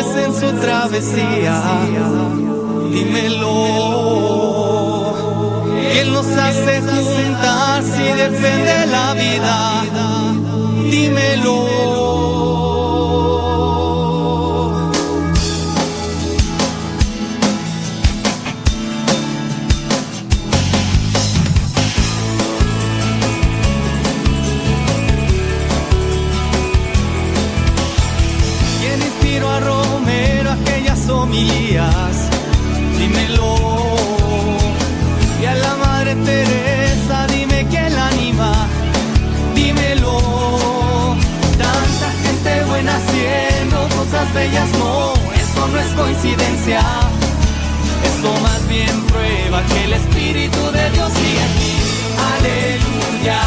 en 0.00 0.32
su 0.34 0.52
travesía. 0.60 1.62
Dímelo. 2.90 3.56
Él 6.00 6.12
nos 6.12 6.26
hace 6.26 6.80
juntar 6.80 7.82
si 7.82 8.02
defiende 8.02 8.86
la 8.86 9.14
vida. 9.14 9.84
Dímelo. 10.90 11.99
Bellas, 44.32 44.70
no, 44.78 45.14
eso 45.34 45.68
no 45.68 45.78
es 45.78 45.86
coincidencia. 45.92 46.80
Eso 48.04 48.40
más 48.42 48.68
bien 48.68 49.02
prueba 49.06 49.62
que 49.66 49.84
el 49.84 49.92
Espíritu 49.92 50.60
de 50.72 50.90
Dios. 50.90 51.12
Aleluya. 52.36 53.40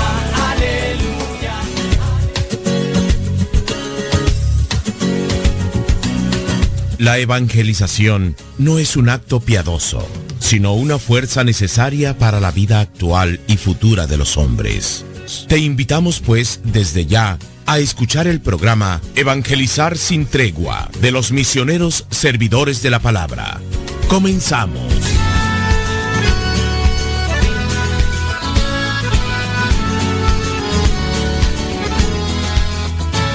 La 7.03 7.17
evangelización 7.17 8.37
no 8.57 8.79
es 8.79 8.95
un 8.95 9.09
acto 9.09 9.41
piadoso, 9.41 10.07
sino 10.39 10.73
una 10.73 10.99
fuerza 10.99 11.43
necesaria 11.43 12.17
para 12.17 12.39
la 12.39 12.51
vida 12.51 12.79
actual 12.79 13.41
y 13.47 13.57
futura 13.57 14.07
de 14.07 14.15
los 14.15 14.37
hombres. 14.37 15.03
Te 15.49 15.57
invitamos 15.57 16.21
pues 16.21 16.61
desde 16.63 17.05
ya 17.05 17.37
a 17.65 17.79
escuchar 17.79 18.27
el 18.27 18.41
programa 18.41 19.01
Evangelizar 19.15 19.97
sin 19.97 20.25
tregua 20.25 20.89
de 20.99 21.11
los 21.11 21.31
misioneros 21.31 22.05
servidores 22.09 22.81
de 22.81 22.89
la 22.89 22.99
palabra. 22.99 23.59
Comenzamos. 24.07 24.93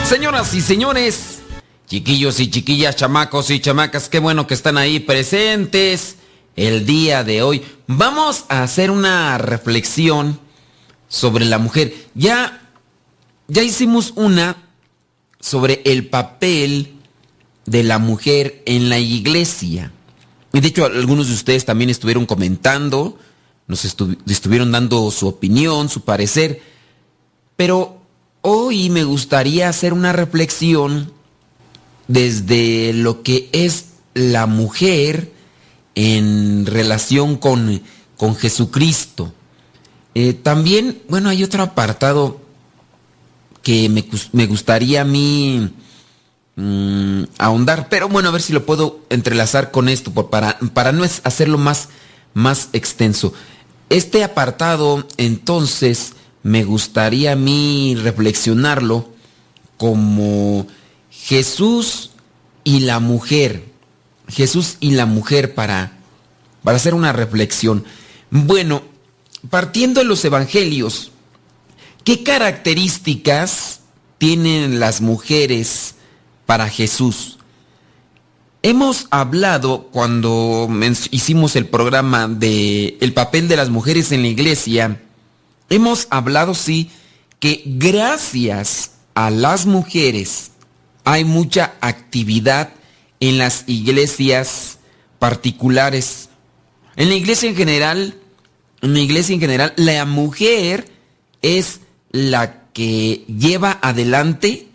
Señoras 0.05 0.55
y 0.55 0.61
señores, 0.63 1.39
Chiquillos 1.89 2.39
y 2.39 2.51
chiquillas, 2.51 2.97
chamacos 2.97 3.49
y 3.49 3.61
chamacas, 3.61 4.11
qué 4.11 4.19
bueno 4.19 4.47
que 4.47 4.53
están 4.53 4.77
ahí 4.77 5.01
presentes 5.01 6.17
el 6.55 6.85
día 6.85 7.25
de 7.25 7.41
hoy. 7.43 7.65
Vamos 7.87 8.45
a 8.51 8.63
hacer 8.63 8.91
una 8.91 9.39
reflexión 9.39 10.39
sobre 11.09 11.47
la 11.47 11.57
mujer. 11.57 11.95
Ya, 12.15 12.68
ya 13.49 13.63
hicimos 13.63 14.13
una 14.15 14.57
sobre 15.41 15.83
el 15.85 16.07
papel 16.07 16.95
de 17.67 17.83
la 17.83 17.99
mujer 17.99 18.63
en 18.67 18.89
la 18.89 18.99
iglesia. 18.99 19.93
Y 20.53 20.61
de 20.61 20.69
hecho, 20.69 20.85
algunos 20.85 21.29
de 21.29 21.35
ustedes 21.35 21.65
también 21.65 21.91
estuvieron 21.91 22.27
comentando, 22.27 23.19
nos 23.67 23.85
estuvieron 23.85 24.73
dando 24.73 25.11
su 25.11 25.27
opinión, 25.27 25.89
su 25.89 26.03
parecer. 26.03 26.63
Pero 27.57 28.01
hoy 28.43 28.91
me 28.91 29.05
gustaría 29.05 29.69
hacer 29.69 29.93
una 29.93 30.13
reflexión 30.13 31.13
desde 32.07 32.93
lo 32.93 33.23
que 33.23 33.49
es 33.53 33.87
la 34.15 34.47
mujer 34.47 35.33
en 35.95 36.67
relación 36.67 37.37
con, 37.37 37.83
con 38.17 38.37
Jesucristo. 38.37 39.33
Eh, 40.15 40.33
también, 40.33 41.03
bueno, 41.09 41.29
hay 41.29 41.45
otro 41.45 41.63
apartado 41.63 42.48
que 43.69 43.91
me, 44.33 44.47
gustaría 44.47 45.03
a 45.03 45.05
mí 45.05 45.69
mm, 46.57 47.25
ahondar, 47.37 47.91
pero 47.91 48.09
bueno, 48.09 48.31
a 48.31 48.33
ver 48.33 48.41
si 48.41 48.55
lo 48.55 48.65
puedo 48.65 49.01
entrelazar 49.11 49.71
con 49.71 49.91
esto 49.91 50.11
para, 50.31 50.59
para 50.73 50.93
no 50.93 51.05
hacerlo 51.05 51.59
más, 51.59 51.91
más 52.33 52.71
extenso. 52.73 53.35
Este 53.91 54.25
apartado, 54.25 55.07
entonces, 55.19 56.15
me 56.43 56.65
gustaría 56.65 57.33
a 57.33 57.37
mí 57.37 57.95
reflexionarlo 57.95 59.07
como 59.77 60.67
Jesús 61.11 62.13
y 62.65 62.81
la 62.81 63.01
mujer. 63.01 63.67
Jesús 64.29 64.79
y 64.81 64.93
la 64.93 65.05
mujer 65.05 65.55
para, 65.55 65.99
para 66.63 66.79
hacer 66.79 66.95
una 66.95 67.13
reflexión. 67.13 67.85
Bueno, 68.31 68.81
partiendo 69.51 70.01
de 70.01 70.07
los 70.07 70.25
evangelios, 70.25 71.13
¿qué 72.09 72.23
características 72.23 73.81
tienen 74.17 74.81
las 74.81 75.03
mujeres 75.03 75.95
para 76.47 76.67
Jesús? 76.71 77.37
Hemos 78.63 79.09
hablado 79.11 79.89
cuando 79.93 80.71
hicimos 81.11 81.55
el 81.55 81.67
programa 81.67 82.27
de 82.27 82.97
el 83.03 83.13
papel 83.13 83.47
de 83.47 83.59
las 83.59 83.69
mujeres 83.69 84.11
en 84.11 84.23
la 84.23 84.29
iglesia, 84.29 85.03
hemos 85.69 86.07
hablado 86.09 86.55
sí 86.55 86.91
que 87.41 87.63
gracias 87.67 88.93
a 89.13 89.29
las 89.29 89.67
mujeres 89.67 90.53
hay 91.05 91.27
mucha 91.27 91.75
actividad 91.83 92.71
en 93.21 93.37
las 93.37 93.65
iglesias 93.67 94.79
particulares. 95.19 96.31
En 96.97 97.11
la 97.11 97.17
iglesia 97.17 97.51
en 97.51 97.57
general, 97.57 98.15
en 98.81 98.95
la 98.95 99.01
iglesia 99.01 99.35
en 99.35 99.41
general, 99.41 99.75
la 99.77 100.07
mujer 100.07 100.91
es 101.43 101.81
la 102.11 102.65
que 102.73 103.25
lleva 103.27 103.79
adelante 103.83 104.69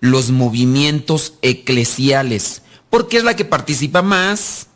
los 0.00 0.30
movimientos 0.30 1.34
eclesiales, 1.42 2.62
porque 2.90 3.18
es 3.18 3.24
la 3.24 3.36
que 3.36 3.44
participa 3.44 4.02
más, 4.02 4.66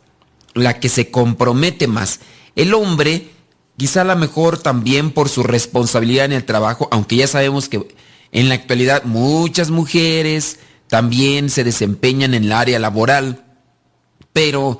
la 0.53 0.79
que 0.79 0.89
se 0.89 1.11
compromete 1.11 1.87
más. 1.87 2.19
El 2.55 2.73
hombre, 2.73 3.29
quizá 3.77 4.01
a 4.01 4.05
lo 4.05 4.15
mejor 4.15 4.57
también 4.57 5.11
por 5.11 5.29
su 5.29 5.43
responsabilidad 5.43 6.25
en 6.25 6.33
el 6.33 6.45
trabajo, 6.45 6.87
aunque 6.91 7.17
ya 7.17 7.27
sabemos 7.27 7.69
que 7.69 7.87
en 8.31 8.49
la 8.49 8.55
actualidad 8.55 9.03
muchas 9.03 9.69
mujeres 9.69 10.59
también 10.87 11.49
se 11.49 11.63
desempeñan 11.63 12.33
en 12.33 12.45
el 12.45 12.51
área 12.51 12.79
laboral, 12.79 13.45
pero 14.33 14.79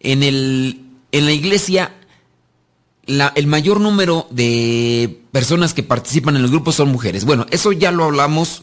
en, 0.00 0.22
el, 0.22 0.84
en 1.12 1.24
la 1.24 1.32
iglesia 1.32 1.94
el 3.06 3.46
mayor 3.46 3.80
número 3.80 4.26
de 4.30 5.22
personas 5.32 5.74
que 5.74 5.82
participan 5.82 6.36
en 6.36 6.44
el 6.44 6.50
grupo 6.50 6.72
son 6.72 6.90
mujeres. 6.90 7.24
Bueno, 7.24 7.46
eso 7.50 7.72
ya 7.72 7.90
lo 7.92 8.04
hablamos 8.04 8.62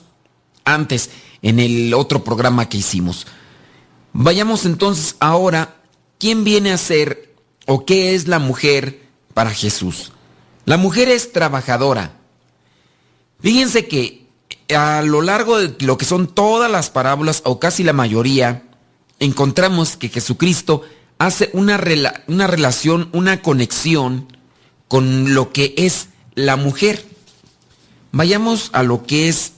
antes 0.66 1.10
en 1.42 1.60
el 1.60 1.94
otro 1.94 2.24
programa 2.24 2.68
que 2.68 2.78
hicimos. 2.78 3.28
Vayamos 4.12 4.66
entonces 4.66 5.16
ahora, 5.20 5.78
¿quién 6.20 6.44
viene 6.44 6.72
a 6.72 6.78
ser 6.78 7.34
o 7.66 7.86
qué 7.86 8.16
es 8.16 8.28
la 8.28 8.40
mujer 8.40 9.04
para 9.34 9.52
Jesús? 9.52 10.12
La 10.66 10.78
mujer 10.78 11.10
es 11.10 11.32
trabajadora. 11.32 12.18
Fíjense 13.40 13.88
que 13.88 14.28
a 14.76 15.02
lo 15.02 15.22
largo 15.22 15.58
de 15.58 15.76
lo 15.86 15.98
que 15.98 16.06
son 16.06 16.28
todas 16.28 16.72
las 16.72 16.90
parábolas, 16.90 17.42
o 17.46 17.60
casi 17.60 17.84
la 17.84 17.94
mayoría, 17.94 18.64
encontramos 19.20 19.98
que 19.98 20.10
Jesucristo 20.10 20.82
hace 21.18 21.50
una, 21.54 21.82
una 22.28 22.48
relación, 22.48 23.10
una 23.14 23.42
conexión 23.42 24.33
con 24.94 25.34
lo 25.34 25.52
que 25.52 25.74
es 25.76 26.10
la 26.36 26.56
mujer. 26.56 27.04
Vayamos 28.12 28.70
a 28.74 28.84
lo 28.84 29.08
que 29.08 29.28
es 29.28 29.54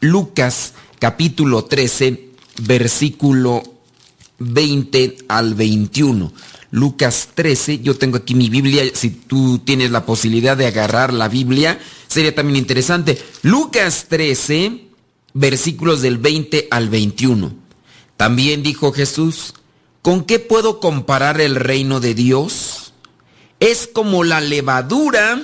Lucas 0.00 0.72
capítulo 0.98 1.66
13, 1.66 2.30
versículo 2.62 3.62
20 4.38 5.18
al 5.28 5.52
21. 5.52 6.32
Lucas 6.70 7.28
13, 7.34 7.80
yo 7.80 7.98
tengo 7.98 8.16
aquí 8.16 8.34
mi 8.34 8.48
Biblia, 8.48 8.82
si 8.94 9.10
tú 9.10 9.58
tienes 9.58 9.90
la 9.90 10.06
posibilidad 10.06 10.56
de 10.56 10.68
agarrar 10.68 11.12
la 11.12 11.28
Biblia, 11.28 11.78
sería 12.06 12.34
también 12.34 12.56
interesante. 12.56 13.22
Lucas 13.42 14.06
13, 14.08 14.86
versículos 15.34 16.00
del 16.00 16.16
20 16.16 16.68
al 16.70 16.88
21. 16.88 17.52
También 18.16 18.62
dijo 18.62 18.92
Jesús, 18.92 19.52
¿con 20.00 20.24
qué 20.24 20.38
puedo 20.38 20.80
comparar 20.80 21.42
el 21.42 21.56
reino 21.56 22.00
de 22.00 22.14
Dios? 22.14 22.77
Es 23.60 23.88
como 23.92 24.24
la 24.24 24.40
levadura 24.40 25.40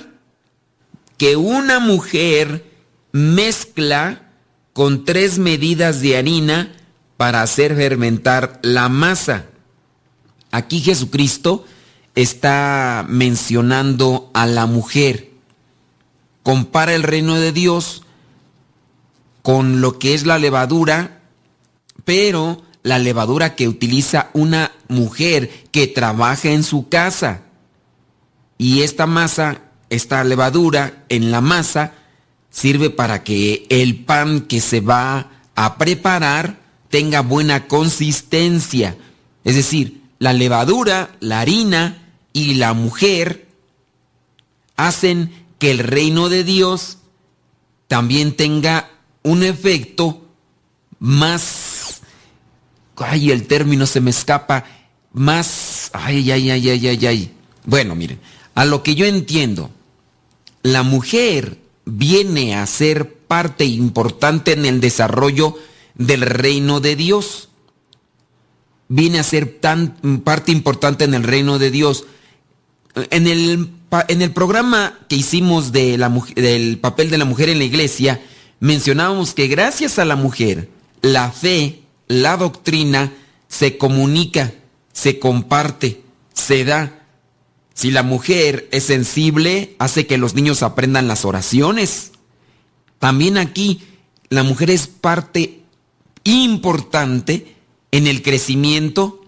que 1.17 1.37
una 1.37 1.81
mujer 1.81 2.65
mezcla 3.13 4.31
con 4.73 5.05
tres 5.05 5.39
medidas 5.39 6.01
de 6.01 6.17
harina 6.17 6.75
para 7.17 7.43
hacer 7.43 7.77
fermentar 7.77 8.59
la 8.63 8.89
masa. 8.89 9.47
Aquí 10.51 10.81
Jesucristo 10.81 11.65
está 12.15 13.05
mencionando 13.09 14.31
a 14.35 14.47
la 14.47 14.67
mujer. 14.67 15.31
Compara 16.43 16.95
el 16.95 17.03
reino 17.03 17.37
de 17.37 17.53
Dios 17.53 18.03
con 19.43 19.81
lo 19.81 19.99
que 19.99 20.15
es 20.15 20.27
la 20.27 20.39
levadura, 20.39 21.21
pero 22.05 22.63
la 22.83 22.99
levadura 22.99 23.55
que 23.55 23.69
utiliza 23.69 24.31
una 24.33 24.73
mujer 24.89 25.51
que 25.71 25.87
trabaja 25.87 26.51
en 26.51 26.63
su 26.63 26.89
casa. 26.89 27.43
Y 28.59 28.83
esta 28.83 29.07
masa, 29.07 29.63
esta 29.91 30.25
levadura 30.25 31.05
en 31.09 31.31
la 31.31 31.41
masa, 31.41 31.93
sirve 32.51 32.91
para 32.91 33.25
que 33.25 33.67
el 33.69 34.05
pan 34.05 34.43
que 34.43 34.61
se 34.61 34.81
va 34.81 35.31
a 35.55 35.79
preparar 35.79 36.59
tenga 36.89 37.21
buena 37.21 37.67
consistencia. 37.67 38.97
Es 39.43 39.57
decir, 39.57 40.03
la 40.19 40.33
levadura, 40.33 41.11
la 41.21 41.41
harina 41.41 42.13
y 42.33 42.55
la 42.55 42.73
mujer 42.73 43.49
hacen 44.77 45.33
que 45.59 45.71
el 45.71 45.79
reino 45.79 46.29
de 46.29 46.45
Dios 46.45 46.99
también 47.89 48.37
tenga 48.37 48.91
un 49.23 49.43
efecto 49.43 50.27
más... 50.99 52.01
Ay, 52.97 53.33
el 53.33 53.47
término 53.47 53.87
se 53.87 54.01
me 54.01 54.11
escapa. 54.11 54.65
Más... 55.13 55.91
Ay, 55.93 56.31
ay, 56.31 56.51
ay, 56.51 56.71
ay, 56.71 56.89
ay, 56.89 57.07
ay. 57.07 57.35
Bueno, 57.65 57.95
miren, 57.95 58.21
a 58.55 58.65
lo 58.65 58.83
que 58.83 58.95
yo 58.95 59.07
entiendo, 59.07 59.71
la 60.63 60.83
mujer 60.83 61.59
viene 61.85 62.55
a 62.55 62.67
ser 62.67 63.13
parte 63.13 63.65
importante 63.65 64.53
en 64.53 64.65
el 64.65 64.81
desarrollo 64.81 65.57
del 65.95 66.23
reino 66.23 66.81
de 66.81 66.97
Dios. 66.97 67.49
Viene 68.89 69.19
a 69.19 69.25
ser 69.25 69.59
tan 69.61 69.97
parte 70.25 70.53
importante 70.53 71.05
en 71.05 71.15
el 71.15 71.23
reino 71.23 71.59
de 71.59 71.71
Dios. 71.71 72.07
En 73.11 73.27
el, 73.27 73.71
en 74.09 74.23
el 74.23 74.31
programa 74.33 74.99
que 75.09 75.17
hicimos 75.17 75.73
de 75.73 75.99
la, 75.99 76.13
del 76.37 76.79
papel 76.79 77.11
de 77.11 77.19
la 77.19 77.25
mujer 77.25 77.49
en 77.49 77.59
la 77.59 77.65
iglesia, 77.65 78.23
mencionábamos 78.61 79.35
que 79.35 79.49
gracias 79.49 79.99
a 79.99 80.05
la 80.05 80.17
mujer, 80.17 80.69
la 81.03 81.31
fe, 81.33 81.83
la 82.07 82.37
doctrina, 82.37 83.13
se 83.49 83.79
comunica, 83.79 84.53
se 84.93 85.19
comparte, 85.19 86.03
se 86.33 86.65
da. 86.65 87.04
Si 87.75 87.91
la 87.91 88.05
mujer 88.05 88.69
es 88.71 88.85
sensible, 88.85 89.75
hace 89.79 90.07
que 90.07 90.17
los 90.17 90.35
niños 90.35 90.63
aprendan 90.63 91.09
las 91.09 91.25
oraciones. 91.25 92.13
También 93.01 93.37
aquí, 93.37 93.83
la 94.31 94.45
mujer 94.45 94.71
es 94.71 94.87
parte 94.87 95.61
importante 96.23 97.57
en 97.91 98.07
el 98.07 98.23
crecimiento 98.23 99.21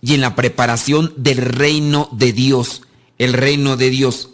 y 0.00 0.14
en 0.14 0.20
la 0.20 0.34
preparación 0.34 1.14
del 1.16 1.38
reino 1.38 2.08
de 2.12 2.32
Dios, 2.32 2.82
el 3.18 3.32
reino 3.32 3.76
de 3.76 3.90
Dios. 3.90 4.30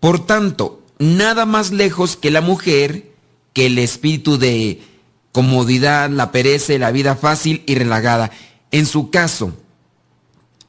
Por 0.00 0.26
tanto, 0.26 0.82
nada 0.98 1.46
más 1.46 1.70
lejos 1.70 2.16
que 2.16 2.32
la 2.32 2.40
mujer, 2.40 3.12
que 3.52 3.66
el 3.66 3.78
espíritu 3.78 4.36
de 4.36 4.82
comodidad, 5.30 6.10
la 6.10 6.32
pereza, 6.32 6.76
la 6.78 6.90
vida 6.90 7.14
fácil 7.14 7.62
y 7.66 7.76
relagada. 7.76 8.32
En 8.72 8.84
su 8.84 9.10
caso, 9.10 9.56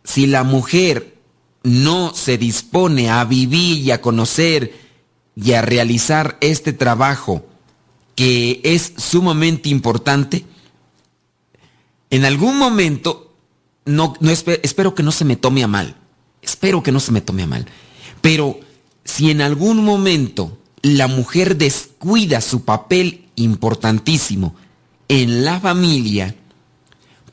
si 0.04 0.28
la 0.28 0.44
mujer 0.44 1.15
no 1.66 2.14
se 2.14 2.38
dispone 2.38 3.10
a 3.10 3.26
vivir 3.26 3.80
y 3.80 3.92
a 3.92 4.02
conocer 4.02 4.80
y 5.36 5.54
a 5.54 5.62
realizar 5.62 6.38
este 6.40 6.72
trabajo 6.72 7.46
que 8.16 8.62
es 8.64 8.94
sumamente 8.98 9.68
importante, 9.70 10.46
en 12.10 12.24
algún 12.24 12.58
momento, 12.58 13.34
no, 13.84 14.14
no 14.22 14.32
espero, 14.32 14.96
que 14.96 15.04
no 15.04 15.12
se 15.12 15.26
me 15.26 15.36
tome 15.36 15.64
a 15.64 15.68
mal, 15.68 15.98
espero 16.42 16.82
que 16.82 16.94
no 16.94 17.02
se 17.02 17.12
me 17.12 17.20
tome 17.20 17.44
a 17.44 17.48
mal, 17.48 17.66
pero 18.22 18.60
si 19.04 19.32
en 19.32 19.42
algún 19.42 19.84
momento 19.84 20.58
la 20.82 21.08
mujer 21.08 21.58
descuida 21.58 22.40
su 22.42 22.64
papel 22.64 23.26
importantísimo 23.36 24.56
en 25.10 25.44
la 25.44 25.60
familia, 25.60 26.36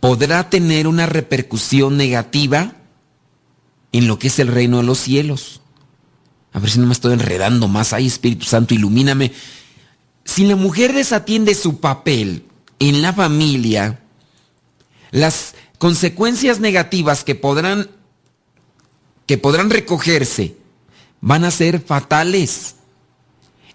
podrá 0.00 0.50
tener 0.50 0.88
una 0.88 1.06
repercusión 1.06 1.96
negativa 1.96 2.74
en 3.92 4.08
lo 4.08 4.18
que 4.18 4.28
es 4.28 4.38
el 4.38 4.48
reino 4.48 4.78
de 4.78 4.82
los 4.84 4.98
cielos. 4.98 5.60
A 6.52 6.58
ver 6.58 6.70
si 6.70 6.78
no 6.78 6.86
me 6.86 6.92
estoy 6.92 7.12
enredando 7.12 7.68
más. 7.68 7.92
Ay, 7.92 8.06
Espíritu 8.06 8.44
Santo, 8.44 8.74
ilumíname. 8.74 9.32
Si 10.24 10.46
la 10.46 10.56
mujer 10.56 10.92
desatiende 10.92 11.54
su 11.54 11.80
papel 11.80 12.44
en 12.78 13.02
la 13.02 13.12
familia, 13.12 14.00
las 15.10 15.54
consecuencias 15.78 16.60
negativas 16.60 17.24
que 17.24 17.34
podrán 17.34 17.88
que 19.26 19.38
podrán 19.38 19.70
recogerse 19.70 20.56
van 21.20 21.44
a 21.44 21.50
ser 21.50 21.80
fatales. 21.80 22.76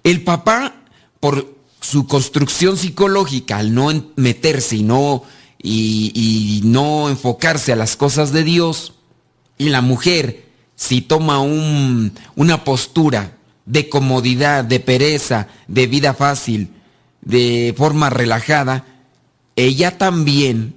El 0.04 0.24
papá, 0.24 0.84
por 1.20 1.56
su 1.82 2.06
construcción 2.06 2.78
psicológica, 2.78 3.58
al 3.58 3.74
no 3.74 3.90
meterse 4.16 4.76
y 4.76 4.84
no, 4.84 5.24
y, 5.62 6.12
y 6.14 6.68
no 6.68 7.10
enfocarse 7.10 7.72
a 7.74 7.78
las 7.78 7.96
cosas 7.96 8.32
de 8.32 8.44
Dios, 8.44 8.94
y 9.58 9.70
la 9.70 9.82
mujer, 9.82 10.46
si 10.76 11.02
toma 11.02 11.40
un, 11.40 12.14
una 12.36 12.64
postura 12.64 13.38
de 13.66 13.90
comodidad, 13.90 14.64
de 14.64 14.80
pereza, 14.80 15.48
de 15.68 15.88
vida 15.88 16.14
fácil, 16.14 16.70
de 17.22 17.74
forma 17.78 18.10
relajada, 18.10 18.86
ella 19.56 19.98
también 19.98 20.76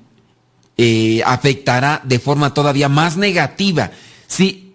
eh, 0.76 1.22
afectará 1.24 2.00
de 2.04 2.18
forma 2.18 2.54
todavía 2.54 2.88
más 2.88 3.16
negativa. 3.16 3.92
Si, 4.26 4.72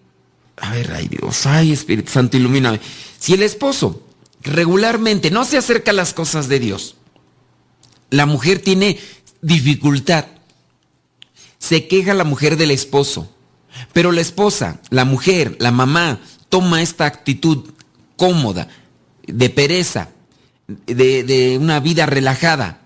a 0.57 0.71
ver, 0.71 0.91
ay 0.91 1.07
Dios, 1.07 1.45
ay 1.45 1.71
Espíritu 1.71 2.11
Santo, 2.11 2.37
ilumíname. 2.37 2.79
Si 3.17 3.33
el 3.33 3.41
esposo 3.41 4.03
regularmente 4.43 5.31
no 5.31 5.43
se 5.43 5.57
acerca 5.57 5.91
a 5.91 5.95
las 5.95 6.13
cosas 6.13 6.47
de 6.47 6.59
Dios, 6.59 6.95
la 8.11 8.25
mujer 8.25 8.59
tiene 8.59 8.99
dificultad. 9.41 10.25
Se 11.57 11.87
queja 11.87 12.13
la 12.13 12.23
mujer 12.23 12.55
del 12.57 12.71
esposo, 12.71 13.34
pero 13.93 14.11
la 14.11 14.21
esposa, 14.21 14.81
la 14.89 15.05
mujer, 15.05 15.57
la 15.59 15.71
mamá, 15.71 16.19
toma 16.49 16.81
esta 16.81 17.05
actitud 17.05 17.71
cómoda, 18.15 18.67
de 19.27 19.49
pereza, 19.49 20.09
de, 20.67 21.57
una 21.59 21.79
vida 21.79 22.05
relajada. 22.05 22.81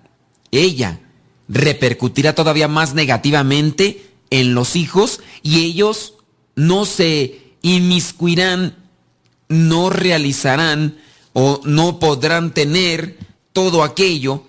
Ella 0.52 1.00
repercutirá 1.48 2.34
todavía 2.34 2.68
más 2.68 2.94
negativamente 2.94 4.10
en 4.30 4.54
los 4.54 4.76
hijos 4.76 5.22
y 5.44 5.62
ellos 5.62 6.16
no 6.56 6.86
se 6.86 7.42
inmiscuirán, 7.62 8.76
no 9.48 9.90
realizarán 9.90 10.98
o 11.34 11.62
no 11.64 12.00
podrán 12.00 12.54
tener 12.54 13.18
todo 13.54 13.84
aquello 13.84 14.44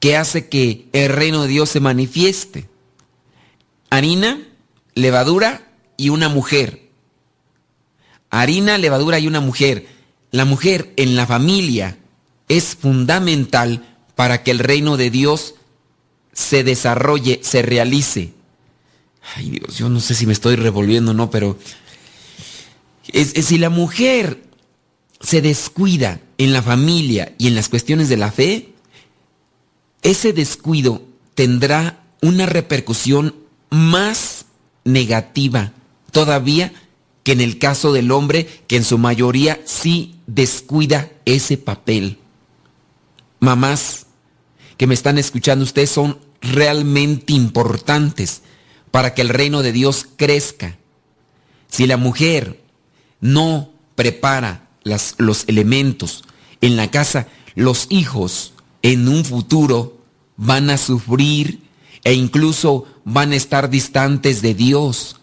que 0.00 0.16
hace 0.16 0.48
que 0.48 0.88
el 0.92 1.10
reino 1.10 1.42
de 1.42 1.48
Dios 1.48 1.70
se 1.70 1.80
manifieste. 1.80 2.68
Harina, 3.90 4.40
levadura 4.96 5.68
y 5.96 6.08
una 6.08 6.28
mujer. 6.28 6.90
Harina, 8.30 8.76
levadura 8.78 9.20
y 9.20 9.28
una 9.28 9.40
mujer. 9.40 9.86
La 10.32 10.44
mujer 10.44 10.92
en 10.96 11.14
la 11.14 11.26
familia 11.26 11.96
es 12.48 12.74
fundamental 12.74 13.96
para 14.16 14.42
que 14.42 14.50
el 14.50 14.58
reino 14.58 14.96
de 14.96 15.10
Dios 15.10 15.54
se 16.32 16.64
desarrolle, 16.64 17.40
se 17.44 17.62
realice. 17.62 18.32
Ay 19.36 19.50
Dios, 19.50 19.78
yo 19.78 19.88
no 19.88 20.00
sé 20.00 20.14
si 20.14 20.26
me 20.26 20.32
estoy 20.32 20.56
revolviendo 20.56 21.12
o 21.12 21.14
no, 21.14 21.30
pero 21.30 21.58
si 23.12 23.58
la 23.58 23.70
mujer 23.70 24.42
se 25.20 25.40
descuida 25.40 26.20
en 26.38 26.52
la 26.52 26.62
familia 26.62 27.34
y 27.38 27.48
en 27.48 27.54
las 27.54 27.68
cuestiones 27.68 28.08
de 28.08 28.16
la 28.16 28.30
fe, 28.32 28.72
ese 30.02 30.32
descuido 30.32 31.02
tendrá 31.34 32.04
una 32.22 32.46
repercusión 32.46 33.34
más 33.70 34.35
negativa 34.86 35.72
todavía 36.12 36.72
que 37.22 37.32
en 37.32 37.42
el 37.42 37.58
caso 37.58 37.92
del 37.92 38.10
hombre 38.12 38.48
que 38.68 38.76
en 38.76 38.84
su 38.84 38.96
mayoría 38.96 39.60
sí 39.66 40.14
descuida 40.26 41.10
ese 41.24 41.58
papel. 41.58 42.18
Mamás 43.40 44.06
que 44.78 44.86
me 44.86 44.94
están 44.94 45.18
escuchando, 45.18 45.64
ustedes 45.64 45.90
son 45.90 46.18
realmente 46.40 47.32
importantes 47.32 48.42
para 48.90 49.12
que 49.12 49.22
el 49.22 49.28
reino 49.28 49.62
de 49.62 49.72
Dios 49.72 50.06
crezca. 50.16 50.78
Si 51.68 51.86
la 51.86 51.96
mujer 51.96 52.62
no 53.20 53.70
prepara 53.94 54.68
los 54.84 55.44
elementos 55.48 56.24
en 56.60 56.76
la 56.76 56.90
casa, 56.90 57.26
los 57.54 57.86
hijos 57.90 58.52
en 58.82 59.08
un 59.08 59.24
futuro 59.24 59.98
van 60.36 60.70
a 60.70 60.78
sufrir 60.78 61.65
e 62.06 62.14
incluso 62.14 62.84
van 63.04 63.32
a 63.32 63.34
estar 63.34 63.68
distantes 63.68 64.40
de 64.40 64.54
Dios. 64.54 65.16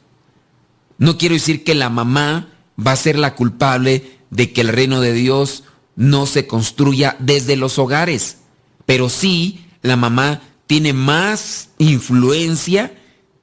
No 0.97 1.17
quiero 1.17 1.33
decir 1.33 1.63
que 1.63 1.75
la 1.75 1.89
mamá 1.89 2.49
va 2.77 2.91
a 2.91 2.97
ser 2.97 3.17
la 3.17 3.35
culpable 3.35 4.19
de 4.31 4.51
que 4.51 4.59
el 4.59 4.67
reino 4.67 4.99
de 4.99 5.13
Dios 5.13 5.63
no 5.95 6.25
se 6.25 6.45
construya 6.45 7.15
desde 7.19 7.55
los 7.55 7.79
hogares, 7.79 8.39
pero 8.85 9.07
sí 9.07 9.65
la 9.81 9.95
mamá 9.95 10.41
tiene 10.67 10.91
más 10.91 11.69
influencia, 11.77 12.93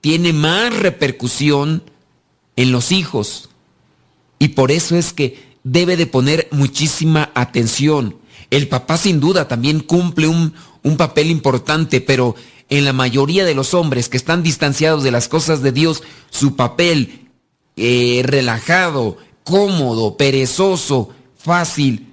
tiene 0.03 0.35
más 0.35 0.77
repercusión 0.77 1.83
en 2.57 2.73
los 2.73 2.93
hijos. 2.93 3.49
Y 4.39 4.49
por 4.49 4.71
eso 4.71 4.97
es 4.97 5.15
que 5.15 5.57
debe 5.65 5.97
de 5.97 6.07
poner 6.07 6.47
muchísima 6.51 7.31
atención. 7.35 8.19
El 8.51 8.69
papá 8.69 8.99
sin 8.99 9.19
duda 9.19 9.49
también 9.49 9.81
cumple 9.81 10.27
un, 10.27 10.53
un 10.83 10.99
papel 10.99 11.31
importante, 11.31 12.03
pero 12.03 12.35
en 12.71 12.85
la 12.85 12.93
mayoría 12.93 13.45
de 13.45 13.55
los 13.55 13.75
hombres 13.75 14.09
que 14.09 14.17
están 14.17 14.43
distanciados 14.43 15.03
de 15.03 15.11
las 15.11 15.29
cosas 15.29 15.61
de 15.61 15.73
Dios, 15.73 16.03
su 16.31 16.57
papel 16.57 17.29
eh, 17.77 18.23
relajado, 18.25 19.19
cómodo, 19.45 20.17
perezoso, 20.17 21.11
fácil, 21.37 22.11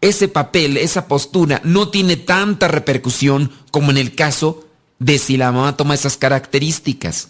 ese 0.00 0.28
papel, 0.28 0.76
esa 0.76 1.06
postura 1.06 1.60
no 1.64 1.88
tiene 1.88 2.16
tanta 2.16 2.68
repercusión 2.68 3.52
como 3.70 3.90
en 3.90 3.98
el 3.98 4.14
caso 4.14 4.66
de 4.98 5.18
si 5.18 5.36
la 5.36 5.52
mamá 5.52 5.76
toma 5.76 5.94
esas 5.94 6.16
características. 6.16 7.28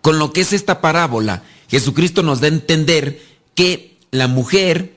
Con 0.00 0.18
lo 0.18 0.32
que 0.32 0.42
es 0.42 0.52
esta 0.52 0.80
parábola, 0.80 1.42
Jesucristo 1.68 2.22
nos 2.22 2.40
da 2.40 2.46
a 2.46 2.50
entender 2.50 3.20
que 3.54 3.98
la 4.10 4.28
mujer, 4.28 4.94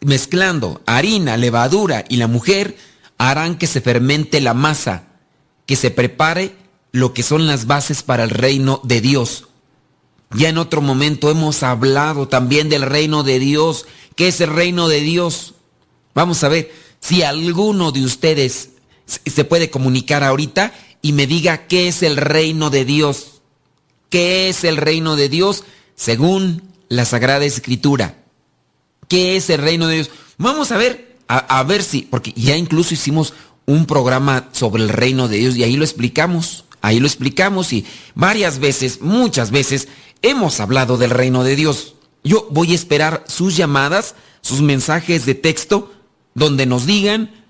mezclando 0.00 0.82
harina, 0.86 1.36
levadura 1.36 2.04
y 2.08 2.16
la 2.16 2.26
mujer, 2.26 2.76
harán 3.16 3.56
que 3.56 3.66
se 3.66 3.80
fermente 3.80 4.40
la 4.40 4.54
masa, 4.54 5.04
que 5.70 5.76
se 5.76 5.92
prepare 5.92 6.56
lo 6.90 7.14
que 7.14 7.22
son 7.22 7.46
las 7.46 7.68
bases 7.68 8.02
para 8.02 8.24
el 8.24 8.30
reino 8.30 8.80
de 8.82 9.00
Dios. 9.00 9.46
Ya 10.34 10.48
en 10.48 10.58
otro 10.58 10.80
momento 10.80 11.30
hemos 11.30 11.62
hablado 11.62 12.26
también 12.26 12.68
del 12.68 12.82
reino 12.82 13.22
de 13.22 13.38
Dios. 13.38 13.86
¿Qué 14.16 14.26
es 14.26 14.40
el 14.40 14.50
reino 14.50 14.88
de 14.88 14.98
Dios? 14.98 15.54
Vamos 16.12 16.42
a 16.42 16.48
ver 16.48 16.72
si 16.98 17.22
alguno 17.22 17.92
de 17.92 18.04
ustedes 18.04 18.70
se 19.06 19.44
puede 19.44 19.70
comunicar 19.70 20.24
ahorita 20.24 20.74
y 21.02 21.12
me 21.12 21.28
diga 21.28 21.68
qué 21.68 21.86
es 21.86 22.02
el 22.02 22.16
reino 22.16 22.70
de 22.70 22.84
Dios. 22.84 23.40
¿Qué 24.08 24.48
es 24.48 24.64
el 24.64 24.76
reino 24.76 25.14
de 25.14 25.28
Dios 25.28 25.62
según 25.94 26.64
la 26.88 27.04
Sagrada 27.04 27.44
Escritura? 27.44 28.24
¿Qué 29.06 29.36
es 29.36 29.48
el 29.50 29.60
reino 29.60 29.86
de 29.86 29.94
Dios? 29.94 30.10
Vamos 30.36 30.72
a 30.72 30.78
ver, 30.78 31.16
a, 31.28 31.60
a 31.60 31.62
ver 31.62 31.84
si, 31.84 32.02
porque 32.02 32.32
ya 32.34 32.56
incluso 32.56 32.92
hicimos 32.92 33.34
un 33.70 33.86
programa 33.86 34.48
sobre 34.52 34.82
el 34.82 34.88
reino 34.88 35.28
de 35.28 35.38
Dios 35.38 35.56
y 35.56 35.64
ahí 35.64 35.76
lo 35.76 35.84
explicamos. 35.84 36.64
Ahí 36.82 36.98
lo 36.98 37.06
explicamos 37.06 37.72
y 37.72 37.84
varias 38.14 38.58
veces, 38.58 39.02
muchas 39.02 39.50
veces, 39.50 39.88
hemos 40.22 40.60
hablado 40.60 40.96
del 40.96 41.10
reino 41.10 41.44
de 41.44 41.54
Dios. 41.54 41.94
Yo 42.24 42.48
voy 42.50 42.72
a 42.72 42.74
esperar 42.74 43.22
sus 43.26 43.56
llamadas, 43.56 44.14
sus 44.40 44.62
mensajes 44.62 45.26
de 45.26 45.34
texto, 45.34 45.92
donde 46.34 46.64
nos 46.64 46.86
digan 46.86 47.44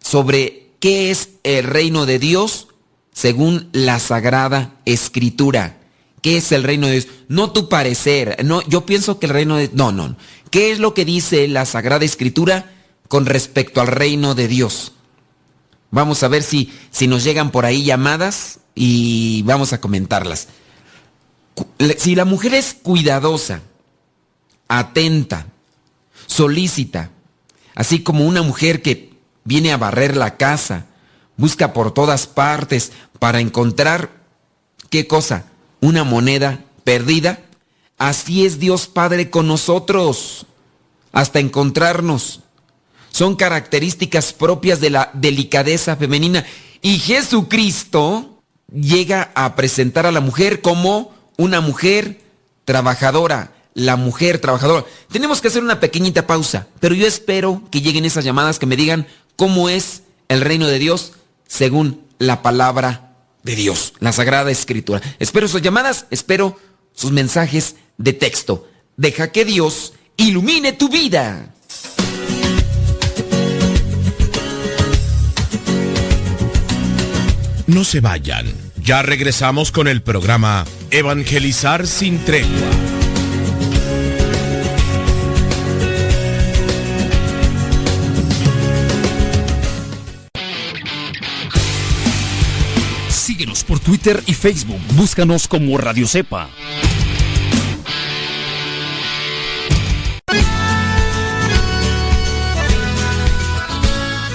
sobre 0.00 0.70
qué 0.78 1.10
es 1.10 1.30
el 1.42 1.64
reino 1.64 2.06
de 2.06 2.20
Dios 2.20 2.68
según 3.12 3.68
la 3.72 3.98
sagrada 3.98 4.76
escritura. 4.84 5.80
¿Qué 6.22 6.36
es 6.36 6.52
el 6.52 6.62
reino 6.62 6.86
de 6.86 6.94
Dios? 6.94 7.08
No 7.28 7.50
tu 7.50 7.68
parecer. 7.68 8.44
No, 8.44 8.62
yo 8.68 8.86
pienso 8.86 9.18
que 9.18 9.26
el 9.26 9.32
reino 9.32 9.56
de 9.56 9.70
no, 9.72 9.90
no. 9.90 10.16
¿Qué 10.50 10.70
es 10.70 10.78
lo 10.78 10.94
que 10.94 11.04
dice 11.04 11.48
la 11.48 11.64
sagrada 11.64 12.04
escritura 12.04 12.72
con 13.08 13.26
respecto 13.26 13.80
al 13.80 13.88
reino 13.88 14.36
de 14.36 14.46
Dios? 14.46 14.92
Vamos 15.90 16.22
a 16.22 16.28
ver 16.28 16.42
si, 16.42 16.72
si 16.90 17.06
nos 17.06 17.24
llegan 17.24 17.50
por 17.50 17.64
ahí 17.64 17.82
llamadas 17.82 18.60
y 18.74 19.42
vamos 19.42 19.72
a 19.72 19.80
comentarlas. 19.80 20.48
Si 21.98 22.14
la 22.14 22.24
mujer 22.24 22.54
es 22.54 22.74
cuidadosa, 22.74 23.62
atenta, 24.68 25.46
solícita, 26.26 27.10
así 27.74 28.02
como 28.02 28.26
una 28.26 28.42
mujer 28.42 28.82
que 28.82 29.14
viene 29.44 29.72
a 29.72 29.78
barrer 29.78 30.16
la 30.16 30.36
casa, 30.36 30.86
busca 31.36 31.72
por 31.72 31.92
todas 31.92 32.26
partes 32.26 32.92
para 33.18 33.40
encontrar, 33.40 34.10
¿qué 34.90 35.06
cosa? 35.06 35.46
Una 35.80 36.04
moneda 36.04 36.64
perdida. 36.84 37.40
Así 37.96 38.46
es 38.46 38.60
Dios 38.60 38.86
Padre 38.86 39.30
con 39.30 39.48
nosotros, 39.48 40.46
hasta 41.12 41.40
encontrarnos. 41.40 42.42
Son 43.18 43.34
características 43.34 44.32
propias 44.32 44.78
de 44.78 44.90
la 44.90 45.10
delicadeza 45.12 45.96
femenina. 45.96 46.46
Y 46.82 47.00
Jesucristo 47.00 48.44
llega 48.72 49.32
a 49.34 49.56
presentar 49.56 50.06
a 50.06 50.12
la 50.12 50.20
mujer 50.20 50.60
como 50.60 51.12
una 51.36 51.60
mujer 51.60 52.20
trabajadora, 52.64 53.54
la 53.74 53.96
mujer 53.96 54.38
trabajadora. 54.38 54.86
Tenemos 55.10 55.40
que 55.40 55.48
hacer 55.48 55.64
una 55.64 55.80
pequeñita 55.80 56.28
pausa, 56.28 56.68
pero 56.78 56.94
yo 56.94 57.08
espero 57.08 57.64
que 57.72 57.80
lleguen 57.80 58.04
esas 58.04 58.24
llamadas 58.24 58.60
que 58.60 58.66
me 58.66 58.76
digan 58.76 59.08
cómo 59.34 59.68
es 59.68 60.04
el 60.28 60.40
reino 60.40 60.68
de 60.68 60.78
Dios 60.78 61.14
según 61.48 62.04
la 62.20 62.40
palabra 62.40 63.16
de 63.42 63.56
Dios, 63.56 63.94
la 63.98 64.12
Sagrada 64.12 64.52
Escritura. 64.52 65.02
Espero 65.18 65.48
sus 65.48 65.60
llamadas, 65.60 66.06
espero 66.12 66.56
sus 66.94 67.10
mensajes 67.10 67.74
de 67.96 68.12
texto. 68.12 68.68
Deja 68.96 69.32
que 69.32 69.44
Dios 69.44 69.94
ilumine 70.16 70.72
tu 70.72 70.88
vida. 70.88 71.52
No 77.68 77.84
se 77.84 78.00
vayan. 78.00 78.46
Ya 78.82 79.02
regresamos 79.02 79.72
con 79.72 79.88
el 79.88 80.00
programa 80.00 80.64
Evangelizar 80.90 81.86
sin 81.86 82.18
tregua. 82.24 82.48
Síguenos 93.10 93.64
por 93.64 93.80
Twitter 93.80 94.22
y 94.24 94.32
Facebook. 94.32 94.80
Búscanos 94.94 95.46
como 95.46 95.76
Radio 95.76 96.08
Cepa. 96.08 96.48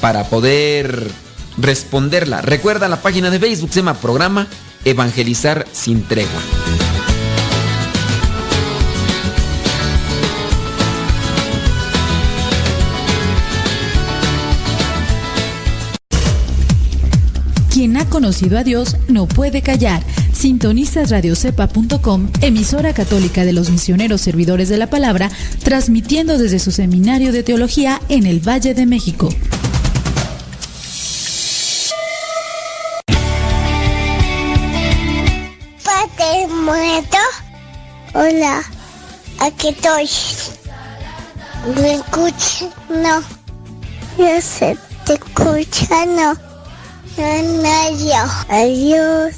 para 0.00 0.24
poder 0.24 1.10
responderla. 1.56 2.42
Recuerda 2.42 2.88
la 2.88 3.02
página 3.02 3.30
de 3.30 3.38
Facebook, 3.38 3.70
se 3.70 3.80
llama 3.80 3.94
Programa 3.94 4.46
Evangelizar 4.84 5.66
sin 5.72 6.02
tregua. 6.02 6.40
Quien 17.78 17.96
ha 17.96 18.08
conocido 18.10 18.58
a 18.58 18.64
Dios 18.64 18.96
no 19.06 19.28
puede 19.28 19.62
callar. 19.62 20.02
Sintoniza 20.32 21.04
radiocepa.com, 21.04 22.28
emisora 22.40 22.92
católica 22.92 23.44
de 23.44 23.52
los 23.52 23.70
misioneros 23.70 24.20
servidores 24.20 24.68
de 24.68 24.78
la 24.78 24.88
palabra, 24.88 25.30
transmitiendo 25.62 26.38
desde 26.38 26.58
su 26.58 26.72
seminario 26.72 27.30
de 27.30 27.44
teología 27.44 28.00
en 28.08 28.26
el 28.26 28.40
Valle 28.40 28.74
de 28.74 28.86
México. 28.86 29.28
Hola, 38.12 38.64
aquí 39.38 39.68
estoy. 39.68 40.08
¿Me 41.80 41.94
escuchas? 41.94 42.66
No. 42.88 43.22
Yo 44.18 44.40
sé, 44.40 44.76
te 45.06 45.14
escucha, 45.14 46.06
no. 46.06 46.34
No, 47.16 47.62
no, 47.62 47.98
yo. 47.98 48.16
Adiós. 48.48 49.36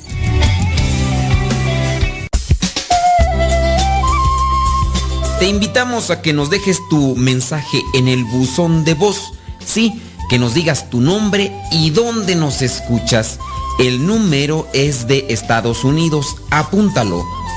Te 5.38 5.46
invitamos 5.46 6.10
a 6.10 6.22
que 6.22 6.32
nos 6.32 6.48
dejes 6.48 6.78
tu 6.88 7.14
mensaje 7.16 7.82
en 7.92 8.08
el 8.08 8.24
buzón 8.24 8.84
de 8.84 8.94
voz. 8.94 9.34
Sí, 9.62 10.02
que 10.30 10.38
nos 10.38 10.54
digas 10.54 10.88
tu 10.88 11.02
nombre 11.02 11.52
y 11.70 11.90
dónde 11.90 12.36
nos 12.36 12.62
escuchas. 12.62 13.38
El 13.78 14.06
número 14.06 14.66
es 14.72 15.06
de 15.06 15.26
Estados 15.28 15.84
Unidos. 15.84 16.36
Apúntalo. 16.50 17.39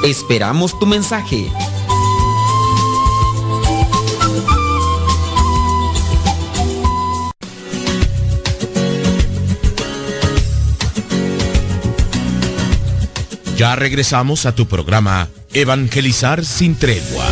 Esperamos 0.04 0.78
tu 0.78 0.86
mensaje. 0.86 1.50
Ya 13.56 13.74
regresamos 13.76 14.46
a 14.46 14.54
tu 14.54 14.66
programa 14.66 15.28
Evangelizar 15.52 16.44
sin 16.44 16.76
tregua. 16.76 17.26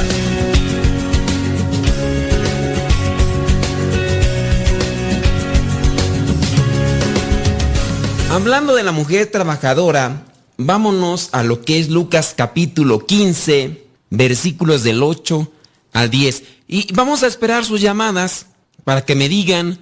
Hablando 8.39 8.77
de 8.77 8.85
la 8.85 8.93
mujer 8.93 9.27
trabajadora, 9.27 10.23
vámonos 10.59 11.29
a 11.33 11.43
lo 11.43 11.61
que 11.61 11.81
es 11.81 11.89
Lucas 11.89 12.35
capítulo 12.37 13.05
15, 13.05 13.85
versículos 14.11 14.85
del 14.85 15.03
8 15.03 15.51
al 15.93 16.09
10. 16.09 16.45
Y 16.69 16.93
vamos 16.93 17.25
a 17.25 17.27
esperar 17.27 17.65
sus 17.65 17.81
llamadas 17.81 18.47
para 18.85 19.05
que 19.05 19.17
me 19.17 19.29
digan 19.29 19.81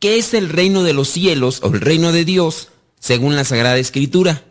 qué 0.00 0.16
es 0.16 0.32
el 0.32 0.48
reino 0.48 0.82
de 0.82 0.94
los 0.94 1.08
cielos 1.08 1.60
o 1.62 1.66
el 1.66 1.82
reino 1.82 2.10
de 2.10 2.24
Dios 2.24 2.68
según 3.00 3.36
la 3.36 3.44
Sagrada 3.44 3.76
Escritura. 3.76 4.44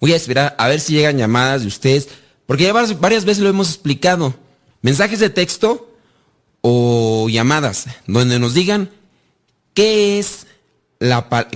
Voy 0.00 0.12
a 0.12 0.16
esperar 0.16 0.54
a 0.56 0.68
ver 0.68 0.78
si 0.78 0.92
llegan 0.92 1.18
llamadas 1.18 1.62
de 1.62 1.66
ustedes, 1.66 2.08
porque 2.46 2.62
ya 2.62 2.72
varias 2.72 3.24
veces 3.24 3.42
lo 3.42 3.48
hemos 3.48 3.70
explicado. 3.70 4.36
Mensajes 4.82 5.18
de 5.18 5.30
texto 5.30 5.92
o 6.60 7.28
llamadas 7.28 7.86
donde 8.06 8.38
nos 8.38 8.54
digan 8.54 8.88
qué 9.74 10.20
es, 10.20 10.46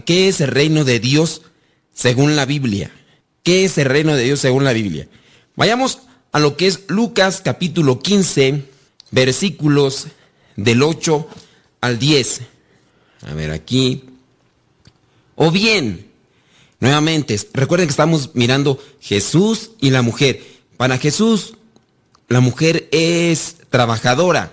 qué 0.05 0.29
es 0.29 0.41
el 0.41 0.49
reino 0.49 0.85
de 0.85 1.01
Dios 1.01 1.43
según 1.93 2.37
la 2.37 2.47
Biblia. 2.47 2.91
¿Qué 3.43 3.65
es 3.65 3.77
el 3.79 3.87
reino 3.87 4.15
de 4.15 4.25
Dios 4.25 4.41
según 4.41 4.65
la 4.65 4.73
Biblia? 4.73 5.09
Vayamos 5.57 6.01
a 6.33 6.39
lo 6.39 6.57
que 6.57 6.67
es 6.67 6.85
Lucas 6.89 7.43
capítulo 7.45 7.99
15, 7.99 8.65
versículos 9.11 10.07
del 10.57 10.83
8 10.83 11.29
al 11.81 11.99
10. 11.99 12.41
A 13.23 13.35
ver 13.35 13.51
aquí. 13.51 14.05
O 15.35 15.51
bien, 15.51 16.13
Nuevamente, 16.83 17.39
recuerden 17.53 17.87
que 17.87 17.93
estamos 17.93 18.31
mirando 18.35 18.77
Jesús 19.01 19.71
y 19.81 19.91
la 19.91 20.03
mujer. 20.03 20.43
Para 20.77 20.99
Jesús, 20.99 21.55
la 22.27 22.41
mujer 22.41 22.89
es 22.91 23.59
trabajadora. 23.71 24.53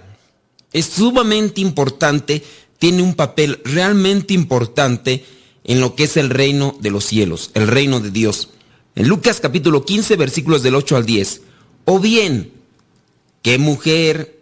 Es 0.72 0.86
sumamente 0.86 1.60
importante, 1.60 2.44
tiene 2.80 3.04
un 3.04 3.14
papel 3.14 3.62
realmente 3.64 4.34
importante 4.34 5.24
en 5.64 5.80
lo 5.80 5.96
que 5.96 6.06
es 6.06 6.18
el 6.18 6.32
reino 6.32 6.76
de 6.80 6.90
los 6.90 7.06
cielos, 7.06 7.52
el 7.54 7.68
reino 7.68 8.00
de 8.00 8.10
Dios. 8.10 8.50
En 8.96 9.08
Lucas 9.08 9.40
capítulo 9.40 9.86
15, 9.86 10.16
versículos 10.16 10.64
del 10.64 10.76
8 10.76 10.96
al 10.96 11.06
10. 11.06 11.42
O 11.86 12.00
bien, 12.00 12.52
¿qué 13.44 13.60
mujer 13.60 14.40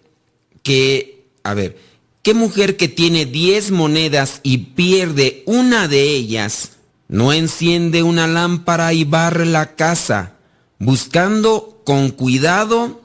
que, 0.63 1.25
a 1.43 1.53
ver, 1.53 1.77
qué 2.21 2.33
mujer 2.33 2.77
que 2.77 2.87
tiene 2.87 3.25
10 3.25 3.71
monedas 3.71 4.39
y 4.43 4.57
pierde 4.57 5.43
una 5.45 5.89
de 5.89 6.03
ellas? 6.03 6.77
no 7.07 7.31
enciende 7.31 8.03
una 8.03 8.27
lámpara 8.27 8.93
y 8.93 9.03
barre 9.03 9.45
la 9.45 9.75
casa, 9.75 10.33
buscando 10.79 11.81
con 11.85 12.11
cuidado 12.11 13.01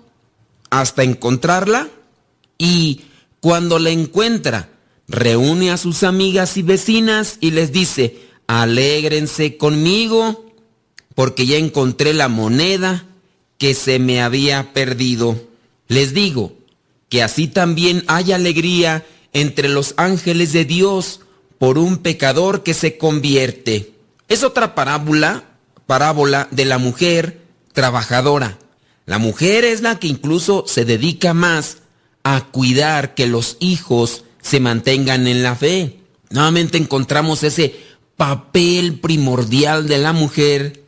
hasta 0.70 1.02
encontrarla 1.02 1.88
y 2.58 3.02
cuando 3.40 3.78
la 3.78 3.90
encuentra, 3.90 4.68
reúne 5.12 5.70
a 5.70 5.76
sus 5.76 6.02
amigas 6.02 6.56
y 6.56 6.62
vecinas 6.62 7.36
y 7.40 7.52
les 7.52 7.70
dice, 7.70 8.16
alégrense 8.46 9.58
conmigo 9.58 10.46
porque 11.14 11.46
ya 11.46 11.58
encontré 11.58 12.14
la 12.14 12.28
moneda 12.28 13.04
que 13.58 13.74
se 13.74 13.98
me 13.98 14.22
había 14.22 14.72
perdido. 14.72 15.36
Les 15.86 16.14
digo 16.14 16.54
que 17.10 17.22
así 17.22 17.46
también 17.46 18.02
hay 18.08 18.32
alegría 18.32 19.06
entre 19.34 19.68
los 19.68 19.94
ángeles 19.98 20.52
de 20.54 20.64
Dios 20.64 21.20
por 21.58 21.76
un 21.76 21.98
pecador 21.98 22.62
que 22.62 22.72
se 22.72 22.96
convierte. 22.96 23.92
Es 24.28 24.42
otra 24.42 24.74
parábola, 24.74 25.44
parábola 25.86 26.48
de 26.50 26.64
la 26.64 26.78
mujer 26.78 27.42
trabajadora. 27.74 28.58
La 29.04 29.18
mujer 29.18 29.64
es 29.64 29.82
la 29.82 29.98
que 29.98 30.08
incluso 30.08 30.64
se 30.66 30.86
dedica 30.86 31.34
más 31.34 31.78
a 32.24 32.46
cuidar 32.46 33.14
que 33.14 33.26
los 33.26 33.58
hijos 33.60 34.24
se 34.42 34.60
mantengan 34.60 35.26
en 35.26 35.42
la 35.42 35.56
fe. 35.56 36.00
Nuevamente 36.30 36.76
encontramos 36.76 37.42
ese 37.42 37.74
papel 38.16 39.00
primordial 39.00 39.88
de 39.88 39.98
la 39.98 40.12
mujer 40.12 40.84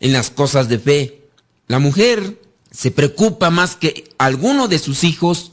en 0.00 0.12
las 0.12 0.30
cosas 0.30 0.68
de 0.68 0.78
fe. 0.78 1.22
La 1.68 1.78
mujer 1.78 2.40
se 2.70 2.90
preocupa 2.90 3.50
más 3.50 3.76
que 3.76 4.10
alguno 4.18 4.66
de 4.66 4.78
sus 4.78 5.04
hijos 5.04 5.52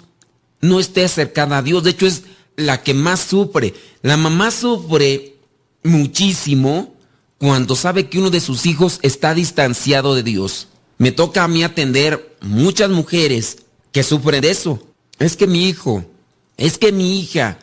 no 0.62 0.79
esté 0.79 1.05
acercada 1.05 1.60
a 1.60 1.62
Dios. 1.62 1.84
De 1.84 1.91
hecho, 1.91 2.08
es 2.08 2.23
la 2.55 2.82
que 2.82 2.93
más 2.93 3.21
sufre. 3.21 3.73
La 4.01 4.17
mamá 4.17 4.51
sufre 4.51 5.36
muchísimo 5.84 6.93
cuando 7.38 7.75
sabe 7.75 8.10
que 8.10 8.19
uno 8.19 8.29
de 8.29 8.41
sus 8.41 8.65
hijos 8.65 8.99
está 9.01 9.34
distanciado 9.34 10.15
de 10.15 10.23
Dios. 10.23 10.67
Me 10.97 11.12
toca 11.12 11.43
a 11.43 11.47
mí 11.47 11.63
atender 11.63 12.36
muchas 12.41 12.89
mujeres 12.89 13.60
que 13.91 14.03
sufren 14.03 14.41
de 14.41 14.51
eso. 14.51 14.86
Es 15.19 15.38
que 15.38 15.47
mi 15.47 15.67
hijo, 15.69 16.05
es 16.60 16.78
que 16.78 16.91
mi 16.91 17.19
hija, 17.19 17.58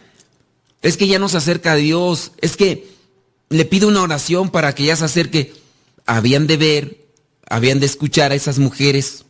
es 0.83 0.97
que 0.97 1.07
ya 1.07 1.19
no 1.19 1.29
se 1.29 1.37
acerca 1.37 1.73
a 1.73 1.77
Dios, 1.77 2.33
es 2.41 2.57
que 2.57 2.89
le 3.51 3.65
pido 3.67 3.89
una 3.89 4.03
oración 4.03 4.51
para 4.51 4.75
que 4.75 4.87
ya 4.87 4.97
se 4.97 5.05
acerque. 5.05 5.55
Habían 6.07 6.47
de 6.47 6.57
ver, 6.57 7.07
habían 7.49 7.79
de 7.79 7.87
escuchar 7.87 8.33
a 8.33 8.35
esas 8.35 8.59
mujeres. 8.59 9.27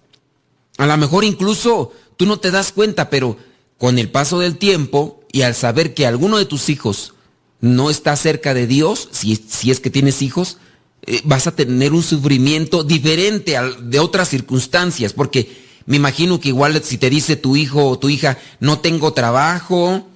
A 0.78 0.86
lo 0.86 0.96
mejor 0.96 1.24
incluso 1.24 1.92
tú 2.16 2.26
no 2.26 2.38
te 2.38 2.52
das 2.52 2.70
cuenta, 2.72 3.10
pero 3.10 3.36
con 3.76 3.98
el 3.98 4.08
paso 4.08 4.38
del 4.38 4.56
tiempo 4.56 5.20
y 5.32 5.42
al 5.42 5.54
saber 5.54 5.94
que 5.94 6.06
alguno 6.06 6.38
de 6.38 6.46
tus 6.46 6.68
hijos 6.68 7.14
no 7.60 7.90
está 7.90 8.14
cerca 8.14 8.54
de 8.54 8.68
Dios, 8.68 9.08
si, 9.10 9.34
si 9.34 9.72
es 9.72 9.80
que 9.80 9.90
tienes 9.90 10.22
hijos, 10.22 10.58
eh, 11.02 11.20
vas 11.24 11.48
a 11.48 11.56
tener 11.56 11.92
un 11.92 12.04
sufrimiento 12.04 12.84
diferente 12.84 13.56
al, 13.56 13.90
de 13.90 13.98
otras 13.98 14.28
circunstancias, 14.28 15.12
porque 15.12 15.65
me 15.86 15.96
imagino 15.96 16.40
que 16.40 16.48
igual 16.48 16.82
si 16.82 16.98
te 16.98 17.08
dice 17.10 17.36
tu 17.36 17.56
hijo 17.56 17.88
o 17.88 17.98
tu 17.98 18.08
hija, 18.08 18.38
no 18.60 18.80
tengo 18.80 19.12
trabajo, 19.12 20.06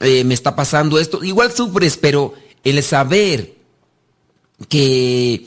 eh, 0.00 0.24
me 0.24 0.34
está 0.34 0.56
pasando 0.56 0.98
esto, 0.98 1.22
igual 1.22 1.52
sufres, 1.52 1.96
pero 1.96 2.34
el 2.64 2.82
saber 2.82 3.54
que 4.68 5.46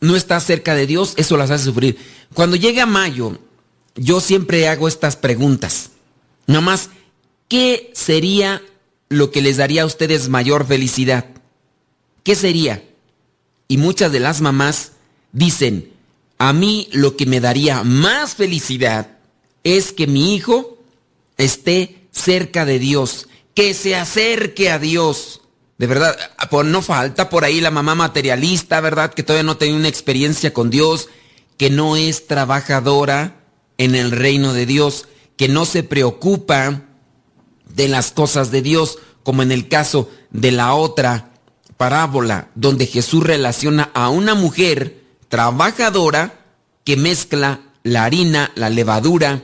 no 0.00 0.16
estás 0.16 0.44
cerca 0.44 0.74
de 0.74 0.86
Dios, 0.86 1.14
eso 1.16 1.36
las 1.36 1.50
hace 1.50 1.64
sufrir. 1.64 1.98
Cuando 2.32 2.56
llega 2.56 2.86
mayo, 2.86 3.38
yo 3.94 4.20
siempre 4.20 4.68
hago 4.68 4.88
estas 4.88 5.16
preguntas. 5.16 5.90
Nada 6.46 6.60
más, 6.60 6.90
¿qué 7.48 7.90
sería 7.94 8.62
lo 9.08 9.30
que 9.30 9.42
les 9.42 9.58
daría 9.58 9.82
a 9.82 9.86
ustedes 9.86 10.28
mayor 10.28 10.66
felicidad? 10.66 11.26
¿Qué 12.22 12.34
sería? 12.34 12.82
Y 13.68 13.76
muchas 13.76 14.12
de 14.12 14.20
las 14.20 14.40
mamás 14.40 14.92
dicen, 15.32 15.93
a 16.38 16.52
mí 16.52 16.88
lo 16.92 17.16
que 17.16 17.26
me 17.26 17.40
daría 17.40 17.82
más 17.84 18.34
felicidad 18.34 19.18
es 19.62 19.92
que 19.92 20.06
mi 20.06 20.34
hijo 20.34 20.78
esté 21.36 22.06
cerca 22.10 22.64
de 22.64 22.78
Dios, 22.78 23.28
que 23.54 23.74
se 23.74 23.96
acerque 23.96 24.70
a 24.70 24.78
Dios. 24.78 25.40
De 25.78 25.86
verdad, 25.86 26.16
no 26.64 26.82
falta 26.82 27.28
por 27.28 27.44
ahí 27.44 27.60
la 27.60 27.70
mamá 27.70 27.94
materialista, 27.94 28.80
¿verdad? 28.80 29.12
Que 29.12 29.22
todavía 29.22 29.44
no 29.44 29.56
tiene 29.56 29.76
una 29.76 29.88
experiencia 29.88 30.52
con 30.52 30.70
Dios, 30.70 31.08
que 31.56 31.70
no 31.70 31.96
es 31.96 32.26
trabajadora 32.26 33.40
en 33.78 33.94
el 33.94 34.10
reino 34.10 34.52
de 34.52 34.66
Dios, 34.66 35.08
que 35.36 35.48
no 35.48 35.64
se 35.64 35.82
preocupa 35.82 36.82
de 37.68 37.88
las 37.88 38.12
cosas 38.12 38.50
de 38.50 38.62
Dios, 38.62 38.98
como 39.22 39.42
en 39.42 39.50
el 39.50 39.68
caso 39.68 40.10
de 40.30 40.52
la 40.52 40.74
otra 40.74 41.32
parábola, 41.76 42.50
donde 42.54 42.86
Jesús 42.86 43.24
relaciona 43.24 43.90
a 43.94 44.10
una 44.10 44.34
mujer 44.34 45.03
trabajadora 45.28 46.44
que 46.84 46.96
mezcla 46.96 47.60
la 47.82 48.04
harina, 48.04 48.52
la 48.54 48.70
levadura, 48.70 49.42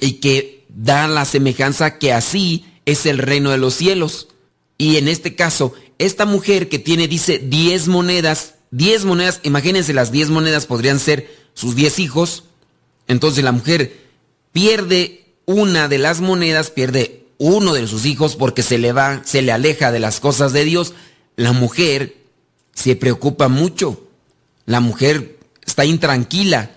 y 0.00 0.14
que 0.14 0.66
da 0.68 1.08
la 1.08 1.24
semejanza 1.24 1.98
que 1.98 2.12
así 2.12 2.64
es 2.84 3.06
el 3.06 3.18
reino 3.18 3.50
de 3.50 3.58
los 3.58 3.74
cielos. 3.74 4.28
Y 4.76 4.96
en 4.96 5.08
este 5.08 5.34
caso, 5.34 5.72
esta 5.98 6.26
mujer 6.26 6.68
que 6.68 6.78
tiene, 6.78 7.08
dice, 7.08 7.38
10 7.38 7.88
monedas, 7.88 8.54
10 8.70 9.04
monedas, 9.04 9.40
imagínense 9.44 9.94
las 9.94 10.10
10 10.10 10.30
monedas 10.30 10.66
podrían 10.66 10.98
ser 10.98 11.32
sus 11.54 11.76
10 11.76 12.00
hijos, 12.00 12.44
entonces 13.06 13.44
la 13.44 13.52
mujer 13.52 13.96
pierde 14.52 15.24
una 15.46 15.88
de 15.88 15.98
las 15.98 16.20
monedas, 16.20 16.70
pierde 16.70 17.26
uno 17.38 17.74
de 17.74 17.86
sus 17.86 18.06
hijos 18.06 18.36
porque 18.36 18.62
se 18.62 18.78
le 18.78 18.92
va, 18.92 19.22
se 19.24 19.42
le 19.42 19.52
aleja 19.52 19.92
de 19.92 20.00
las 20.00 20.20
cosas 20.20 20.52
de 20.52 20.64
Dios, 20.64 20.94
la 21.36 21.52
mujer 21.52 22.16
se 22.72 22.96
preocupa 22.96 23.48
mucho. 23.48 24.03
La 24.66 24.80
mujer 24.80 25.38
está 25.64 25.84
intranquila. 25.84 26.70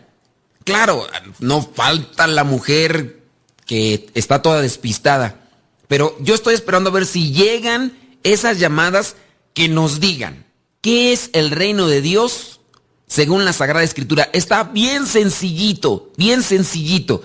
Claro, 0.63 1.08
no 1.39 1.62
falta 1.62 2.28
la 2.28 2.43
mujer 2.43 3.21
que 3.65 4.10
está 4.13 4.41
toda 4.41 4.62
despistada. 4.62 5.50
Pero 5.88 6.17
yo 6.19 6.36
estoy 6.36 6.56
esperando 6.56 6.89
a 6.89 6.93
ver 6.93 7.06
si 7.06 7.32
llegan 7.32 7.97
esas 8.23 8.60
llamadas 8.60 9.15
que 9.54 9.69
nos 9.69 10.00
digan 10.00 10.45
qué 10.82 11.13
es 11.13 11.30
el 11.34 11.52
reino 11.52 11.88
de 11.88 12.02
Dios 12.02 12.60
según 13.08 13.45
la 13.45 13.54
Sagrada 13.54 13.84
Escritura. 13.84 14.30
Está 14.34 14.63
bien 14.63 15.08
sencillito, 15.08 16.12
bien 16.17 16.43
sencillito. 16.43 17.23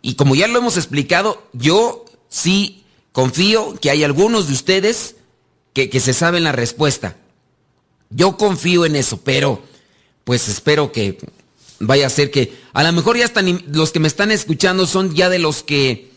Y 0.00 0.14
como 0.14 0.34
ya 0.34 0.46
lo 0.46 0.58
hemos 0.58 0.76
explicado, 0.76 1.48
yo 1.52 2.04
sí 2.28 2.84
confío 3.12 3.74
que 3.80 3.90
hay 3.90 4.04
algunos 4.04 4.46
de 4.46 4.54
ustedes 4.54 5.16
que, 5.72 5.90
que 5.90 6.00
se 6.00 6.14
saben 6.14 6.44
la 6.44 6.52
respuesta. 6.52 7.16
Yo 8.10 8.36
confío 8.36 8.86
en 8.86 8.96
eso, 8.96 9.20
pero 9.22 9.62
pues 10.28 10.46
espero 10.46 10.92
que 10.92 11.16
vaya 11.80 12.06
a 12.06 12.10
ser 12.10 12.30
que 12.30 12.52
a 12.74 12.82
lo 12.82 12.92
mejor 12.92 13.16
ya 13.16 13.24
están 13.24 13.62
los 13.72 13.92
que 13.92 13.98
me 13.98 14.08
están 14.08 14.30
escuchando 14.30 14.86
son 14.86 15.14
ya 15.14 15.30
de 15.30 15.38
los 15.38 15.62
que, 15.62 16.10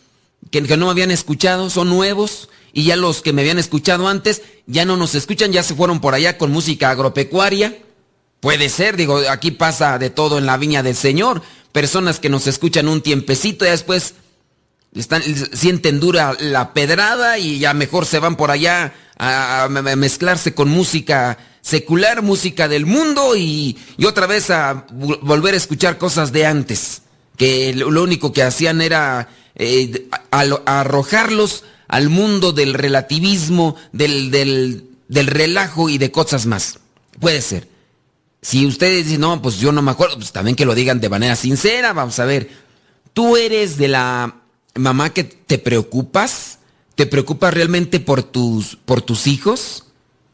que, 0.50 0.60
no 0.60 0.88
me 0.88 0.92
habían 0.92 1.12
escuchado, 1.12 1.70
son 1.70 1.88
nuevos 1.88 2.50
y 2.74 2.84
ya 2.84 2.98
los 2.98 3.22
que 3.22 3.32
me 3.32 3.42
habían 3.42 3.58
escuchado 3.58 4.10
antes 4.10 4.42
ya 4.68 4.84
no 4.84 4.98
nos 4.98 5.16
escuchan, 5.16 5.54
ya 5.54 5.64
se 5.64 5.76
fueron 5.76 6.02
por 6.02 6.14
allá 6.14 6.38
con 6.38 6.52
música 6.52 6.90
agropecuaria. 6.90 7.78
Puede 8.42 8.68
ser, 8.68 8.98
digo, 8.98 9.22
aquí 9.30 9.52
pasa 9.52 9.98
de 9.98 10.10
todo 10.10 10.40
en 10.40 10.46
la 10.46 10.58
viña 10.58 10.84
del 10.84 10.98
Señor. 10.98 11.42
Personas 11.72 12.20
que 12.20 12.28
nos 12.28 12.48
escuchan 12.48 12.90
un 12.90 13.00
tiempecito 13.00 13.66
y 13.66 13.70
después 13.70 14.16
están, 14.94 15.24
sienten 15.54 16.00
dura 16.00 16.36
la 16.40 16.74
pedrada 16.74 17.38
y 17.38 17.60
ya 17.60 17.74
mejor 17.74 18.06
se 18.06 18.20
van 18.20 18.36
por 18.36 18.52
allá 18.52 18.94
a 19.18 19.68
mezclarse 19.70 20.54
con 20.56 20.70
música 20.70 21.38
secular, 21.62 22.22
música 22.22 22.68
del 22.68 22.86
mundo 22.86 23.36
y, 23.36 23.78
otra 24.06 24.28
vez 24.28 24.50
a 24.50 24.86
volver 24.92 25.54
a 25.54 25.58
escuchar 25.58 25.98
cosas 25.98 26.32
de 26.32 26.46
antes, 26.46 27.04
que 27.38 27.74
lo 27.74 28.04
único 28.04 28.34
que 28.34 28.44
hacían 28.44 28.82
era 28.82 29.30
eh, 29.56 30.08
arrojarlos 30.32 31.64
al 31.88 32.10
mundo 32.10 32.52
del 32.52 32.74
relativismo, 32.74 33.76
del, 33.92 34.32
del, 34.32 34.86
del, 35.08 35.28
relajo 35.28 35.90
y 35.90 35.98
de 35.98 36.12
cosas 36.12 36.46
más. 36.46 36.80
Puede 37.20 37.42
ser. 37.42 37.68
Si 38.42 38.66
ustedes 38.66 39.06
dicen, 39.06 39.22
no, 39.22 39.42
pues 39.42 39.58
yo 39.58 39.72
no 39.72 39.82
me 39.82 39.92
acuerdo, 39.92 40.16
pues 40.16 40.32
también 40.32 40.56
que 40.56 40.66
lo 40.66 40.74
digan 40.74 41.00
de 41.00 41.10
manera 41.10 41.36
sincera, 41.36 41.94
vamos 41.94 42.18
a 42.20 42.26
ver. 42.26 42.50
¿Tú 43.14 43.38
eres 43.38 43.78
de 43.78 43.90
la 43.90 44.41
mamá 44.76 45.12
que 45.12 45.24
te 45.24 45.58
preocupas? 45.58 46.60
¿Te 46.96 47.06
preocupas 47.06 47.54
realmente 47.54 48.00
por 48.00 48.24
tus, 48.24 48.76
por 48.76 49.02
tus 49.02 49.28
hijos? 49.28 49.86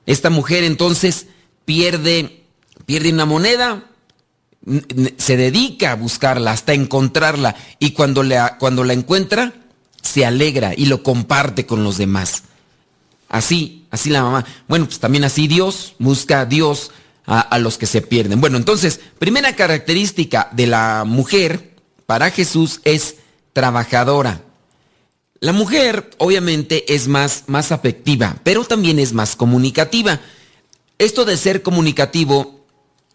Esta 0.05 0.29
mujer 0.29 0.63
entonces 0.63 1.27
pierde, 1.65 2.43
pierde 2.85 3.11
una 3.11 3.25
moneda, 3.25 3.85
se 5.17 5.37
dedica 5.37 5.91
a 5.91 5.95
buscarla 5.95 6.51
hasta 6.51 6.73
encontrarla 6.73 7.55
y 7.79 7.91
cuando 7.91 8.23
la, 8.23 8.57
cuando 8.57 8.83
la 8.83 8.93
encuentra 8.93 9.53
se 10.01 10.25
alegra 10.25 10.73
y 10.75 10.85
lo 10.85 11.03
comparte 11.03 11.65
con 11.65 11.83
los 11.83 11.97
demás. 11.97 12.43
Así, 13.29 13.85
así 13.91 14.09
la 14.09 14.23
mamá. 14.23 14.45
Bueno, 14.67 14.85
pues 14.85 14.99
también 14.99 15.23
así 15.25 15.47
Dios 15.47 15.95
busca 15.99 16.41
a 16.41 16.45
Dios 16.45 16.91
a, 17.25 17.41
a 17.41 17.59
los 17.59 17.77
que 17.77 17.85
se 17.85 18.01
pierden. 18.01 18.39
Bueno, 18.39 18.57
entonces, 18.57 18.99
primera 19.19 19.55
característica 19.55 20.49
de 20.53 20.67
la 20.67 21.03
mujer 21.05 21.75
para 22.05 22.31
Jesús 22.31 22.79
es 22.85 23.17
trabajadora. 23.57 24.43
La 25.39 25.51
mujer 25.51 26.11
obviamente 26.19 26.93
es 26.93 27.07
más, 27.07 27.45
más 27.47 27.71
afectiva, 27.71 28.37
pero 28.43 28.65
también 28.65 28.99
es 28.99 29.13
más 29.13 29.35
comunicativa. 29.35 30.19
Esto 30.99 31.25
de 31.25 31.37
ser 31.37 31.63
comunicativo, 31.63 32.63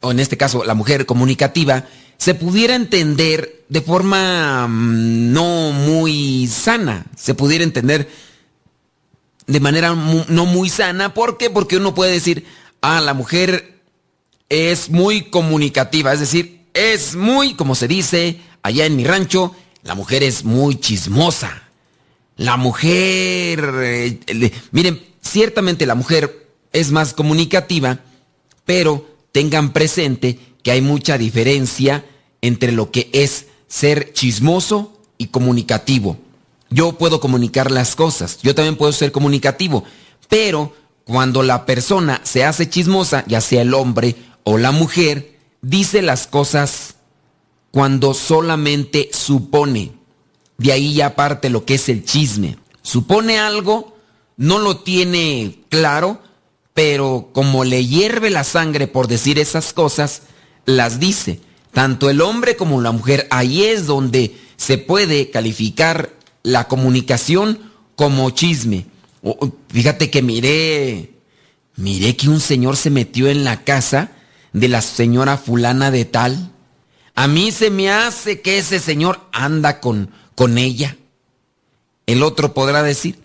o 0.01 0.11
en 0.11 0.19
este 0.19 0.37
caso 0.37 0.65
la 0.65 0.75
mujer 0.75 1.07
comunicativa, 1.07 1.87
se 2.19 2.35
pudiera 2.35 2.75
entender 2.75 3.65
de 3.69 3.83
forma 3.83 4.67
mm, 4.67 5.33
no 5.33 5.71
muy 5.71 6.49
sana, 6.49 7.07
se 7.17 7.35
pudiera 7.35 7.63
entender 7.63 8.11
de 9.47 9.61
manera 9.61 9.95
no 9.95 10.47
muy 10.47 10.71
sana. 10.71 11.15
¿Por 11.15 11.39
qué? 11.39 11.51
Porque 11.51 11.77
uno 11.77 11.95
puede 11.95 12.11
decir, 12.11 12.47
ah, 12.81 13.01
la 13.01 13.15
mujer 13.15 13.79
es 14.49 14.91
muy 14.91 15.23
comunicativa, 15.31 16.13
es 16.13 16.19
decir, 16.19 16.67
es 16.75 17.15
muy, 17.15 17.55
como 17.55 17.77
se 17.77 17.87
dice 17.87 18.41
allá 18.65 18.87
en 18.87 18.97
mi 18.97 19.05
rancho, 19.05 19.55
la 19.83 19.95
mujer 19.95 20.23
es 20.23 20.45
muy 20.45 20.77
chismosa 20.81 21.63
la 22.37 22.57
mujer, 22.57 23.73
eh, 23.83 24.53
miren, 24.71 25.03
ciertamente 25.21 25.87
la 25.87 25.95
mujer 25.95 26.49
es 26.73 26.91
más 26.91 27.13
comunicativa, 27.13 28.01
pero 28.65 29.07
tengan 29.33 29.73
presente 29.73 30.39
que 30.63 30.71
hay 30.73 30.81
mucha 30.81 31.19
diferencia 31.19 32.05
entre 32.41 32.73
lo 32.73 32.91
que 32.91 33.11
es 33.13 33.47
ser 33.69 34.13
chismoso 34.13 34.99
y 35.19 35.27
comunicativo. 35.29 36.17
Yo 36.71 36.93
puedo 36.93 37.21
comunicar 37.21 37.71
las 37.71 37.95
cosas, 37.95 38.39
yo 38.43 38.55
también 38.55 38.77
puedo 38.77 38.93
ser 38.93 39.13
comunicativo, 39.13 39.85
pero 40.29 40.75
cuando 41.05 41.43
la 41.43 41.67
persona 41.67 42.21
se 42.25 42.45
hace 42.45 42.69
chismosa, 42.69 43.25
ya 43.27 43.41
sea 43.41 43.63
el 43.63 43.75
hombre 43.75 44.17
o 44.45 44.57
la 44.57 44.73
mujer, 44.73 45.39
dice 45.61 46.01
las 46.01 46.27
cosas 46.27 46.95
cuando 47.73 48.15
solamente 48.15 49.11
supone. 49.13 49.93
De 50.59 50.71
ahí 50.71 50.95
ya 50.95 51.17
parte 51.17 51.51
lo 51.51 51.65
que 51.65 51.75
es 51.75 51.89
el 51.89 52.05
chisme. 52.05 52.57
Supone 52.83 53.41
algo, 53.41 53.97
no 54.37 54.61
lo 54.61 54.77
tiene 54.77 55.59
claro, 55.69 56.23
pero 56.75 57.31
como 57.33 57.65
le 57.65 57.85
hierve 57.85 58.31
la 58.31 58.45
sangre 58.45 58.87
por 58.87 59.09
decir 59.09 59.41
esas 59.41 59.73
cosas, 59.73 60.23
las 60.67 61.01
dice. 61.01 61.41
Tanto 61.73 62.11
el 62.11 62.21
hombre 62.21 62.57
como 62.57 62.81
la 62.81 62.93
mujer, 62.93 63.27
ahí 63.31 63.65
es 63.65 63.87
donde 63.87 64.37
se 64.57 64.79
puede 64.79 65.31
calificar 65.31 66.15
la 66.43 66.69
comunicación 66.69 67.73
como 67.97 68.31
chisme. 68.31 68.87
fíjate 69.69 70.11
que 70.11 70.23
miré, 70.23 71.15
miré 71.77 72.17
que 72.17 72.29
un 72.29 72.41
señor 72.41 72.77
se 72.77 72.91
metió 72.91 73.29
en 73.29 73.45
la 73.45 73.65
casa 73.65 74.13
de 74.53 74.69
la 74.69 74.83
señora 74.83 75.39
fulana 75.39 75.91
de 75.91 76.05
tal. 76.05 76.52
A 77.23 77.29
mí 77.29 77.53
se 77.53 77.71
me 77.71 77.89
hace 77.89 78.41
que 78.41 78.59
ese 78.59 78.81
señor 78.81 79.21
anda 79.31 79.79
con, 79.79 80.11
con 80.35 80.59
ella. 80.59 80.97
El 82.05 82.21
otro 82.21 82.53
podrá 82.53 82.83
decir, 82.83 83.21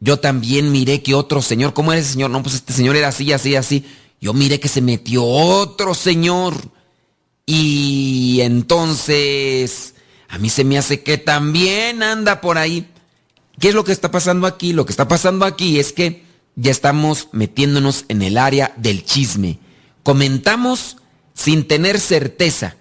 yo 0.00 0.18
también 0.18 0.72
miré 0.72 1.02
que 1.02 1.14
otro 1.14 1.42
señor, 1.42 1.74
¿cómo 1.74 1.92
era 1.92 2.00
ese 2.00 2.12
señor? 2.12 2.30
No, 2.30 2.42
pues 2.42 2.54
este 2.54 2.72
señor 2.72 2.96
era 2.96 3.08
así, 3.08 3.30
así, 3.30 3.54
así. 3.54 3.84
Yo 4.22 4.32
miré 4.32 4.58
que 4.58 4.68
se 4.68 4.80
metió 4.80 5.22
otro 5.22 5.92
señor. 5.92 6.54
Y 7.44 8.38
entonces, 8.40 9.96
a 10.30 10.38
mí 10.38 10.48
se 10.48 10.64
me 10.64 10.78
hace 10.78 11.02
que 11.02 11.18
también 11.18 12.02
anda 12.02 12.40
por 12.40 12.56
ahí. 12.56 12.88
¿Qué 13.60 13.68
es 13.68 13.74
lo 13.74 13.84
que 13.84 13.92
está 13.92 14.10
pasando 14.10 14.46
aquí? 14.46 14.72
Lo 14.72 14.86
que 14.86 14.92
está 14.92 15.08
pasando 15.08 15.44
aquí 15.44 15.78
es 15.78 15.92
que 15.92 16.24
ya 16.56 16.70
estamos 16.70 17.28
metiéndonos 17.32 18.06
en 18.08 18.22
el 18.22 18.38
área 18.38 18.72
del 18.78 19.04
chisme. 19.04 19.58
Comentamos 20.04 20.96
sin 21.34 21.68
tener 21.68 22.00
certeza, 22.00 22.76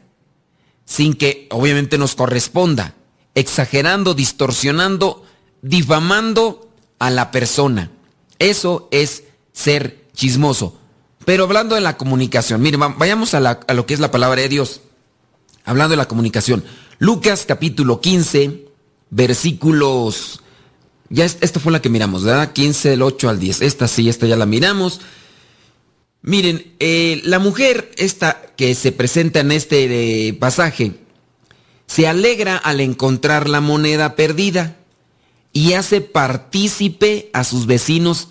sin 0.92 1.14
que 1.14 1.48
obviamente 1.52 1.98
nos 1.98 2.16
corresponda 2.16 2.96
exagerando, 3.34 4.14
distorsionando, 4.14 5.24
difamando 5.62 6.70
a 7.00 7.10
la 7.10 7.32
persona. 7.32 7.90
Eso 8.40 8.90
es 8.92 9.24
ser 9.54 10.04
chismoso. 10.14 10.78
Pero 11.24 11.46
hablando 11.46 11.76
de 11.76 11.82
la 11.82 11.96
comunicación, 11.96 12.62
miren, 12.62 12.82
vayamos 12.98 13.34
a, 13.34 13.40
lo 13.74 13.86
que 13.86 13.94
es 13.94 14.02
la 14.02 14.12
palabra 14.12 14.42
de 14.42 14.50
Dios. 14.50 14.82
Hablando 15.64 15.92
de 15.92 15.98
la 15.98 16.10
comunicación. 16.10 16.62
Lucas 17.00 17.46
capítulo 17.48 18.02
15, 18.02 18.66
versículos... 19.12 20.42
Ya 21.08 21.24
esta 21.24 21.62
fue 21.62 21.72
la 21.72 21.82
que 21.82 21.88
miramos, 21.88 22.26
¿verdad? 22.26 22.52
15 22.52 22.90
del 22.90 23.02
8 23.02 23.30
al 23.30 23.40
10. 23.40 23.62
Esta 23.62 23.88
sí, 23.88 24.10
esta 24.10 24.28
ya 24.28 24.36
la 24.36 24.46
miramos. 24.46 25.00
Miren, 26.24 26.76
eh, 26.80 27.22
la 27.24 27.40
mujer 27.40 27.92
esta 27.98 28.42
que 28.56 28.76
se 28.76 28.92
presenta 28.92 29.40
en 29.40 29.52
este 29.52 30.28
eh, 30.28 30.34
pasaje 30.34 30.94
se 31.88 32.08
alegra 32.08 32.58
al 32.58 32.80
encontrar 32.80 33.50
la 33.50 33.60
moneda 33.60 34.16
perdida 34.16 34.78
y 35.52 35.74
hace 35.74 36.00
partícipe 36.00 37.30
a 37.34 37.44
sus 37.44 37.66
vecinos 37.66 38.30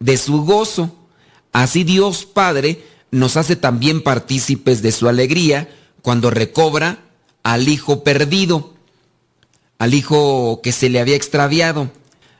de 0.00 0.16
su 0.16 0.42
gozo. 0.44 0.96
Así 1.52 1.84
Dios 1.84 2.24
Padre 2.24 2.82
nos 3.10 3.36
hace 3.36 3.56
también 3.56 4.02
partícipes 4.02 4.80
de 4.80 4.90
su 4.90 5.06
alegría 5.06 5.68
cuando 6.00 6.30
recobra 6.30 7.04
al 7.42 7.68
hijo 7.68 8.02
perdido, 8.02 8.72
al 9.78 9.92
hijo 9.92 10.60
que 10.62 10.72
se 10.72 10.88
le 10.88 10.98
había 10.98 11.16
extraviado. 11.16 11.92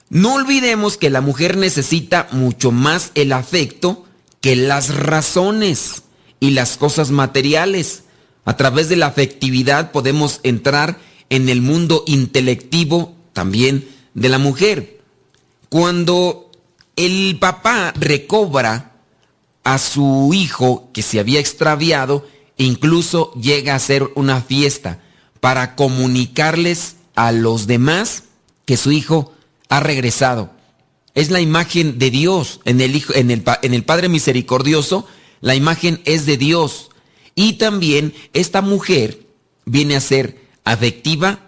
No 0.08 0.34
olvidemos 0.34 0.96
que 0.96 1.10
la 1.10 1.20
mujer 1.20 1.58
necesita 1.58 2.28
mucho 2.32 2.72
más 2.72 3.12
el 3.14 3.32
afecto 3.32 4.06
que 4.42 4.56
las 4.56 4.94
razones 4.94 6.02
y 6.40 6.50
las 6.50 6.76
cosas 6.76 7.10
materiales. 7.10 8.02
A 8.44 8.56
través 8.56 8.88
de 8.90 8.96
la 8.96 9.06
afectividad 9.06 9.92
podemos 9.92 10.40
entrar 10.42 10.98
en 11.30 11.48
el 11.48 11.62
mundo 11.62 12.02
intelectivo 12.06 13.16
también 13.32 13.88
de 14.14 14.28
la 14.28 14.38
mujer. 14.38 15.00
Cuando 15.70 16.50
el 16.96 17.38
papá 17.38 17.94
recobra 17.96 18.92
a 19.64 19.78
su 19.78 20.32
hijo 20.34 20.90
que 20.92 21.02
se 21.02 21.20
había 21.20 21.38
extraviado, 21.38 22.26
incluso 22.56 23.32
llega 23.34 23.72
a 23.72 23.76
hacer 23.76 24.10
una 24.16 24.42
fiesta 24.42 25.00
para 25.40 25.76
comunicarles 25.76 26.96
a 27.14 27.30
los 27.30 27.68
demás 27.68 28.24
que 28.64 28.76
su 28.76 28.90
hijo 28.90 29.32
ha 29.68 29.78
regresado. 29.78 30.50
Es 31.14 31.30
la 31.30 31.40
imagen 31.40 31.98
de 31.98 32.10
Dios 32.10 32.60
en 32.64 32.80
el, 32.80 32.96
hijo, 32.96 33.12
en 33.14 33.30
el, 33.30 33.84
Padre 33.84 34.08
Misericordioso. 34.08 35.06
La 35.40 35.54
imagen 35.54 36.00
es 36.04 36.24
de 36.24 36.36
Dios. 36.36 36.90
Y 37.34 37.54
también 37.54 38.14
esta 38.32 38.62
mujer 38.62 39.26
viene 39.64 39.96
a 39.96 40.00
ser 40.00 40.40
afectiva. 40.64 41.40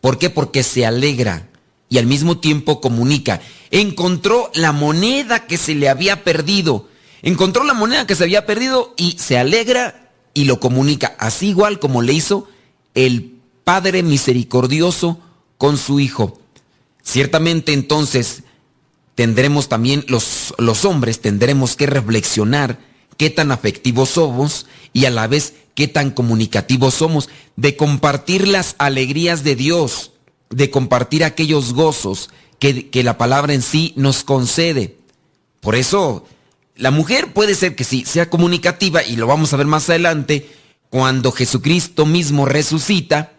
¿Por 0.00 0.18
qué? 0.18 0.30
Porque 0.30 0.62
se 0.62 0.86
alegra 0.86 1.48
y 1.90 1.98
al 1.98 2.06
mismo 2.06 2.38
tiempo 2.38 2.80
comunica. 2.80 3.42
Encontró 3.70 4.50
la 4.54 4.72
moneda 4.72 5.46
que 5.46 5.58
se 5.58 5.74
le 5.74 5.88
había 5.88 6.24
perdido. 6.24 6.88
Encontró 7.22 7.64
la 7.64 7.74
moneda 7.74 8.06
que 8.06 8.14
se 8.14 8.24
había 8.24 8.46
perdido 8.46 8.94
y 8.96 9.16
se 9.18 9.36
alegra 9.36 10.12
y 10.32 10.44
lo 10.44 10.60
comunica. 10.60 11.14
Así 11.18 11.48
igual 11.48 11.78
como 11.78 12.00
le 12.00 12.14
hizo 12.14 12.48
el 12.94 13.34
Padre 13.64 14.02
misericordioso 14.02 15.20
con 15.58 15.76
su 15.76 16.00
Hijo. 16.00 16.40
Ciertamente 17.02 17.72
entonces 17.72 18.44
tendremos 19.20 19.68
también 19.68 20.02
los, 20.08 20.54
los 20.56 20.86
hombres, 20.86 21.20
tendremos 21.20 21.76
que 21.76 21.84
reflexionar 21.84 22.78
qué 23.18 23.28
tan 23.28 23.52
afectivos 23.52 24.08
somos 24.08 24.64
y 24.94 25.04
a 25.04 25.10
la 25.10 25.26
vez 25.26 25.52
qué 25.74 25.88
tan 25.88 26.10
comunicativos 26.10 26.94
somos, 26.94 27.28
de 27.54 27.76
compartir 27.76 28.48
las 28.48 28.76
alegrías 28.78 29.44
de 29.44 29.56
Dios, 29.56 30.12
de 30.48 30.70
compartir 30.70 31.22
aquellos 31.22 31.74
gozos 31.74 32.30
que, 32.58 32.88
que 32.88 33.02
la 33.02 33.18
palabra 33.18 33.52
en 33.52 33.60
sí 33.60 33.92
nos 33.94 34.24
concede. 34.24 34.96
Por 35.60 35.74
eso, 35.74 36.24
la 36.74 36.90
mujer 36.90 37.34
puede 37.34 37.54
ser 37.54 37.76
que 37.76 37.84
sí, 37.84 38.06
sea 38.06 38.30
comunicativa, 38.30 39.04
y 39.04 39.16
lo 39.16 39.26
vamos 39.26 39.52
a 39.52 39.58
ver 39.58 39.66
más 39.66 39.90
adelante, 39.90 40.48
cuando 40.88 41.30
Jesucristo 41.30 42.06
mismo 42.06 42.46
resucita, 42.46 43.34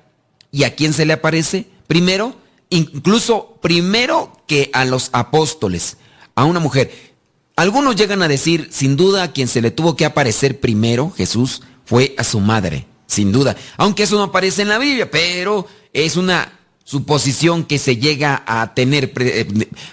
¿y 0.52 0.64
a 0.64 0.76
quién 0.76 0.94
se 0.94 1.08
le 1.08 1.14
aparece? 1.14 1.66
Primero, 1.88 2.36
incluso 2.70 3.58
primero 3.64 4.41
a 4.74 4.86
los 4.86 5.10
apóstoles, 5.14 5.98
a 6.36 6.46
una 6.46 6.60
mujer. 6.60 6.92
Algunos 7.56 7.96
llegan 7.96 8.24
a 8.24 8.28
decir, 8.28 8.70
sin 8.72 8.96
duda, 8.98 9.24
a 9.24 9.32
quien 9.32 9.48
se 9.48 9.62
le 9.62 9.72
tuvo 9.72 9.96
que 9.96 10.06
aparecer 10.06 10.60
primero, 10.60 11.12
Jesús, 11.12 11.62
fue 11.86 12.16
a 12.18 12.24
su 12.24 12.40
madre, 12.40 12.88
sin 13.08 13.32
duda. 13.32 13.56
Aunque 13.78 14.04
eso 14.04 14.16
no 14.16 14.24
aparece 14.24 14.62
en 14.62 14.70
la 14.70 14.78
Biblia, 14.78 15.10
pero 15.10 15.68
es 15.94 16.16
una 16.16 16.52
suposición 16.84 17.66
que 17.66 17.78
se 17.78 17.98
llega 17.98 18.44
a 18.46 18.74
tener. 18.74 19.12
Eh, 19.18 19.48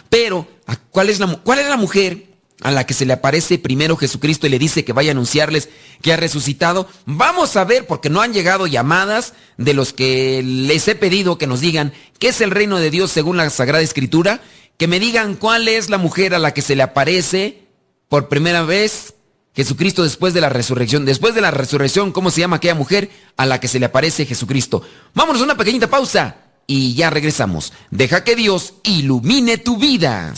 pero, 0.09 0.47
¿cuál 0.91 1.11
es 1.11 1.21
la, 1.21 1.37
cuál 1.37 1.59
es 1.59 1.69
la 1.69 1.77
mujer 1.77 2.28
a 2.63 2.71
la 2.71 2.87
que 2.87 2.95
se 2.95 3.07
le 3.07 3.13
aparece 3.13 3.59
primero 3.59 3.97
Jesucristo 3.97 4.47
y 4.47 4.51
le 4.51 4.59
dice 4.59 4.85
que 4.85 4.93
vaya 4.93 5.11
a 5.11 5.13
anunciarles 5.13 5.69
que 6.03 6.13
ha 6.13 6.17
resucitado. 6.17 6.89
Vamos 7.07 7.57
a 7.57 7.65
ver, 7.65 7.87
porque 7.87 8.11
no 8.11 8.21
han 8.21 8.33
llegado 8.33 8.67
llamadas 8.67 9.35
de 9.57 9.75
los 9.75 9.93
que 9.93 10.43
les 10.45 10.89
he 10.89 10.95
pedido 10.95 11.39
que 11.39 11.47
nos 11.47 11.61
digan 11.61 11.93
qué 12.19 12.29
es 12.29 12.41
el 12.41 12.51
reino 12.51 12.79
de 12.79 12.91
Dios 12.91 13.13
según 13.13 13.37
la 13.37 13.49
Sagrada 13.51 13.83
Escritura, 13.83 14.41
que 14.77 14.89
me 14.89 15.01
digan 15.01 15.35
cuál 15.35 15.69
es 15.69 15.91
la 15.91 15.99
mujer 15.99 16.35
a 16.35 16.39
la 16.39 16.53
que 16.55 16.63
se 16.63 16.77
le 16.77 16.83
aparece 16.83 17.63
por 18.09 18.29
primera 18.29 18.63
vez 18.63 19.15
Jesucristo 19.55 20.05
después 20.05 20.35
de 20.35 20.41
la 20.41 20.49
resurrección. 20.49 21.05
Después 21.05 21.35
de 21.35 21.41
la 21.41 21.51
resurrección, 21.51 22.13
¿cómo 22.13 22.31
se 22.31 22.41
llama 22.41 22.57
aquella 22.57 22.75
mujer 22.75 23.11
a 23.37 23.47
la 23.47 23.61
que 23.61 23.69
se 23.69 23.81
le 23.81 23.87
aparece 23.87 24.27
Jesucristo? 24.27 24.83
Vámonos 25.15 25.43
a 25.43 25.45
una 25.45 25.57
pequeñita 25.57 25.89
pausa 25.89 26.37
y 26.67 26.95
ya 26.95 27.11
regresamos. 27.11 27.73
Deja 27.91 28.23
que 28.23 28.37
Dios 28.37 28.75
ilumine 28.85 29.59
tu 29.59 29.77
vida. 29.77 30.33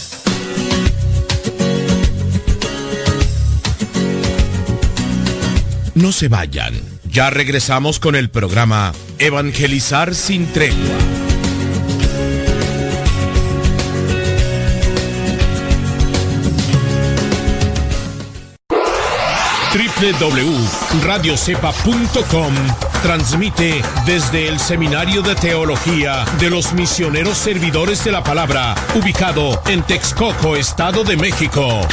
No 5.94 6.12
se 6.12 6.29
vayan. 6.29 6.74
Ya 7.05 7.31
regresamos 7.31 7.98
con 7.98 8.14
el 8.14 8.31
programa 8.31 8.92
Evangelizar 9.18 10.14
sin 10.14 10.46
tregua. 10.46 10.98
www.radiocepa.com 20.00 22.55
transmite 23.03 23.83
desde 24.07 24.48
el 24.48 24.59
Seminario 24.59 25.20
de 25.20 25.35
Teología 25.35 26.24
de 26.38 26.48
los 26.48 26.72
Misioneros 26.72 27.37
Servidores 27.37 28.03
de 28.05 28.12
la 28.12 28.24
Palabra, 28.24 28.74
ubicado 28.94 29.61
en 29.66 29.83
Texcoco, 29.83 30.57
Estado 30.57 31.05
de 31.05 31.18
México. 31.18 31.87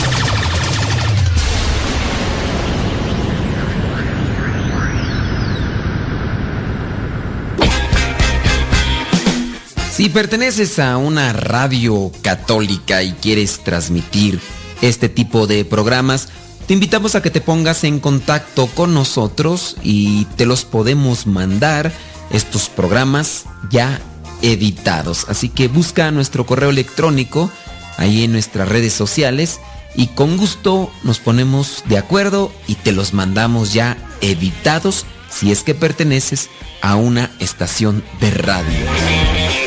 Si 9.98 10.10
perteneces 10.10 10.78
a 10.78 10.96
una 10.98 11.34
radio 11.34 12.12
católica 12.22 13.02
y 13.02 13.14
quieres 13.14 13.62
transmitir 13.64 14.40
este 14.84 15.10
tipo 15.10 15.48
de 15.48 15.66
programas, 15.66 16.30
te 16.68 16.76
invitamos 16.76 17.16
a 17.16 17.24
que 17.24 17.32
te 17.32 17.42
pongas 17.42 17.84
en 17.84 18.00
contacto 18.00 18.68
con 18.68 18.94
nosotros 18.94 19.76
y 19.82 20.26
te 20.36 20.46
los 20.46 20.66
podemos 20.66 21.26
mandar 21.26 21.92
estos 22.30 22.70
programas 22.70 23.46
ya 23.72 24.00
editados. 24.44 25.26
Así 25.30 25.50
que 25.50 25.68
busca 25.68 26.12
nuestro 26.12 26.46
correo 26.46 26.70
electrónico 26.70 27.50
ahí 27.98 28.24
en 28.24 28.34
nuestras 28.34 28.70
redes 28.70 28.94
sociales 28.94 29.60
y 29.96 30.10
con 30.10 30.38
gusto 30.38 30.92
nos 31.02 31.18
ponemos 31.18 31.84
de 31.86 31.98
acuerdo 31.98 32.52
y 32.68 32.76
te 32.76 32.92
los 32.92 33.16
mandamos 33.16 33.74
ya 33.74 33.98
editados 34.22 35.08
si 35.28 35.52
es 35.52 35.64
que 35.64 35.74
perteneces 35.74 36.52
a 36.84 36.98
una 36.98 37.32
estación 37.40 38.04
de 38.22 38.30
radio. 38.30 39.67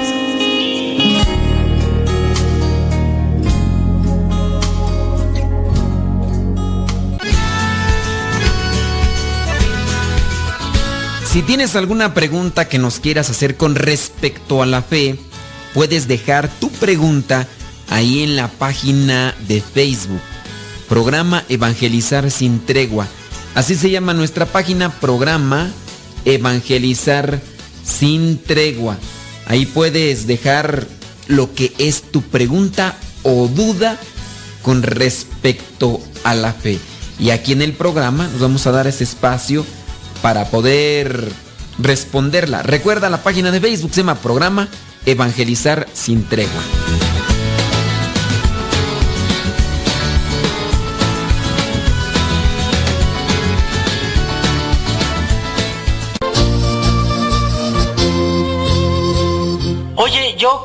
Si 11.31 11.41
tienes 11.43 11.77
alguna 11.77 12.13
pregunta 12.13 12.67
que 12.67 12.77
nos 12.77 12.99
quieras 12.99 13.29
hacer 13.29 13.55
con 13.55 13.75
respecto 13.75 14.61
a 14.61 14.65
la 14.65 14.81
fe, 14.81 15.17
puedes 15.73 16.09
dejar 16.09 16.49
tu 16.49 16.69
pregunta 16.69 17.47
ahí 17.89 18.21
en 18.21 18.35
la 18.35 18.49
página 18.49 19.33
de 19.47 19.61
Facebook. 19.61 20.19
Programa 20.89 21.45
Evangelizar 21.47 22.29
sin 22.31 22.59
tregua. 22.65 23.07
Así 23.55 23.75
se 23.75 23.89
llama 23.89 24.13
nuestra 24.13 24.45
página, 24.45 24.91
programa 24.99 25.71
Evangelizar 26.25 27.39
sin 27.81 28.37
tregua. 28.37 28.97
Ahí 29.45 29.65
puedes 29.65 30.27
dejar 30.27 30.87
lo 31.27 31.53
que 31.53 31.73
es 31.77 32.03
tu 32.03 32.21
pregunta 32.21 32.97
o 33.23 33.47
duda 33.47 33.97
con 34.61 34.83
respecto 34.83 35.99
a 36.23 36.35
la 36.35 36.53
fe. 36.53 36.79
Y 37.19 37.29
aquí 37.29 37.51
en 37.51 37.61
el 37.61 37.73
programa 37.73 38.27
nos 38.27 38.41
vamos 38.41 38.67
a 38.67 38.71
dar 38.71 38.87
ese 38.87 39.03
espacio 39.03 39.65
para 40.21 40.45
poder 40.45 41.31
responderla. 41.79 42.63
Recuerda 42.63 43.09
la 43.09 43.23
página 43.23 43.51
de 43.51 43.59
Facebook, 43.59 43.91
se 43.93 44.01
llama 44.01 44.15
Programa 44.15 44.67
Evangelizar 45.05 45.87
sin 45.93 46.23
tregua. 46.23 46.90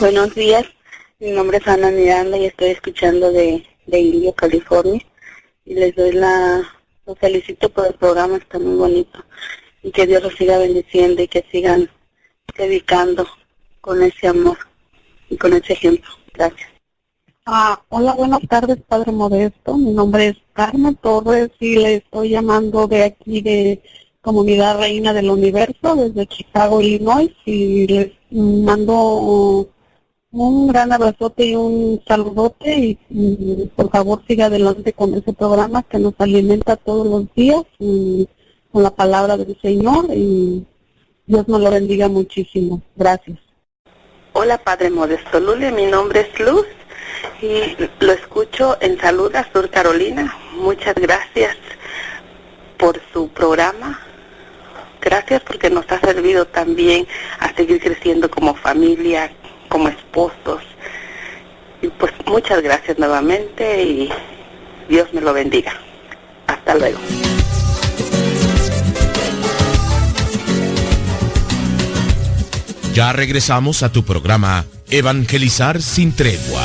Buenos 0.00 0.32
días, 0.32 0.64
mi 1.18 1.32
nombre 1.32 1.58
es 1.58 1.66
Ana 1.66 1.90
Miranda 1.90 2.38
y 2.38 2.44
estoy 2.44 2.68
escuchando 2.68 3.32
de, 3.32 3.66
de 3.86 3.98
Indio, 3.98 4.32
California. 4.32 5.00
Y 5.64 5.74
les 5.74 5.96
doy 5.96 6.12
la, 6.12 6.62
los 7.04 7.18
felicito 7.18 7.68
por 7.68 7.88
el 7.88 7.94
programa, 7.94 8.36
está 8.36 8.60
muy 8.60 8.76
bonito. 8.76 9.24
Y 9.82 9.90
que 9.90 10.06
Dios 10.06 10.22
los 10.22 10.34
siga 10.34 10.58
bendiciendo 10.58 11.20
y 11.20 11.26
que 11.26 11.44
sigan 11.50 11.90
dedicando 12.56 13.26
con 13.80 14.00
ese 14.00 14.28
amor 14.28 14.56
y 15.30 15.36
con 15.36 15.52
ese 15.54 15.72
ejemplo. 15.72 16.08
Gracias. 16.32 16.70
Ah, 17.44 17.82
hola, 17.88 18.12
buenas 18.12 18.42
tardes, 18.48 18.78
Padre 18.86 19.10
Modesto. 19.10 19.76
Mi 19.76 19.90
nombre 19.90 20.28
es 20.28 20.36
Carmen 20.52 20.94
Torres 20.94 21.50
y 21.58 21.74
le 21.74 21.94
estoy 21.96 22.28
llamando 22.28 22.86
de 22.86 23.02
aquí 23.02 23.40
de 23.40 23.82
Comunidad 24.20 24.78
Reina 24.78 25.12
del 25.12 25.28
Universo, 25.28 25.96
desde 25.96 26.28
Chicago, 26.28 26.80
Illinois. 26.80 27.32
Y 27.46 27.88
les 27.88 28.12
mando 28.30 29.66
un 30.30 30.68
gran 30.68 30.92
abrazote 30.92 31.46
y 31.46 31.56
un 31.56 32.02
saludote 32.06 32.98
y, 33.08 33.70
por 33.74 33.90
favor 33.90 34.22
siga 34.26 34.46
adelante 34.46 34.92
con 34.92 35.14
ese 35.14 35.32
programa 35.32 35.82
que 35.82 35.98
nos 35.98 36.14
alimenta 36.18 36.76
todos 36.76 37.06
los 37.06 37.34
días 37.34 37.62
con 38.70 38.82
la 38.82 38.90
palabra 38.90 39.36
del 39.36 39.58
Señor 39.60 40.06
y 40.14 40.66
Dios 41.26 41.48
nos 41.48 41.60
lo 41.60 41.70
bendiga 41.70 42.08
muchísimo. 42.08 42.82
Gracias. 42.96 43.38
Hola 44.34 44.58
Padre 44.58 44.90
Modesto 44.90 45.40
Lule, 45.40 45.72
mi 45.72 45.86
nombre 45.86 46.20
es 46.20 46.40
Luz 46.40 46.66
y 47.40 47.76
lo 48.04 48.12
escucho 48.12 48.76
en 48.80 49.00
Salud 49.00 49.34
a 49.34 49.50
Sur 49.52 49.70
Carolina. 49.70 50.34
Muchas 50.54 50.94
gracias 50.94 51.56
por 52.76 53.00
su 53.12 53.28
programa. 53.28 53.98
Gracias 55.00 55.42
porque 55.42 55.70
nos 55.70 55.90
ha 55.90 56.00
servido 56.00 56.44
también 56.46 57.06
a 57.38 57.54
seguir 57.54 57.80
creciendo 57.80 58.30
como 58.30 58.54
familia, 58.54 59.32
como 59.68 59.88
esposos. 59.88 60.62
Y 61.82 61.88
pues 61.88 62.12
muchas 62.26 62.62
gracias 62.62 62.98
nuevamente 62.98 63.82
y 63.82 64.10
Dios 64.88 65.12
me 65.12 65.20
lo 65.20 65.32
bendiga. 65.32 65.72
Hasta 66.46 66.74
luego. 66.74 66.98
Ya 72.94 73.12
regresamos 73.12 73.84
a 73.84 73.92
tu 73.92 74.02
programa 74.02 74.64
Evangelizar 74.90 75.80
sin 75.82 76.12
tregua. 76.16 76.64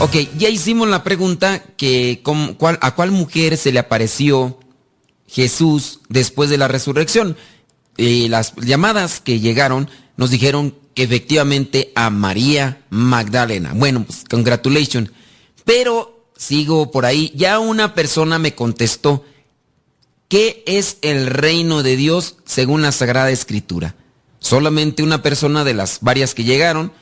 Ok, 0.00 0.14
ya 0.38 0.48
hicimos 0.48 0.86
la 0.86 1.02
pregunta 1.02 1.60
que 1.76 2.22
a 2.80 2.94
cuál 2.94 3.10
mujer 3.10 3.56
se 3.56 3.72
le 3.72 3.80
apareció 3.80 4.60
Jesús 5.26 5.98
después 6.08 6.50
de 6.50 6.56
la 6.56 6.68
resurrección. 6.68 7.36
Eh, 7.96 8.28
las 8.30 8.54
llamadas 8.54 9.20
que 9.20 9.40
llegaron 9.40 9.90
nos 10.16 10.30
dijeron 10.30 10.76
que 10.94 11.02
efectivamente 11.02 11.90
a 11.96 12.10
María 12.10 12.82
Magdalena. 12.90 13.72
Bueno, 13.74 14.04
pues 14.04 14.22
congratulations. 14.30 15.10
Pero 15.64 16.30
sigo 16.36 16.92
por 16.92 17.04
ahí. 17.04 17.32
Ya 17.34 17.58
una 17.58 17.94
persona 17.94 18.38
me 18.38 18.54
contestó, 18.54 19.24
¿qué 20.28 20.62
es 20.66 20.98
el 21.02 21.26
reino 21.26 21.82
de 21.82 21.96
Dios 21.96 22.36
según 22.44 22.82
la 22.82 22.92
Sagrada 22.92 23.32
Escritura? 23.32 23.96
Solamente 24.38 25.02
una 25.02 25.22
persona 25.22 25.64
de 25.64 25.74
las 25.74 25.98
varias 26.02 26.34
que 26.34 26.44
llegaron 26.44 26.92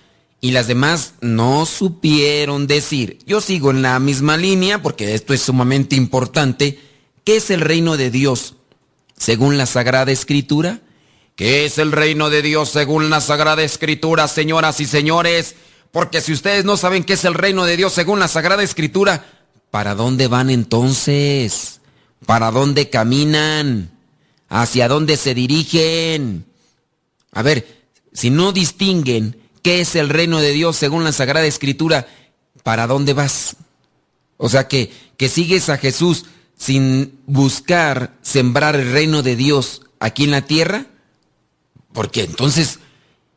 y 0.46 0.52
las 0.52 0.68
demás 0.68 1.14
no 1.20 1.66
supieron 1.66 2.68
decir. 2.68 3.18
Yo 3.26 3.40
sigo 3.40 3.72
en 3.72 3.82
la 3.82 3.98
misma 3.98 4.36
línea 4.36 4.80
porque 4.80 5.12
esto 5.12 5.34
es 5.34 5.42
sumamente 5.42 5.96
importante. 5.96 6.78
¿Qué 7.24 7.38
es 7.38 7.50
el 7.50 7.60
reino 7.60 7.96
de 7.96 8.12
Dios 8.12 8.54
según 9.18 9.58
la 9.58 9.66
Sagrada 9.66 10.12
Escritura? 10.12 10.82
¿Qué 11.34 11.64
es 11.64 11.78
el 11.78 11.90
reino 11.90 12.30
de 12.30 12.42
Dios 12.42 12.68
según 12.68 13.10
la 13.10 13.20
Sagrada 13.20 13.64
Escritura, 13.64 14.28
señoras 14.28 14.78
y 14.78 14.86
señores? 14.86 15.56
Porque 15.90 16.20
si 16.20 16.32
ustedes 16.32 16.64
no 16.64 16.76
saben 16.76 17.02
qué 17.02 17.14
es 17.14 17.24
el 17.24 17.34
reino 17.34 17.64
de 17.64 17.76
Dios 17.76 17.92
según 17.92 18.20
la 18.20 18.28
Sagrada 18.28 18.62
Escritura, 18.62 19.26
¿para 19.72 19.96
dónde 19.96 20.28
van 20.28 20.48
entonces? 20.48 21.80
¿Para 22.24 22.52
dónde 22.52 22.88
caminan? 22.88 23.90
¿Hacia 24.48 24.86
dónde 24.86 25.16
se 25.16 25.34
dirigen? 25.34 26.46
A 27.32 27.42
ver, 27.42 27.66
si 28.12 28.30
no 28.30 28.52
distinguen 28.52 29.45
qué 29.66 29.80
es 29.80 29.96
el 29.96 30.10
reino 30.10 30.40
de 30.40 30.52
Dios 30.52 30.76
según 30.76 31.02
la 31.02 31.10
Sagrada 31.10 31.44
Escritura, 31.44 32.06
¿para 32.62 32.86
dónde 32.86 33.14
vas? 33.14 33.56
O 34.36 34.48
sea 34.48 34.68
que, 34.68 34.92
que 35.16 35.28
sigues 35.28 35.70
a 35.70 35.76
Jesús 35.76 36.26
sin 36.56 37.18
buscar 37.26 38.14
sembrar 38.22 38.76
el 38.76 38.92
reino 38.92 39.24
de 39.24 39.34
Dios 39.34 39.82
aquí 39.98 40.22
en 40.22 40.30
la 40.30 40.42
tierra? 40.42 40.86
Porque 41.92 42.22
entonces, 42.22 42.78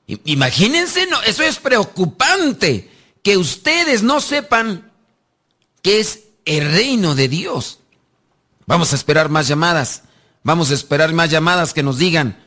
imagínense, 0.06 1.08
no, 1.08 1.20
eso 1.24 1.42
es 1.42 1.58
preocupante, 1.58 2.92
que 3.24 3.36
ustedes 3.36 4.04
no 4.04 4.22
sepan 4.22 4.92
qué 5.82 6.00
es 6.00 6.26
el 6.46 6.72
reino 6.72 7.16
de 7.16 7.28
Dios. 7.28 7.80
Vamos 8.68 8.94
a 8.94 8.98
esperar 8.98 9.30
más 9.30 9.48
llamadas, 9.48 10.04
vamos 10.44 10.70
a 10.70 10.76
esperar 10.76 11.12
más 11.12 11.32
llamadas 11.32 11.74
que 11.74 11.82
nos 11.82 11.98
digan 11.98 12.38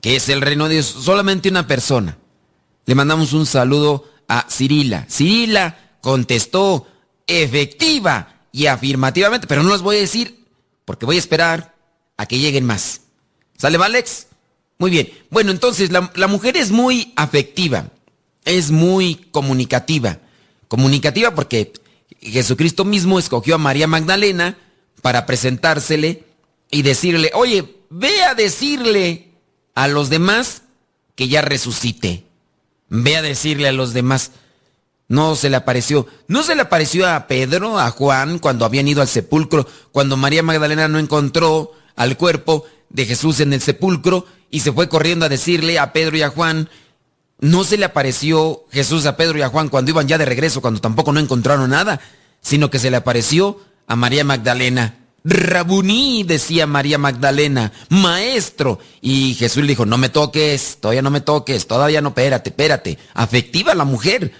qué 0.00 0.14
es 0.14 0.28
el 0.28 0.40
reino 0.40 0.68
de 0.68 0.74
Dios. 0.74 0.86
Solamente 0.86 1.48
una 1.48 1.66
persona. 1.66 2.16
Le 2.86 2.94
mandamos 2.94 3.32
un 3.32 3.46
saludo 3.46 4.08
a 4.28 4.46
Cirila. 4.50 5.06
Cirila 5.08 5.96
contestó 6.00 6.86
efectiva 7.26 8.40
y 8.52 8.66
afirmativamente, 8.66 9.46
pero 9.46 9.62
no 9.62 9.70
los 9.70 9.82
voy 9.82 9.96
a 9.96 10.00
decir 10.00 10.44
porque 10.84 11.06
voy 11.06 11.16
a 11.16 11.18
esperar 11.18 11.74
a 12.16 12.26
que 12.26 12.38
lleguen 12.38 12.64
más. 12.64 13.02
¿Sale, 13.56 13.78
Alex? 13.82 14.26
Muy 14.78 14.90
bien. 14.90 15.10
Bueno, 15.30 15.50
entonces 15.50 15.90
la, 15.90 16.12
la 16.14 16.26
mujer 16.26 16.56
es 16.56 16.70
muy 16.70 17.12
afectiva, 17.16 17.88
es 18.44 18.70
muy 18.70 19.16
comunicativa. 19.30 20.18
Comunicativa 20.68 21.34
porque 21.34 21.72
Jesucristo 22.20 22.84
mismo 22.84 23.18
escogió 23.18 23.54
a 23.54 23.58
María 23.58 23.86
Magdalena 23.86 24.58
para 25.02 25.26
presentársele 25.26 26.24
y 26.70 26.82
decirle, 26.82 27.30
oye, 27.34 27.76
ve 27.90 28.24
a 28.24 28.34
decirle 28.34 29.28
a 29.74 29.88
los 29.88 30.10
demás 30.10 30.62
que 31.14 31.28
ya 31.28 31.42
resucite. 31.42 32.23
Ve 32.96 33.16
a 33.16 33.22
decirle 33.22 33.66
a 33.66 33.72
los 33.72 33.92
demás. 33.92 34.30
No 35.08 35.34
se 35.34 35.50
le 35.50 35.56
apareció. 35.56 36.06
No 36.28 36.44
se 36.44 36.54
le 36.54 36.62
apareció 36.62 37.08
a 37.08 37.26
Pedro, 37.26 37.80
a 37.80 37.90
Juan, 37.90 38.38
cuando 38.38 38.64
habían 38.64 38.86
ido 38.86 39.02
al 39.02 39.08
sepulcro, 39.08 39.66
cuando 39.90 40.16
María 40.16 40.44
Magdalena 40.44 40.86
no 40.86 41.00
encontró 41.00 41.72
al 41.96 42.16
cuerpo 42.16 42.64
de 42.90 43.04
Jesús 43.04 43.40
en 43.40 43.52
el 43.52 43.60
sepulcro 43.60 44.26
y 44.48 44.60
se 44.60 44.72
fue 44.72 44.88
corriendo 44.88 45.26
a 45.26 45.28
decirle 45.28 45.80
a 45.80 45.92
Pedro 45.92 46.16
y 46.16 46.22
a 46.22 46.30
Juan. 46.30 46.70
No 47.40 47.64
se 47.64 47.76
le 47.76 47.84
apareció 47.84 48.64
Jesús 48.70 49.06
a 49.06 49.16
Pedro 49.16 49.38
y 49.38 49.42
a 49.42 49.48
Juan 49.48 49.70
cuando 49.70 49.90
iban 49.90 50.06
ya 50.06 50.16
de 50.16 50.24
regreso, 50.24 50.60
cuando 50.60 50.80
tampoco 50.80 51.12
no 51.12 51.18
encontraron 51.18 51.70
nada, 51.70 52.00
sino 52.40 52.70
que 52.70 52.78
se 52.78 52.92
le 52.92 52.96
apareció 52.96 53.60
a 53.88 53.96
María 53.96 54.22
Magdalena. 54.22 55.03
Rabuní, 55.24 56.22
decía 56.22 56.66
María 56.66 56.98
Magdalena, 56.98 57.72
maestro. 57.88 58.78
Y 59.00 59.34
Jesús 59.34 59.62
le 59.62 59.70
dijo, 59.70 59.86
no 59.86 59.96
me 59.96 60.10
toques, 60.10 60.76
todavía 60.80 61.00
no 61.00 61.10
me 61.10 61.22
toques, 61.22 61.66
todavía 61.66 62.02
no, 62.02 62.10
espérate, 62.10 62.50
espérate. 62.50 62.98
Afectiva 63.14 63.74
la 63.74 63.84
mujer, 63.84 64.32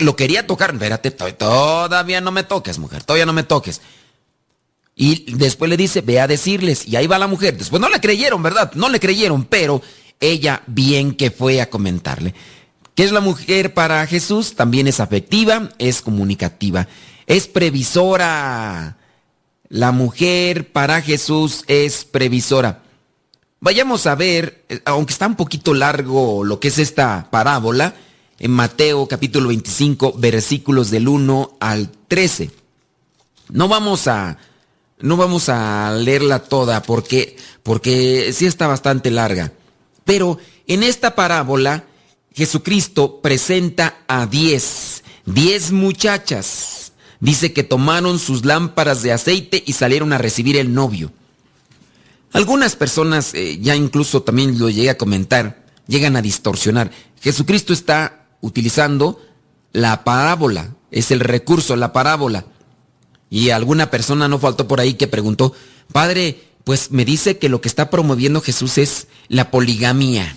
lo 0.00 0.14
quería 0.14 0.46
tocar, 0.46 0.74
espérate, 0.74 1.10
todavía 1.10 2.20
no 2.20 2.32
me 2.32 2.42
toques, 2.42 2.78
mujer, 2.78 3.02
todavía 3.02 3.24
no 3.24 3.32
me 3.32 3.44
toques. 3.44 3.80
Y 4.94 5.32
después 5.36 5.70
le 5.70 5.78
dice, 5.78 6.02
ve 6.02 6.20
a 6.20 6.26
decirles, 6.26 6.86
y 6.86 6.96
ahí 6.96 7.06
va 7.06 7.18
la 7.18 7.26
mujer. 7.26 7.56
Después 7.56 7.80
no 7.80 7.88
le 7.88 8.00
creyeron, 8.00 8.42
¿verdad? 8.42 8.72
No 8.74 8.90
le 8.90 9.00
creyeron, 9.00 9.44
pero 9.44 9.80
ella 10.20 10.62
bien 10.66 11.14
que 11.14 11.30
fue 11.30 11.62
a 11.62 11.70
comentarle. 11.70 12.34
¿Qué 12.94 13.04
es 13.04 13.12
la 13.12 13.20
mujer 13.20 13.72
para 13.72 14.06
Jesús? 14.06 14.54
También 14.54 14.86
es 14.86 15.00
afectiva, 15.00 15.70
es 15.78 16.02
comunicativa. 16.02 16.88
es 17.26 17.46
previsora. 17.46 18.96
La 19.68 19.92
mujer 19.92 20.70
para 20.72 21.02
Jesús 21.02 21.64
es 21.66 22.04
previsora. 22.04 22.82
Vayamos 23.60 24.06
a 24.06 24.14
ver, 24.14 24.64
eh, 24.68 24.80
aunque 24.84 25.12
está 25.12 25.26
un 25.26 25.34
poquito 25.34 25.74
largo 25.74 26.44
lo 26.44 26.60
que 26.60 26.68
es 26.68 26.78
esta 26.78 27.28
parábola, 27.30 27.94
en 28.38 28.50
Mateo 28.50 29.08
capítulo 29.08 29.48
25, 29.48 30.14
versículos 30.18 30.90
del 30.90 31.08
1 31.08 31.56
al 31.58 31.90
13. 32.08 32.50
No 33.50 33.68
vamos 33.68 34.06
a 34.08 34.38
no 34.98 35.16
vamos 35.16 35.48
a 35.48 35.92
leerla 35.92 36.38
toda 36.38 36.82
porque 36.82 37.36
porque 37.62 38.32
sí 38.32 38.46
está 38.46 38.66
bastante 38.66 39.10
larga. 39.10 39.52
Pero 40.04 40.38
en 40.66 40.82
esta 40.82 41.14
parábola 41.14 41.84
Jesucristo 42.34 43.20
presenta 43.20 43.98
a 44.06 44.26
diez, 44.26 45.02
diez 45.24 45.72
muchachas. 45.72 46.85
Dice 47.20 47.52
que 47.52 47.62
tomaron 47.62 48.18
sus 48.18 48.44
lámparas 48.44 49.02
de 49.02 49.12
aceite 49.12 49.62
y 49.66 49.72
salieron 49.72 50.12
a 50.12 50.18
recibir 50.18 50.56
el 50.56 50.74
novio. 50.74 51.12
Algunas 52.32 52.76
personas, 52.76 53.32
eh, 53.34 53.58
ya 53.60 53.76
incluso 53.76 54.22
también 54.22 54.58
lo 54.58 54.68
llegué 54.68 54.90
a 54.90 54.98
comentar, 54.98 55.64
llegan 55.86 56.16
a 56.16 56.22
distorsionar. 56.22 56.90
Jesucristo 57.20 57.72
está 57.72 58.26
utilizando 58.40 59.20
la 59.72 60.04
parábola, 60.04 60.74
es 60.90 61.10
el 61.10 61.20
recurso, 61.20 61.76
la 61.76 61.92
parábola. 61.92 62.44
Y 63.30 63.50
alguna 63.50 63.90
persona 63.90 64.28
no 64.28 64.38
faltó 64.38 64.68
por 64.68 64.80
ahí 64.80 64.94
que 64.94 65.06
preguntó, 65.06 65.52
Padre, 65.92 66.40
pues 66.64 66.90
me 66.90 67.04
dice 67.04 67.38
que 67.38 67.48
lo 67.48 67.60
que 67.60 67.68
está 67.68 67.90
promoviendo 67.90 68.40
Jesús 68.40 68.78
es 68.78 69.08
la 69.28 69.50
poligamia. 69.50 70.36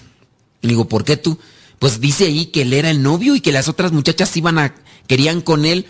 Y 0.62 0.68
digo, 0.68 0.88
¿por 0.88 1.04
qué 1.04 1.18
tú? 1.18 1.40
Pues 1.80 2.02
dice 2.02 2.26
ahí 2.26 2.48
que 2.48 2.64
él 2.64 2.74
era 2.74 2.90
el 2.92 3.02
novio 3.02 3.36
y 3.36 3.42
que 3.42 3.52
las 3.52 3.68
otras 3.68 3.92
muchachas 3.92 4.36
iban 4.38 4.60
a, 4.60 4.76
querían 5.08 5.42
con 5.42 5.66
él. 5.66 5.86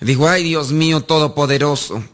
Digo, 0.00 0.28
ay 0.28 0.42
Dios 0.42 0.72
mío 0.72 1.02
todopoderoso, 1.02 2.04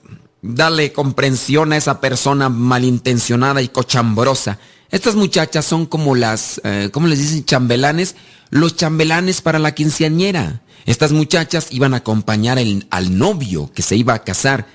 dale 0.40 0.92
comprensión 0.92 1.72
a 1.72 1.76
esa 1.76 2.00
persona 2.00 2.48
malintencionada 2.48 3.62
y 3.62 3.68
cochambrosa. 3.68 4.58
Estas 4.90 5.14
muchachas 5.14 5.64
son 5.64 5.86
como 5.86 6.14
las, 6.14 6.60
eh, 6.64 6.90
¿cómo 6.92 7.06
les 7.06 7.18
dicen? 7.18 7.44
Chambelanes. 7.44 8.14
Los 8.50 8.76
chambelanes 8.76 9.40
para 9.40 9.58
la 9.58 9.74
quinceañera. 9.74 10.60
Estas 10.84 11.12
muchachas 11.12 11.68
iban 11.70 11.94
a 11.94 11.98
acompañar 11.98 12.58
al 12.90 13.18
novio 13.18 13.70
que 13.74 13.82
se 13.82 13.96
iba 13.96 14.14
a 14.14 14.22
casar. 14.22 14.66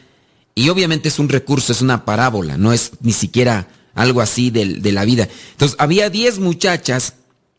Y 0.55 0.70
obviamente 0.70 1.10
es 1.10 1.20
un 1.20 1.30
recurso, 1.30 1.72
es 1.72 1.82
una 1.82 2.03
parábola, 2.03 2.58
no 2.58 2.74
es 2.74 2.93
ni 3.01 3.14
siquiera 3.14 3.68
algo 3.93 4.22
así 4.22 4.49
de, 4.49 4.66
de 4.66 4.91
la 4.91 5.05
vida. 5.05 5.28
Entonces, 5.51 5.78
había 5.80 6.10
diez 6.10 6.39
muchachas 6.39 7.14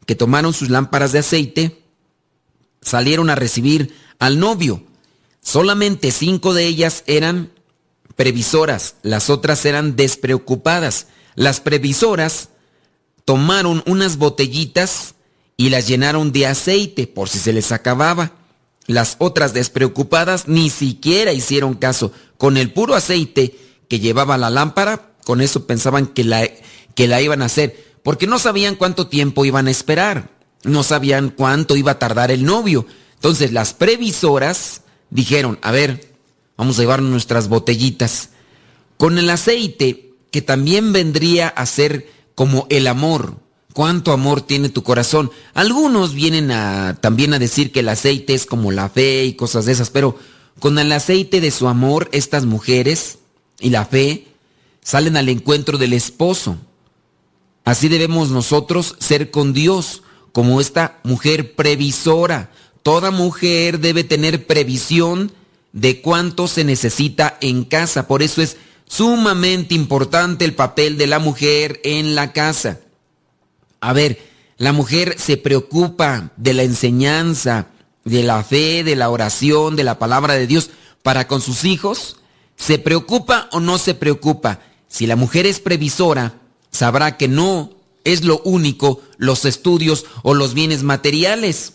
que 0.04 0.16
tomaron 0.16 0.52
sus 0.52 0.70
lámparas 0.70 1.12
de 1.12 1.20
aceite, 1.20 1.82
salieron 2.80 3.30
a 3.30 3.36
recibir 3.36 3.94
al 4.18 4.40
novio. 4.40 4.82
Solamente 5.48 6.10
cinco 6.10 6.52
de 6.52 6.66
ellas 6.66 7.04
eran 7.06 7.50
previsoras, 8.16 8.96
las 9.00 9.30
otras 9.30 9.64
eran 9.64 9.96
despreocupadas. 9.96 11.06
Las 11.36 11.60
previsoras 11.60 12.50
tomaron 13.24 13.82
unas 13.86 14.18
botellitas 14.18 15.14
y 15.56 15.70
las 15.70 15.88
llenaron 15.88 16.32
de 16.32 16.46
aceite 16.46 17.06
por 17.06 17.30
si 17.30 17.38
se 17.38 17.54
les 17.54 17.72
acababa. 17.72 18.32
Las 18.86 19.16
otras 19.20 19.54
despreocupadas 19.54 20.48
ni 20.48 20.68
siquiera 20.68 21.32
hicieron 21.32 21.72
caso. 21.76 22.12
Con 22.36 22.58
el 22.58 22.70
puro 22.70 22.94
aceite 22.94 23.58
que 23.88 24.00
llevaba 24.00 24.36
la 24.36 24.50
lámpara, 24.50 25.12
con 25.24 25.40
eso 25.40 25.66
pensaban 25.66 26.08
que 26.08 26.24
la, 26.24 26.46
que 26.94 27.08
la 27.08 27.22
iban 27.22 27.40
a 27.40 27.46
hacer, 27.46 27.96
porque 28.02 28.26
no 28.26 28.38
sabían 28.38 28.74
cuánto 28.74 29.06
tiempo 29.06 29.46
iban 29.46 29.66
a 29.66 29.70
esperar, 29.70 30.28
no 30.64 30.82
sabían 30.82 31.30
cuánto 31.30 31.74
iba 31.74 31.92
a 31.92 31.98
tardar 31.98 32.30
el 32.30 32.44
novio. 32.44 32.84
Entonces 33.14 33.50
las 33.50 33.72
previsoras 33.72 34.82
dijeron, 35.10 35.58
a 35.62 35.70
ver, 35.70 36.14
vamos 36.56 36.78
a 36.78 36.82
llevar 36.82 37.02
nuestras 37.02 37.48
botellitas. 37.48 38.30
Con 38.96 39.18
el 39.18 39.30
aceite 39.30 40.12
que 40.30 40.42
también 40.42 40.92
vendría 40.92 41.48
a 41.48 41.66
ser 41.66 42.10
como 42.34 42.66
el 42.70 42.86
amor. 42.86 43.36
¿Cuánto 43.72 44.12
amor 44.12 44.40
tiene 44.40 44.68
tu 44.68 44.82
corazón? 44.82 45.30
Algunos 45.54 46.14
vienen 46.14 46.50
a, 46.50 46.98
también 47.00 47.32
a 47.32 47.38
decir 47.38 47.70
que 47.70 47.80
el 47.80 47.88
aceite 47.88 48.34
es 48.34 48.44
como 48.44 48.72
la 48.72 48.88
fe 48.88 49.24
y 49.24 49.34
cosas 49.34 49.66
de 49.66 49.72
esas, 49.72 49.90
pero 49.90 50.16
con 50.58 50.78
el 50.78 50.90
aceite 50.92 51.40
de 51.40 51.50
su 51.50 51.68
amor, 51.68 52.08
estas 52.12 52.44
mujeres 52.44 53.18
y 53.60 53.70
la 53.70 53.84
fe 53.84 54.26
salen 54.82 55.16
al 55.16 55.28
encuentro 55.28 55.78
del 55.78 55.92
esposo. 55.92 56.56
Así 57.64 57.88
debemos 57.88 58.30
nosotros 58.30 58.96
ser 58.98 59.30
con 59.30 59.52
Dios, 59.52 60.02
como 60.32 60.60
esta 60.60 60.98
mujer 61.04 61.54
previsora. 61.54 62.50
Toda 62.88 63.10
mujer 63.10 63.80
debe 63.80 64.02
tener 64.02 64.46
previsión 64.46 65.30
de 65.74 66.00
cuánto 66.00 66.48
se 66.48 66.64
necesita 66.64 67.36
en 67.42 67.64
casa. 67.64 68.08
Por 68.08 68.22
eso 68.22 68.40
es 68.40 68.56
sumamente 68.86 69.74
importante 69.74 70.46
el 70.46 70.54
papel 70.54 70.96
de 70.96 71.06
la 71.06 71.18
mujer 71.18 71.82
en 71.84 72.14
la 72.14 72.32
casa. 72.32 72.80
A 73.82 73.92
ver, 73.92 74.18
la 74.56 74.72
mujer 74.72 75.16
se 75.18 75.36
preocupa 75.36 76.32
de 76.38 76.54
la 76.54 76.62
enseñanza, 76.62 77.66
de 78.06 78.22
la 78.22 78.42
fe, 78.42 78.82
de 78.82 78.96
la 78.96 79.10
oración, 79.10 79.76
de 79.76 79.84
la 79.84 79.98
palabra 79.98 80.32
de 80.32 80.46
Dios 80.46 80.70
para 81.02 81.28
con 81.28 81.42
sus 81.42 81.66
hijos. 81.66 82.16
¿Se 82.56 82.78
preocupa 82.78 83.50
o 83.52 83.60
no 83.60 83.76
se 83.76 83.92
preocupa? 83.92 84.60
Si 84.88 85.06
la 85.06 85.14
mujer 85.14 85.44
es 85.44 85.60
previsora, 85.60 86.40
sabrá 86.70 87.18
que 87.18 87.28
no 87.28 87.70
es 88.04 88.24
lo 88.24 88.40
único 88.46 89.02
los 89.18 89.44
estudios 89.44 90.06
o 90.22 90.32
los 90.32 90.54
bienes 90.54 90.84
materiales. 90.84 91.74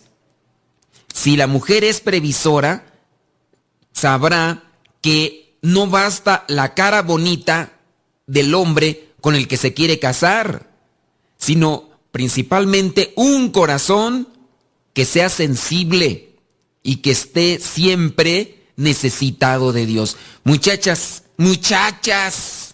Si 1.14 1.38
la 1.38 1.47
mujer 1.47 1.84
es 1.84 2.01
previsora, 2.01 2.91
sabrá 3.93 4.64
que 4.99 5.55
no 5.61 5.88
basta 5.88 6.43
la 6.47 6.74
cara 6.74 7.03
bonita 7.03 7.74
del 8.26 8.53
hombre 8.55 9.11
con 9.22 9.36
el 9.36 9.47
que 9.47 9.55
se 9.55 9.74
quiere 9.74 9.99
casar, 9.99 10.72
sino 11.38 11.91
principalmente 12.11 13.14
un 13.16 13.51
corazón 13.51 14.28
que 14.93 15.05
sea 15.05 15.30
sensible 15.30 16.36
y 16.82 16.97
que 16.97 17.11
esté 17.11 17.59
siempre 17.59 18.66
necesitado 18.76 19.72
de 19.72 19.86
Dios. 19.86 20.18
Muchachas, 20.43 21.24
muchachas, 21.38 22.74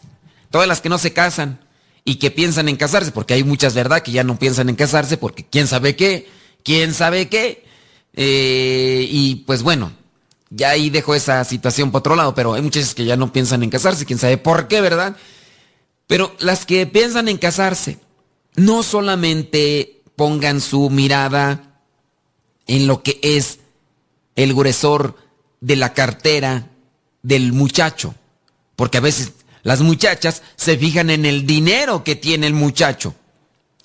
todas 0.50 0.68
las 0.68 0.82
que 0.82 0.90
no 0.90 0.98
se 0.98 1.14
casan 1.14 1.60
y 2.06 2.16
que 2.16 2.32
piensan 2.32 2.70
en 2.70 2.78
casarse, 2.78 3.12
porque 3.12 3.34
hay 3.34 3.44
muchas, 3.44 3.74
¿verdad?, 3.74 4.02
que 4.02 4.12
ya 4.12 4.24
no 4.24 4.40
piensan 4.40 4.70
en 4.70 4.76
casarse 4.76 5.18
porque 5.18 5.46
quién 5.46 5.68
sabe 5.68 5.96
qué, 5.98 6.28
quién 6.64 6.94
sabe 6.94 7.28
qué. 7.28 7.69
Eh, 8.14 9.07
y 9.10 9.36
pues 9.36 9.64
bueno, 9.64 9.91
ya 10.49 10.72
ahí 10.72 10.89
dejo 10.89 11.16
esa 11.16 11.43
situación 11.43 11.91
por 11.91 11.99
otro 11.99 12.16
lado, 12.16 12.34
pero 12.34 12.53
hay 12.53 12.62
muchas 12.62 12.95
que 12.95 13.05
ya 13.05 13.16
no 13.16 13.32
piensan 13.32 13.64
en 13.64 13.70
casarse, 13.70 14.05
quién 14.05 14.20
sabe 14.20 14.38
por 14.38 14.68
qué, 14.68 14.82
¿verdad? 14.82 15.16
Pero 16.07 16.36
las 16.39 16.66
que 16.66 16.88
piensan 16.88 17.28
en 17.28 17.38
casarse, 17.38 17.99
no 18.55 18.84
solamente 18.84 20.01
pongan 20.16 20.60
su 20.60 20.89
mirada 20.89 21.82
en 22.68 22.88
lo 22.88 23.03
que 23.03 23.20
es 23.22 23.60
el 24.36 24.53
gruesor 24.53 25.16
de 25.62 25.76
la 25.76 25.93
cartera 25.93 26.70
del 27.22 27.53
muchacho, 27.53 28.16
porque 28.76 28.97
a 28.97 29.01
veces 29.01 29.34
las 29.64 29.82
muchachas 29.82 30.41
se 30.55 30.78
fijan 30.78 31.10
en 31.10 31.26
el 31.26 31.45
dinero 31.45 32.03
que 32.03 32.16
tiene 32.16 32.47
el 32.47 32.53
muchacho, 32.53 33.14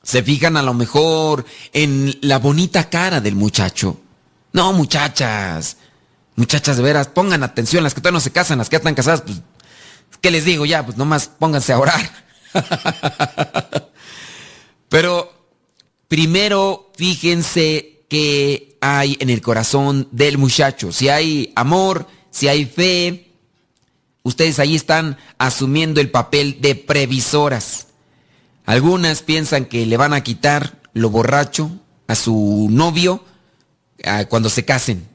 se 0.02 0.22
fijan 0.22 0.56
a 0.56 0.62
lo 0.62 0.74
mejor 0.74 1.44
en 1.72 2.16
la 2.20 2.38
bonita 2.38 2.88
cara 2.88 3.20
del 3.20 3.34
muchacho. 3.34 4.00
No, 4.54 4.72
muchachas, 4.72 5.76
Muchachas, 6.36 6.76
de 6.76 6.82
veras, 6.82 7.08
pongan 7.08 7.42
atención, 7.42 7.84
las 7.84 7.92
que 7.92 8.00
todavía 8.00 8.16
no 8.18 8.20
se 8.20 8.32
casan, 8.32 8.58
las 8.58 8.68
que 8.68 8.74
ya 8.74 8.78
están 8.78 8.94
casadas, 8.94 9.20
pues, 9.20 9.40
¿qué 10.20 10.30
les 10.30 10.44
digo 10.44 10.64
ya? 10.64 10.84
Pues 10.84 10.96
nomás 10.96 11.28
pónganse 11.28 11.72
a 11.72 11.78
orar. 11.78 12.10
Pero 14.88 15.32
primero 16.08 16.92
fíjense 16.96 18.04
qué 18.08 18.76
hay 18.80 19.16
en 19.20 19.30
el 19.30 19.42
corazón 19.42 20.08
del 20.10 20.38
muchacho. 20.38 20.92
Si 20.92 21.08
hay 21.08 21.52
amor, 21.56 22.08
si 22.30 22.48
hay 22.48 22.64
fe, 22.64 23.32
ustedes 24.22 24.58
ahí 24.60 24.74
están 24.76 25.18
asumiendo 25.38 26.00
el 26.00 26.10
papel 26.10 26.60
de 26.60 26.74
previsoras. 26.76 27.88
Algunas 28.66 29.22
piensan 29.22 29.66
que 29.66 29.86
le 29.86 29.96
van 29.96 30.14
a 30.14 30.22
quitar 30.22 30.80
lo 30.94 31.10
borracho 31.10 31.70
a 32.06 32.14
su 32.14 32.68
novio 32.70 33.24
ah, 34.04 34.24
cuando 34.26 34.48
se 34.48 34.64
casen 34.64 35.14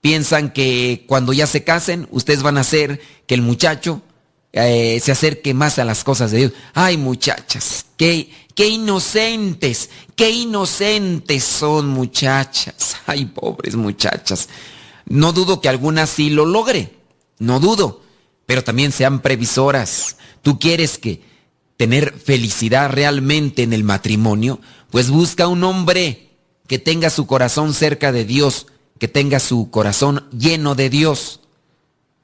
piensan 0.00 0.52
que 0.52 1.04
cuando 1.06 1.32
ya 1.32 1.46
se 1.46 1.64
casen, 1.64 2.08
ustedes 2.10 2.42
van 2.42 2.58
a 2.58 2.62
hacer 2.62 3.00
que 3.26 3.34
el 3.34 3.42
muchacho 3.42 4.02
eh, 4.52 5.00
se 5.02 5.12
acerque 5.12 5.54
más 5.54 5.78
a 5.78 5.84
las 5.84 6.04
cosas 6.04 6.30
de 6.30 6.38
Dios. 6.38 6.52
Ay, 6.74 6.96
muchachas, 6.96 7.86
qué, 7.96 8.30
qué 8.54 8.68
inocentes, 8.68 9.90
qué 10.16 10.30
inocentes 10.30 11.44
son 11.44 11.88
muchachas. 11.88 12.96
Ay, 13.06 13.26
pobres 13.26 13.76
muchachas. 13.76 14.48
No 15.06 15.32
dudo 15.32 15.60
que 15.60 15.68
algunas 15.68 16.10
sí 16.10 16.30
lo 16.30 16.46
logre, 16.46 16.94
no 17.38 17.60
dudo, 17.60 18.02
pero 18.46 18.64
también 18.64 18.92
sean 18.92 19.20
previsoras. 19.20 20.16
Tú 20.42 20.58
quieres 20.58 20.98
que 20.98 21.22
tener 21.76 22.14
felicidad 22.14 22.90
realmente 22.90 23.62
en 23.62 23.72
el 23.72 23.84
matrimonio, 23.84 24.60
pues 24.90 25.10
busca 25.10 25.48
un 25.48 25.64
hombre 25.64 26.29
que 26.70 26.78
tenga 26.78 27.10
su 27.10 27.26
corazón 27.26 27.74
cerca 27.74 28.12
de 28.12 28.24
Dios, 28.24 28.68
que 29.00 29.08
tenga 29.08 29.40
su 29.40 29.72
corazón 29.72 30.28
lleno 30.30 30.76
de 30.76 30.88
Dios. 30.88 31.40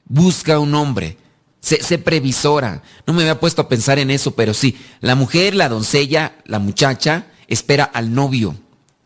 Busca 0.05 0.57
un 0.57 0.73
hombre. 0.73 1.17
Sé, 1.59 1.97
previsora. 1.97 2.81
No 3.05 3.11
me 3.11 3.23
había 3.23 3.41
puesto 3.41 3.63
a 3.63 3.67
pensar 3.67 3.99
en 3.99 4.09
eso, 4.09 4.35
pero 4.35 4.53
sí. 4.53 4.79
La 5.01 5.15
mujer, 5.15 5.53
la 5.53 5.67
doncella, 5.67 6.37
la 6.45 6.59
muchacha, 6.59 7.27
espera 7.49 7.83
al 7.83 8.13
novio. 8.13 8.55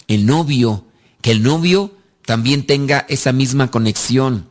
El 0.07 0.27
novio. 0.27 0.85
Que 1.21 1.31
el 1.31 1.41
novio 1.41 1.91
también 2.23 2.67
tenga 2.67 3.07
esa 3.09 3.31
misma 3.31 3.71
conexión. 3.71 4.47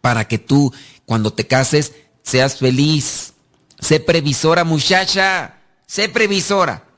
Para 0.00 0.28
que 0.28 0.38
tú, 0.38 0.72
cuando 1.06 1.32
te 1.32 1.48
cases, 1.48 1.92
seas 2.22 2.56
feliz. 2.56 3.32
Sé 3.80 3.98
previsora, 3.98 4.62
muchacha. 4.62 5.56
Sé 5.88 6.08
previsora. 6.08 6.91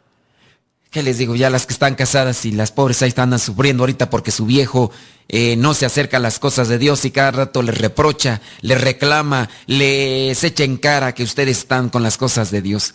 ¿Qué 0.95 1.03
les 1.03 1.19
digo? 1.19 1.35
Ya 1.35 1.51
las 1.51 1.67
que 1.67 1.73
están 1.73 1.97
casadas 1.97 2.45
y 2.45 2.53
las 2.53 2.71
pobres 2.71 3.03
ahí 3.03 3.09
están 3.09 3.37
sufriendo 3.41 3.83
ahorita 3.83 4.11
porque 4.11 4.31
su 4.31 4.47
viejo 4.47 4.93
eh, 5.29 5.57
no 5.57 5.75
se 5.75 5.87
acerca 5.87 6.19
a 6.19 6.21
las 6.21 6.39
cosas 6.39 6.69
de 6.69 6.79
Dios 6.79 7.05
y 7.05 7.11
cada 7.11 7.33
rato 7.33 7.63
les 7.63 7.77
reprocha, 7.77 8.41
les 8.61 8.81
reclama, 8.81 9.49
les 9.67 10.45
echa 10.45 10.63
en 10.63 10.77
cara 10.77 11.13
que 11.13 11.25
ustedes 11.25 11.59
están 11.59 11.89
con 11.89 12.05
las 12.05 12.17
cosas 12.17 12.53
de 12.53 12.63
Dios. 12.63 12.95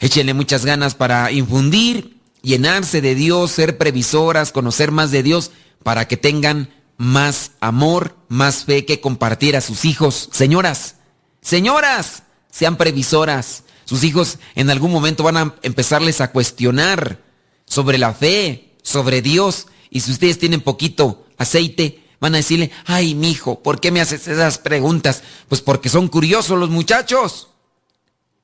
Échenle 0.00 0.34
muchas 0.34 0.66
ganas 0.66 0.94
para 0.94 1.32
infundir, 1.32 2.18
llenarse 2.42 3.00
de 3.00 3.14
Dios, 3.14 3.52
ser 3.52 3.78
previsoras, 3.78 4.52
conocer 4.52 4.90
más 4.90 5.10
de 5.10 5.22
Dios, 5.22 5.50
para 5.82 6.06
que 6.06 6.18
tengan 6.18 6.68
más 6.98 7.52
amor, 7.60 8.16
más 8.28 8.66
fe 8.66 8.84
que 8.84 9.00
compartir 9.00 9.56
a 9.56 9.62
sus 9.62 9.86
hijos. 9.86 10.28
Señoras, 10.30 10.96
señoras, 11.40 12.22
sean 12.50 12.76
previsoras. 12.76 13.64
Sus 13.86 14.04
hijos 14.04 14.38
en 14.56 14.68
algún 14.68 14.92
momento 14.92 15.24
van 15.24 15.38
a 15.38 15.54
empezarles 15.62 16.20
a 16.20 16.32
cuestionar 16.32 17.29
sobre 17.70 17.98
la 17.98 18.12
fe, 18.12 18.74
sobre 18.82 19.22
Dios. 19.22 19.68
Y 19.88 20.00
si 20.00 20.10
ustedes 20.10 20.38
tienen 20.38 20.60
poquito 20.60 21.24
aceite, 21.38 22.04
van 22.20 22.34
a 22.34 22.38
decirle, 22.38 22.70
ay, 22.84 23.14
mi 23.14 23.30
hijo, 23.30 23.62
¿por 23.62 23.80
qué 23.80 23.92
me 23.92 24.00
haces 24.00 24.28
esas 24.28 24.58
preguntas? 24.58 25.22
Pues 25.48 25.62
porque 25.62 25.88
son 25.88 26.08
curiosos 26.08 26.58
los 26.58 26.68
muchachos. 26.68 27.48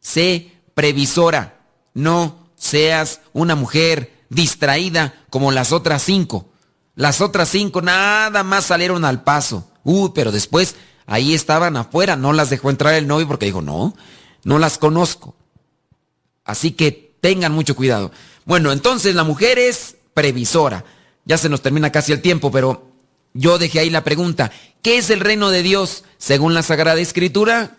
Sé 0.01 0.53
previsora, 0.75 1.61
no 1.93 2.51
seas 2.55 3.21
una 3.33 3.57
mujer 3.57 4.25
distraída 4.31 5.15
como 5.29 5.51
las 5.51 5.73
otras 5.73 6.03
cinco. 6.03 6.49
Las 6.95 7.21
otras 7.21 7.49
cinco 7.49 7.83
nada 7.83 8.45
más 8.45 8.67
salieron 8.67 9.05
al 9.05 9.25
paso. 9.25 9.69
Uy, 9.83 10.13
pero 10.15 10.31
después 10.31 10.77
ahí 11.05 11.35
estaban 11.35 11.77
afuera, 11.77 12.17
no 12.17 12.33
las 12.33 12.49
dejó 12.49 12.71
entrar 12.71 12.95
el 12.95 13.09
novio 13.09 13.27
porque 13.27 13.47
dijo, 13.47 13.61
no, 13.61 13.95
no 14.45 14.59
las 14.59 14.79
conozco. 14.79 15.35
Así 16.45 16.71
que 16.73 17.17
tengan 17.21 17.53
mucho 17.53 17.75
cuidado. 17.75 18.13
Bueno, 18.47 18.73
entonces 18.73 19.15
la 19.15 19.25
mujer 19.25 19.59
es 19.59 19.97
previsora. 20.15 20.85
Ya 21.25 21.37
se 21.37 21.49
nos 21.49 21.61
termina 21.61 21.93
casi 21.93 22.13
el 22.13 22.23
tiempo, 22.23 22.51
pero 22.51 22.93
yo 23.35 23.59
dejé 23.59 23.81
ahí 23.81 23.91
la 23.91 24.05
pregunta. 24.05 24.51
¿Qué 24.81 24.99
es 24.99 25.11
el 25.11 25.21
reino 25.21 25.51
de 25.51 25.65
Dios 25.65 26.05
según 26.17 26.55
la 26.55 26.63
Sagrada 26.63 27.01
Escritura? 27.01 27.77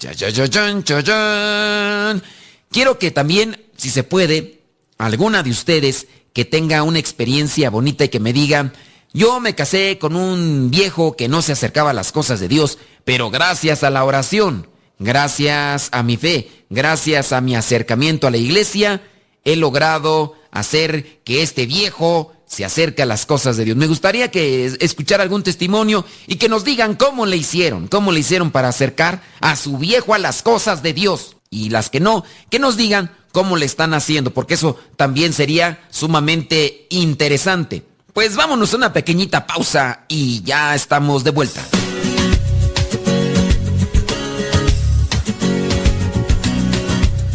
Quiero 2.70 3.00
que 3.00 3.12
también, 3.12 3.66
si 3.78 3.90
se 3.90 4.04
puede, 4.04 4.62
alguna 4.98 5.42
de 5.42 5.52
ustedes 5.52 6.08
que 6.34 6.44
tenga 6.44 6.84
una 6.84 7.00
experiencia 7.00 7.70
bonita 7.70 8.04
y 8.04 8.10
que 8.10 8.20
me 8.20 8.34
diga, 8.34 8.74
yo 9.14 9.40
me 9.40 9.56
casé 9.56 9.98
con 9.98 10.18
un 10.18 10.70
viejo 10.70 11.16
que 11.16 11.30
no 11.30 11.42
se 11.42 11.54
acercaba 11.54 11.92
a 11.92 11.94
las 11.94 12.12
cosas 12.12 12.42
de 12.42 12.50
Dios, 12.50 12.78
pero 13.06 13.30
gracias 13.32 13.84
a 13.84 13.90
la 13.90 14.04
oración, 14.04 14.68
gracias 15.00 15.88
a 15.94 16.04
mi 16.04 16.18
fe, 16.18 16.52
gracias 16.70 17.32
a 17.32 17.40
mi 17.40 17.56
acercamiento 17.56 18.28
a 18.28 18.32
la 18.32 18.38
iglesia, 18.38 19.02
he 19.44 19.56
logrado 19.56 20.36
hacer 20.52 21.20
que 21.24 21.42
este 21.42 21.66
viejo 21.66 22.34
se 22.48 22.64
acerque 22.64 23.02
a 23.02 23.06
las 23.06 23.26
cosas 23.26 23.58
de 23.58 23.66
Dios. 23.66 23.78
Me 23.78 23.88
gustaría 23.88 24.32
que 24.32 24.66
escuchar 24.80 25.22
algún 25.22 25.44
testimonio 25.44 26.06
y 26.28 26.36
que 26.36 26.50
nos 26.50 26.64
digan 26.64 26.96
cómo 26.96 27.26
le 27.26 27.38
hicieron, 27.38 27.88
cómo 27.88 28.12
le 28.12 28.22
hicieron 28.22 28.52
para 28.52 28.70
acercar 28.70 29.22
a 29.42 29.56
su 29.56 29.78
viejo 29.78 30.14
a 30.14 30.18
las 30.18 30.42
cosas 30.42 30.82
de 30.82 30.94
Dios. 30.94 31.36
Y 31.50 31.70
las 31.70 31.90
que 31.90 32.00
no, 32.00 32.24
que 32.50 32.60
nos 32.60 32.78
digan 32.78 33.12
cómo 33.32 33.58
le 33.58 33.66
están 33.66 33.94
haciendo, 33.94 34.34
porque 34.34 34.56
eso 34.56 34.78
también 34.96 35.34
sería 35.34 35.86
sumamente 35.92 36.88
interesante. 36.90 37.84
Pues 38.14 38.36
vámonos 38.36 38.74
a 38.74 38.78
una 38.78 38.94
pequeñita 38.94 39.46
pausa 39.46 40.06
y 40.08 40.42
ya 40.44 40.74
estamos 40.74 41.24
de 41.24 41.32
vuelta. 41.32 41.62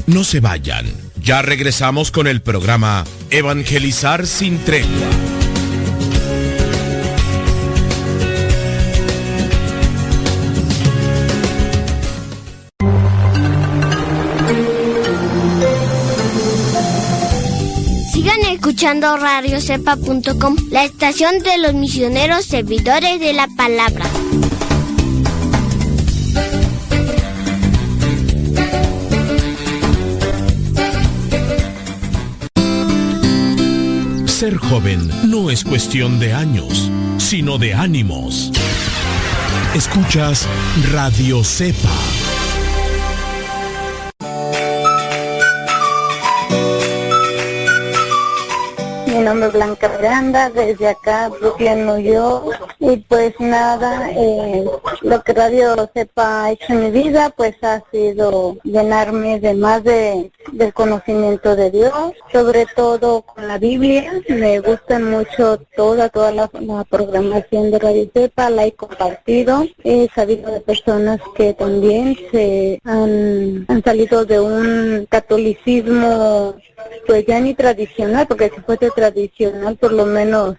No 0.06 0.24
se 0.24 0.40
vayan. 0.40 1.11
Ya 1.22 1.40
regresamos 1.40 2.10
con 2.10 2.26
el 2.26 2.42
programa 2.42 3.04
Evangelizar 3.30 4.26
sin 4.26 4.58
tregua. 4.58 4.88
Sigan 18.12 18.40
escuchando 18.50 19.16
radiocepa.com, 19.16 20.56
la 20.72 20.82
estación 20.82 21.38
de 21.38 21.58
los 21.58 21.74
misioneros 21.74 22.46
servidores 22.46 23.20
de 23.20 23.32
la 23.32 23.46
palabra. 23.56 24.06
Ser 34.42 34.56
joven 34.56 35.08
no 35.30 35.50
es 35.50 35.62
cuestión 35.62 36.18
de 36.18 36.32
años, 36.32 36.90
sino 37.16 37.58
de 37.58 37.74
ánimos. 37.74 38.50
Escuchas 39.72 40.48
Radio 40.90 41.44
Cepa. 41.44 42.21
Nombre 49.32 49.48
Blanca 49.48 49.88
Miranda, 49.88 50.50
desde 50.50 50.88
acá, 50.88 51.30
Brooklyn, 51.30 51.86
New 51.86 52.00
York. 52.00 52.74
Y 52.80 52.96
pues 52.98 53.32
nada, 53.38 54.10
eh, 54.10 54.64
lo 55.00 55.22
que 55.22 55.32
Radio 55.32 55.88
Sepa 55.94 56.44
ha 56.44 56.52
hecho 56.52 56.74
en 56.74 56.80
mi 56.80 56.90
vida, 56.90 57.32
pues 57.34 57.54
ha 57.62 57.82
sido 57.90 58.58
llenarme 58.62 59.40
de 59.40 59.54
más 59.54 59.82
de, 59.84 60.30
del 60.52 60.74
conocimiento 60.74 61.56
de 61.56 61.70
Dios, 61.70 62.12
sobre 62.30 62.66
todo 62.76 63.22
con 63.22 63.48
la 63.48 63.56
Biblia. 63.56 64.20
Me 64.28 64.60
gusta 64.60 64.98
mucho 64.98 65.58
toda, 65.76 66.10
toda 66.10 66.30
la, 66.32 66.48
programación 66.90 67.70
de 67.70 67.78
Radio 67.78 68.10
Sepa, 68.12 68.50
la 68.50 68.66
he 68.66 68.72
compartido. 68.72 69.64
He 69.82 70.08
sabido 70.14 70.50
de 70.52 70.60
personas 70.60 71.20
que 71.34 71.54
también 71.54 72.18
se 72.30 72.80
han, 72.84 73.64
han 73.68 73.82
salido 73.82 74.26
de 74.26 74.40
un 74.40 75.06
catolicismo 75.08 76.54
pues 77.06 77.24
ya 77.26 77.40
ni 77.40 77.54
tradicional, 77.54 78.26
porque 78.26 78.50
si 78.54 78.60
fuese 78.60 78.90
tradicional 78.90 79.21
por 79.76 79.92
lo 79.92 80.06
menos 80.06 80.56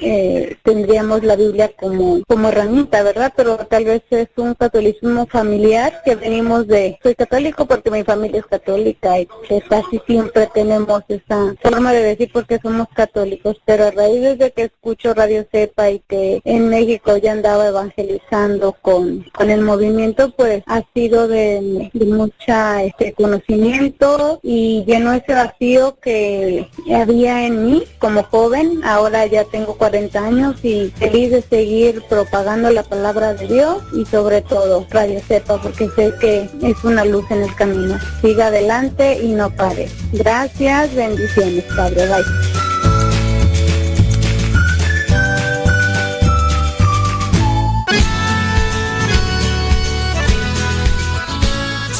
eh, 0.00 0.56
tendríamos 0.62 1.22
la 1.22 1.36
Biblia 1.36 1.70
como, 1.78 2.22
como 2.26 2.48
herramienta, 2.48 3.02
¿verdad? 3.02 3.32
Pero 3.36 3.56
tal 3.56 3.84
vez 3.84 4.02
es 4.10 4.28
un 4.36 4.54
catolicismo 4.54 5.26
familiar 5.26 6.02
que 6.04 6.16
venimos 6.16 6.66
de, 6.66 6.98
soy 7.02 7.14
católico 7.14 7.66
porque 7.66 7.90
mi 7.90 8.04
familia 8.04 8.40
es 8.40 8.46
católica 8.46 9.20
y 9.20 9.28
casi 9.68 10.00
siempre 10.06 10.48
tenemos 10.52 11.02
esa 11.08 11.54
forma 11.62 11.92
de 11.92 12.02
decir 12.02 12.30
porque 12.32 12.58
somos 12.62 12.88
católicos, 12.94 13.56
pero 13.64 13.84
a 13.84 13.90
raíz 13.90 14.38
de 14.38 14.50
que 14.52 14.64
escucho 14.64 15.14
Radio 15.14 15.46
Cepa 15.50 15.90
y 15.90 16.00
que 16.00 16.40
en 16.44 16.68
México 16.68 17.16
ya 17.16 17.32
andaba 17.32 17.68
evangelizando 17.68 18.72
con, 18.82 19.24
con 19.32 19.50
el 19.50 19.62
movimiento, 19.62 20.30
pues 20.36 20.62
ha 20.66 20.82
sido 20.94 21.28
de, 21.28 21.90
de 21.92 22.04
mucha 22.06 22.82
este 22.82 23.12
conocimiento 23.12 24.40
y 24.42 24.84
llenó 24.86 25.12
ese 25.12 25.34
vacío 25.34 25.96
que 26.00 26.68
había 26.94 27.46
en 27.46 27.66
mí 27.66 27.84
como 27.98 28.22
joven, 28.24 28.80
ahora 28.84 29.26
ya 29.26 29.44
tengo 29.44 29.63
40 29.66 30.18
años 30.18 30.56
y 30.62 30.90
feliz 30.90 31.30
de 31.30 31.42
seguir 31.42 32.02
propagando 32.08 32.70
la 32.70 32.82
palabra 32.82 33.34
de 33.34 33.46
Dios 33.46 33.82
y 33.94 34.04
sobre 34.04 34.42
todo 34.42 34.86
Radio 34.90 35.20
Cepa 35.26 35.60
porque 35.60 35.88
sé 35.96 36.12
que 36.20 36.48
es 36.62 36.84
una 36.84 37.04
luz 37.04 37.24
en 37.30 37.42
el 37.42 37.54
camino. 37.54 37.98
Siga 38.20 38.48
adelante 38.48 39.18
y 39.22 39.32
no 39.32 39.50
pare. 39.50 39.88
Gracias, 40.12 40.94
bendiciones, 40.94 41.64
Padre. 41.74 42.06
Bye. 42.06 42.64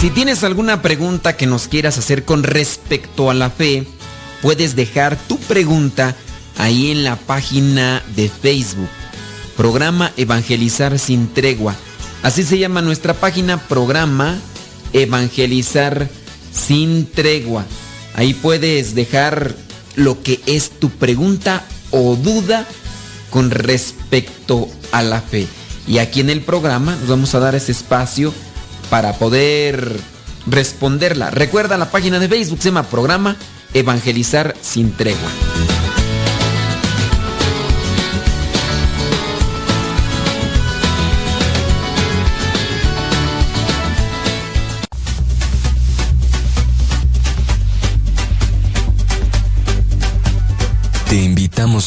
Si 0.05 0.11
tienes 0.11 0.45
alguna 0.45 0.83
pregunta 0.83 1.35
que 1.35 1.47
nos 1.47 1.67
quieras 1.67 1.97
hacer 1.97 2.27
con 2.27 2.43
respecto 2.43 3.31
a 3.31 3.35
la 3.35 3.49
fe, 3.49 3.87
puedes 4.43 4.77
dejar 4.77 5.17
tu 5.17 5.39
pregunta 5.39 6.15
ahí 6.57 6.91
en 6.91 7.05
la 7.05 7.17
página 7.17 8.03
de 8.17 8.29
Facebook. 8.29 8.89
Programa 9.57 10.13
Evangelizar 10.17 10.99
sin 10.99 11.33
tregua. 11.33 11.75
Así 12.23 12.43
se 12.43 12.59
llama 12.59 12.83
nuestra 12.83 13.15
página, 13.15 13.59
programa 13.59 14.39
Evangelizar 14.93 16.09
sin 16.53 17.07
tregua. 17.07 17.65
Ahí 18.15 18.35
puedes 18.35 18.95
dejar 18.95 19.55
lo 19.97 20.23
que 20.23 20.41
es 20.47 20.71
tu 20.71 20.91
pregunta 20.91 21.65
o 21.91 22.17
duda 22.17 22.67
con 23.31 23.51
respecto 23.51 24.69
a 24.93 25.03
la 25.03 25.21
fe. 25.21 25.47
Y 25.87 25.99
aquí 25.99 26.21
en 26.21 26.31
el 26.31 26.41
programa 26.41 26.97
nos 26.97 27.09
vamos 27.09 27.35
a 27.35 27.41
dar 27.41 27.55
ese 27.55 27.73
espacio 27.73 28.33
para 28.91 29.15
poder 29.15 29.99
responderla. 30.47 31.31
Recuerda 31.31 31.77
la 31.77 31.91
página 31.91 32.19
de 32.19 32.29
Facebook, 32.29 32.59
se 32.61 32.69
llama 32.69 32.85
Programa 32.85 33.37
Evangelizar 33.75 34.55
sin 34.63 34.93
Tregua. 34.93 35.31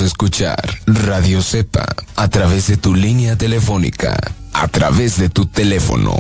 Escuchar 0.01 0.79
Radio 0.85 1.41
Cepa 1.41 1.85
a 2.15 2.27
través 2.27 2.67
de 2.67 2.77
tu 2.77 2.93
línea 2.93 3.37
telefónica, 3.37 4.17
a 4.53 4.67
través 4.67 5.17
de 5.17 5.29
tu 5.29 5.45
teléfono. 5.45 6.17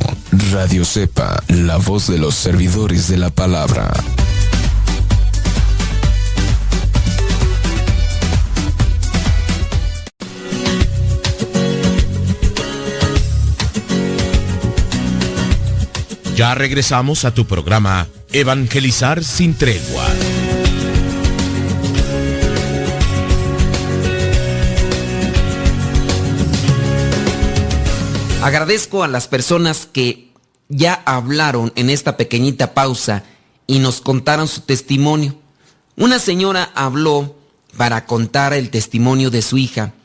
Radio 0.51 0.85
Cepa, 0.85 1.43
la 1.47 1.77
voz 1.77 2.07
de 2.07 2.17
los 2.17 2.35
servidores 2.35 3.07
de 3.07 3.17
la 3.17 3.29
palabra. 3.29 3.91
Ya 16.35 16.53
regresamos 16.53 17.25
a 17.25 17.33
tu 17.33 17.45
programa 17.45 18.07
Evangelizar 18.31 19.23
sin 19.23 19.55
tregua. 19.55 20.05
Agradezco 28.41 29.03
a 29.03 29.07
las 29.07 29.27
personas 29.27 29.87
que 29.91 30.31
ya 30.69 31.01
hablaron 31.05 31.73
en 31.75 31.89
esta 31.89 32.17
pequeñita 32.17 32.73
pausa 32.73 33.23
y 33.65 33.79
nos 33.79 33.99
contaron 33.99 34.47
su 34.47 34.61
testimonio. 34.61 35.35
Una 35.95 36.19
señora 36.19 36.71
habló 36.75 37.35
para 37.77 38.05
contar 38.05 38.53
el 38.53 38.69
testimonio 38.69 39.31
de 39.31 39.41
su 39.41 39.57
hija. 39.57 39.95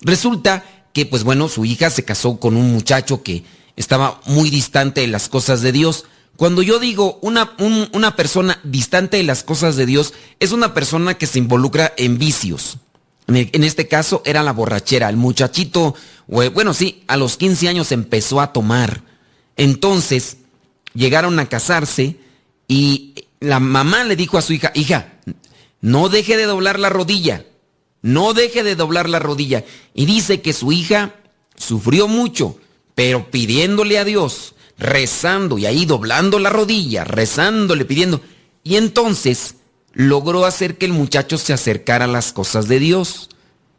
Resulta 0.00 0.64
que, 0.92 1.06
pues 1.06 1.22
bueno, 1.22 1.48
su 1.48 1.64
hija 1.64 1.88
se 1.88 2.04
casó 2.04 2.40
con 2.40 2.56
un 2.56 2.72
muchacho 2.72 3.22
que 3.22 3.44
estaba 3.76 4.20
muy 4.26 4.50
distante 4.50 5.02
de 5.02 5.06
las 5.06 5.28
cosas 5.28 5.62
de 5.62 5.70
Dios. 5.70 6.06
Cuando 6.36 6.62
yo 6.62 6.80
digo 6.80 7.18
una, 7.22 7.54
una 7.92 8.16
persona 8.16 8.58
distante 8.64 9.18
de 9.18 9.22
las 9.22 9.44
cosas 9.44 9.76
de 9.76 9.86
Dios, 9.86 10.12
es 10.40 10.50
una 10.52 10.74
persona 10.74 11.14
que 11.14 11.26
se 11.26 11.38
involucra 11.38 11.94
en 11.96 12.18
vicios. 12.18 12.78
En, 13.28 13.64
este 13.64 13.88
caso 13.88 14.22
era 14.24 14.42
la 14.42 14.52
borrachera. 14.52 15.08
El 15.08 15.16
muchachito, 15.16 15.94
bueno, 16.26 16.74
sí, 16.74 17.02
a 17.08 17.16
los 17.16 17.36
15 17.36 17.68
años 17.68 17.92
empezó 17.92 18.40
a 18.40 18.52
tomar. 18.52 19.02
Entonces, 19.56 20.38
llegaron 20.94 21.38
a 21.38 21.48
casarse 21.48 22.16
y 22.68 23.14
la 23.40 23.58
mamá 23.58 24.04
le 24.04 24.16
dijo 24.16 24.38
a 24.38 24.42
su 24.42 24.52
hija, 24.52 24.70
hija, 24.74 25.14
no 25.80 26.08
deje 26.08 26.36
de 26.36 26.44
doblar 26.44 26.78
la 26.78 26.88
rodilla, 26.88 27.44
no 28.02 28.32
deje 28.32 28.62
de 28.62 28.76
doblar 28.76 29.08
la 29.08 29.18
rodilla. 29.18 29.64
Y 29.92 30.06
dice 30.06 30.40
que 30.40 30.52
su 30.52 30.70
hija 30.70 31.14
sufrió 31.56 32.06
mucho, 32.06 32.58
pero 32.94 33.30
pidiéndole 33.30 33.98
a 33.98 34.04
Dios, 34.04 34.54
rezando 34.78 35.58
y 35.58 35.66
ahí 35.66 35.84
doblando 35.84 36.38
la 36.38 36.50
rodilla, 36.50 37.02
rezándole, 37.02 37.84
pidiendo. 37.84 38.20
Y 38.62 38.76
entonces 38.76 39.55
logró 39.96 40.44
hacer 40.44 40.76
que 40.76 40.84
el 40.84 40.92
muchacho 40.92 41.38
se 41.38 41.54
acercara 41.54 42.04
a 42.04 42.08
las 42.08 42.34
cosas 42.34 42.68
de 42.68 42.78
Dios. 42.78 43.30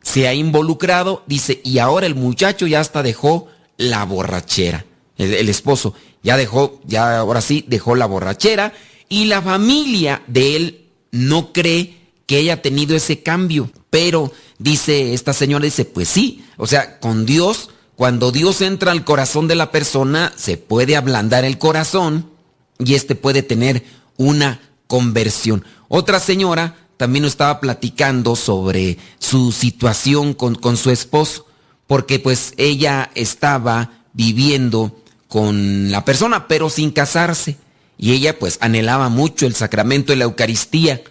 Se 0.01 0.27
ha 0.27 0.33
involucrado, 0.33 1.23
dice, 1.27 1.61
y 1.63 1.77
ahora 1.77 2.07
el 2.07 2.15
muchacho 2.15 2.65
ya 2.65 2.79
hasta 2.79 3.03
dejó 3.03 3.47
la 3.77 4.03
borrachera. 4.03 4.83
El, 5.15 5.47
esposo 5.47 5.93
ya 6.23 6.35
dejó, 6.35 6.81
ya 6.85 7.19
ahora 7.19 7.41
sí, 7.41 7.63
dejó 7.67 7.95
la 7.95 8.07
borrachera. 8.07 8.73
Y 9.09 9.25
la 9.25 9.43
familia 9.43 10.23
de 10.25 10.55
él 10.55 10.85
no 11.11 11.53
cree 11.53 11.97
que 12.25 12.37
haya 12.37 12.63
tenido 12.63 12.95
ese 12.95 13.21
cambio. 13.21 13.69
Pero 13.91 14.33
dice 14.57 15.13
esta 15.13 15.33
señora, 15.33 15.65
dice, 15.65 15.85
pues 15.85 16.07
sí, 16.07 16.43
o 16.57 16.65
sea, 16.65 16.99
con 16.99 17.27
Dios, 17.27 17.69
cuando 17.95 18.31
Dios 18.31 18.61
entra 18.61 18.91
al 18.91 19.05
corazón 19.05 19.47
de 19.47 19.55
la 19.55 19.71
persona, 19.71 20.33
se 20.35 20.57
puede 20.57 20.95
ablandar 20.95 21.45
el 21.45 21.59
corazón 21.59 22.31
y 22.79 22.95
este 22.95 23.13
puede 23.13 23.43
tener 23.43 23.83
una 24.17 24.61
conversión. 24.87 25.63
Otra 25.87 26.19
señora 26.19 26.75
también 26.97 27.23
nos 27.23 27.33
estaba 27.33 27.59
platicando 27.59 28.35
sobre 28.35 28.97
su 29.19 29.51
situación 29.51 30.33
con, 30.33 30.55
con 30.55 30.77
su 30.77 30.89
esposo, 30.89 31.45
porque 31.85 32.19
pues 32.19 32.53
ella 32.57 33.11
estaba 33.15 34.03
viviendo 34.13 34.99
con 35.27 35.91
la 35.91 36.03
persona, 36.05 36.47
pero 36.47 36.69
sin 36.69 36.91
casarse. 36.91 37.57
Y 37.97 38.13
ella 38.13 38.37
pues 38.37 38.57
anhelaba 38.61 39.09
mucho 39.09 39.45
el 39.45 39.55
sacramento 39.55 40.11
de 40.11 40.17
la 40.17 40.25
Eucaristía. 40.25 41.01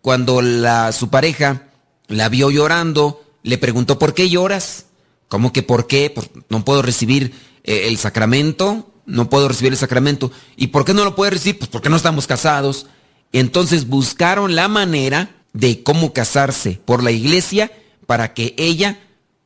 Cuando 0.00 0.42
la, 0.42 0.92
su 0.92 1.08
pareja 1.10 1.68
la 2.08 2.28
vio 2.28 2.50
llorando, 2.50 3.22
le 3.42 3.58
preguntó, 3.58 3.98
¿por 3.98 4.14
qué 4.14 4.28
lloras? 4.28 4.86
¿Cómo 5.28 5.52
que 5.52 5.62
por 5.62 5.86
qué? 5.86 6.14
No 6.48 6.64
puedo 6.64 6.82
recibir 6.82 7.32
eh, 7.64 7.88
el 7.88 7.98
sacramento, 7.98 8.92
no 9.06 9.30
puedo 9.30 9.48
recibir 9.48 9.72
el 9.72 9.78
sacramento. 9.78 10.30
¿Y 10.56 10.68
por 10.68 10.84
qué 10.84 10.94
no 10.94 11.04
lo 11.04 11.14
puede 11.14 11.32
recibir? 11.32 11.58
Pues 11.58 11.70
porque 11.70 11.88
no 11.88 11.96
estamos 11.96 12.26
casados. 12.26 12.86
Entonces 13.32 13.88
buscaron 13.88 14.54
la 14.54 14.68
manera 14.68 15.30
de 15.52 15.82
cómo 15.82 16.12
casarse 16.12 16.80
por 16.84 17.02
la 17.02 17.10
iglesia 17.10 17.72
para 18.06 18.34
que 18.34 18.54
ella 18.58 19.00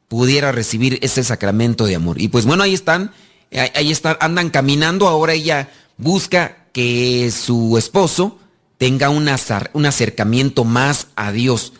pudiera 0.08 0.52
recibir 0.52 0.98
ese 1.02 1.24
sacramento 1.24 1.86
de 1.86 1.94
amor. 1.94 2.20
Y 2.20 2.28
pues 2.28 2.46
bueno, 2.46 2.62
ahí 2.62 2.74
están, 2.74 3.12
ahí 3.74 3.90
están, 3.90 4.16
andan 4.20 4.50
caminando, 4.50 5.08
ahora 5.08 5.34
ella 5.34 5.70
busca 5.96 6.66
que 6.72 7.30
su 7.30 7.76
esposo 7.78 8.38
tenga 8.78 9.08
un, 9.08 9.28
un 9.72 9.86
acercamiento 9.86 10.64
más 10.64 11.08
a 11.16 11.32
Dios, 11.32 11.72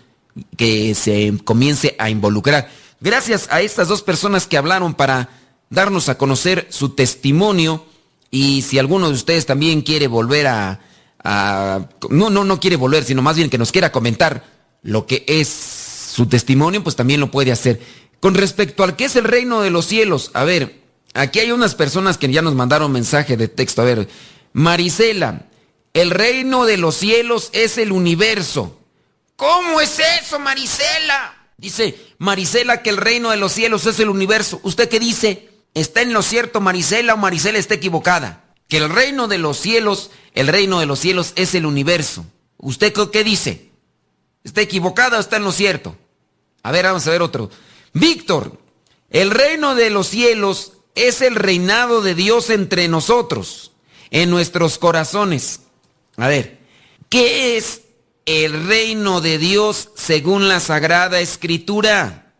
que 0.56 0.94
se 0.94 1.34
comience 1.44 1.94
a 1.98 2.10
involucrar. 2.10 2.70
Gracias 3.00 3.48
a 3.50 3.60
estas 3.60 3.88
dos 3.88 4.02
personas 4.02 4.46
que 4.46 4.56
hablaron 4.56 4.94
para 4.94 5.30
darnos 5.70 6.08
a 6.08 6.18
conocer 6.18 6.66
su 6.70 6.90
testimonio 6.90 7.84
y 8.30 8.62
si 8.62 8.78
alguno 8.78 9.08
de 9.08 9.14
ustedes 9.14 9.46
también 9.46 9.82
quiere 9.82 10.08
volver 10.08 10.46
a, 10.46 10.80
no, 11.24 12.30
no, 12.30 12.44
no 12.44 12.60
quiere 12.60 12.76
volver, 12.76 13.04
sino 13.04 13.22
más 13.22 13.36
bien 13.36 13.50
que 13.50 13.58
nos 13.58 13.72
quiera 13.72 13.92
comentar 13.92 14.44
lo 14.82 15.06
que 15.06 15.24
es 15.26 15.48
su 15.48 16.26
testimonio, 16.26 16.82
pues 16.82 16.96
también 16.96 17.20
lo 17.20 17.30
puede 17.30 17.52
hacer. 17.52 17.80
Con 18.20 18.34
respecto 18.34 18.82
al 18.84 18.96
que 18.96 19.04
es 19.04 19.16
el 19.16 19.24
reino 19.24 19.60
de 19.60 19.70
los 19.70 19.86
cielos, 19.86 20.30
a 20.34 20.44
ver, 20.44 20.80
aquí 21.14 21.40
hay 21.40 21.52
unas 21.52 21.74
personas 21.74 22.18
que 22.18 22.30
ya 22.30 22.42
nos 22.42 22.54
mandaron 22.54 22.92
mensaje 22.92 23.36
de 23.36 23.48
texto. 23.48 23.82
A 23.82 23.84
ver, 23.84 24.08
Marisela, 24.52 25.46
el 25.92 26.10
reino 26.10 26.64
de 26.64 26.76
los 26.76 26.94
cielos 26.94 27.50
es 27.52 27.78
el 27.78 27.92
universo. 27.92 28.80
¿Cómo 29.36 29.80
es 29.80 30.00
eso, 30.20 30.38
Marisela? 30.38 31.50
Dice 31.58 31.98
Marisela 32.18 32.82
que 32.82 32.90
el 32.90 32.96
reino 32.96 33.30
de 33.30 33.36
los 33.36 33.52
cielos 33.52 33.86
es 33.86 33.98
el 34.00 34.08
universo. 34.08 34.60
¿Usted 34.62 34.88
qué 34.88 35.00
dice? 35.00 35.50
¿Está 35.74 36.00
en 36.02 36.12
lo 36.12 36.22
cierto 36.22 36.60
Marisela 36.60 37.14
o 37.14 37.18
Marisela 37.18 37.58
está 37.58 37.74
equivocada? 37.74 38.44
Que 38.68 38.78
el 38.78 38.90
reino 38.90 39.28
de 39.28 39.38
los 39.38 39.58
cielos 39.58 40.10
el 40.36 40.48
reino 40.48 40.78
de 40.78 40.86
los 40.86 41.00
cielos 41.00 41.32
es 41.34 41.54
el 41.54 41.64
universo. 41.64 42.26
¿Usted 42.58 42.92
qué 43.10 43.24
dice? 43.24 43.70
¿Está 44.44 44.60
equivocada 44.60 45.16
o 45.16 45.20
está 45.20 45.38
en 45.38 45.44
lo 45.44 45.50
cierto? 45.50 45.96
A 46.62 46.70
ver, 46.70 46.84
vamos 46.84 47.06
a 47.06 47.10
ver 47.10 47.22
otro. 47.22 47.50
Víctor, 47.94 48.60
el 49.08 49.30
reino 49.30 49.74
de 49.74 49.88
los 49.88 50.08
cielos 50.08 50.74
es 50.94 51.22
el 51.22 51.36
reinado 51.36 52.02
de 52.02 52.14
Dios 52.14 52.50
entre 52.50 52.86
nosotros, 52.86 53.72
en 54.10 54.28
nuestros 54.28 54.76
corazones. 54.76 55.60
A 56.18 56.28
ver, 56.28 56.58
¿qué 57.08 57.56
es 57.56 57.80
el 58.26 58.66
reino 58.66 59.22
de 59.22 59.38
Dios 59.38 59.88
según 59.94 60.48
la 60.48 60.60
Sagrada 60.60 61.20
Escritura? 61.20 62.34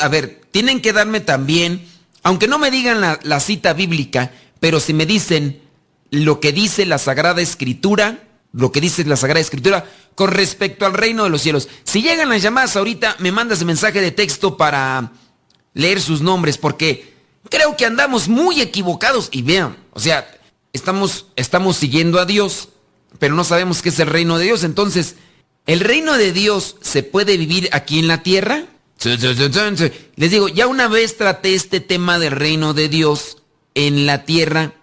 a 0.00 0.08
ver, 0.08 0.40
tienen 0.50 0.80
que 0.80 0.94
darme 0.94 1.20
también, 1.20 1.86
aunque 2.22 2.48
no 2.48 2.58
me 2.58 2.70
digan 2.70 3.02
la, 3.02 3.20
la 3.24 3.40
cita 3.40 3.74
bíblica, 3.74 4.32
pero 4.58 4.80
si 4.80 4.94
me 4.94 5.04
dicen 5.04 5.61
lo 6.12 6.40
que 6.40 6.52
dice 6.52 6.84
la 6.84 6.98
Sagrada 6.98 7.40
Escritura, 7.40 8.22
lo 8.52 8.70
que 8.70 8.82
dice 8.82 9.02
la 9.04 9.16
Sagrada 9.16 9.40
Escritura 9.40 9.90
con 10.14 10.30
respecto 10.30 10.84
al 10.84 10.92
reino 10.92 11.24
de 11.24 11.30
los 11.30 11.40
cielos. 11.40 11.68
Si 11.84 12.02
llegan 12.02 12.28
las 12.28 12.42
llamadas 12.42 12.76
ahorita, 12.76 13.16
me 13.18 13.32
mandas 13.32 13.64
mensaje 13.64 14.02
de 14.02 14.12
texto 14.12 14.58
para 14.58 15.10
leer 15.72 16.02
sus 16.02 16.20
nombres, 16.20 16.58
porque 16.58 17.14
creo 17.48 17.78
que 17.78 17.86
andamos 17.86 18.28
muy 18.28 18.60
equivocados. 18.60 19.30
Y 19.32 19.40
vean, 19.40 19.78
o 19.94 20.00
sea, 20.00 20.30
estamos, 20.74 21.28
estamos 21.34 21.78
siguiendo 21.78 22.20
a 22.20 22.26
Dios, 22.26 22.68
pero 23.18 23.34
no 23.34 23.42
sabemos 23.42 23.80
qué 23.80 23.88
es 23.88 23.98
el 23.98 24.08
reino 24.08 24.36
de 24.36 24.44
Dios. 24.44 24.64
Entonces, 24.64 25.16
¿el 25.64 25.80
reino 25.80 26.18
de 26.18 26.32
Dios 26.32 26.76
se 26.82 27.02
puede 27.02 27.38
vivir 27.38 27.70
aquí 27.72 27.98
en 27.98 28.08
la 28.08 28.22
tierra? 28.22 28.66
Les 30.16 30.30
digo, 30.30 30.48
ya 30.48 30.66
una 30.66 30.88
vez 30.88 31.16
traté 31.16 31.54
este 31.54 31.80
tema 31.80 32.18
del 32.18 32.32
reino 32.32 32.74
de 32.74 32.90
Dios 32.90 33.38
en 33.74 34.04
la 34.04 34.26
tierra 34.26 34.74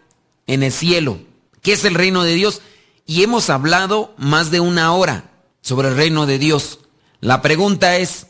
en 0.49 0.63
el 0.63 0.73
cielo, 0.73 1.19
que 1.61 1.73
es 1.73 1.85
el 1.85 1.93
reino 1.93 2.23
de 2.23 2.33
Dios. 2.33 2.61
Y 3.05 3.23
hemos 3.23 3.49
hablado 3.49 4.13
más 4.17 4.51
de 4.51 4.59
una 4.59 4.93
hora 4.93 5.29
sobre 5.61 5.89
el 5.89 5.95
reino 5.95 6.25
de 6.25 6.39
Dios. 6.39 6.79
La 7.21 7.41
pregunta 7.41 7.97
es, 7.97 8.27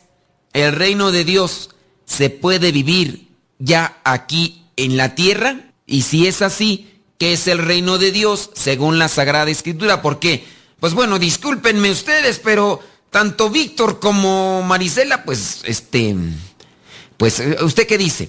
¿el 0.52 0.72
reino 0.72 1.12
de 1.12 1.24
Dios 1.24 1.70
se 2.04 2.28
puede 2.28 2.72
vivir 2.72 3.28
ya 3.58 4.00
aquí 4.04 4.66
en 4.76 4.98
la 4.98 5.14
tierra? 5.14 5.72
Y 5.86 6.02
si 6.02 6.26
es 6.26 6.42
así, 6.42 7.00
¿qué 7.18 7.32
es 7.32 7.48
el 7.48 7.58
reino 7.58 7.96
de 7.96 8.12
Dios 8.12 8.50
según 8.54 8.98
la 8.98 9.08
Sagrada 9.08 9.50
Escritura? 9.50 10.02
¿Por 10.02 10.18
qué? 10.18 10.44
Pues 10.78 10.92
bueno, 10.92 11.18
discúlpenme 11.18 11.90
ustedes, 11.90 12.38
pero 12.38 12.80
tanto 13.10 13.48
Víctor 13.48 13.98
como 13.98 14.62
Marisela, 14.62 15.24
pues 15.24 15.62
este, 15.64 16.14
pues 17.16 17.42
¿usted 17.62 17.86
qué 17.86 17.96
dice? 17.96 18.28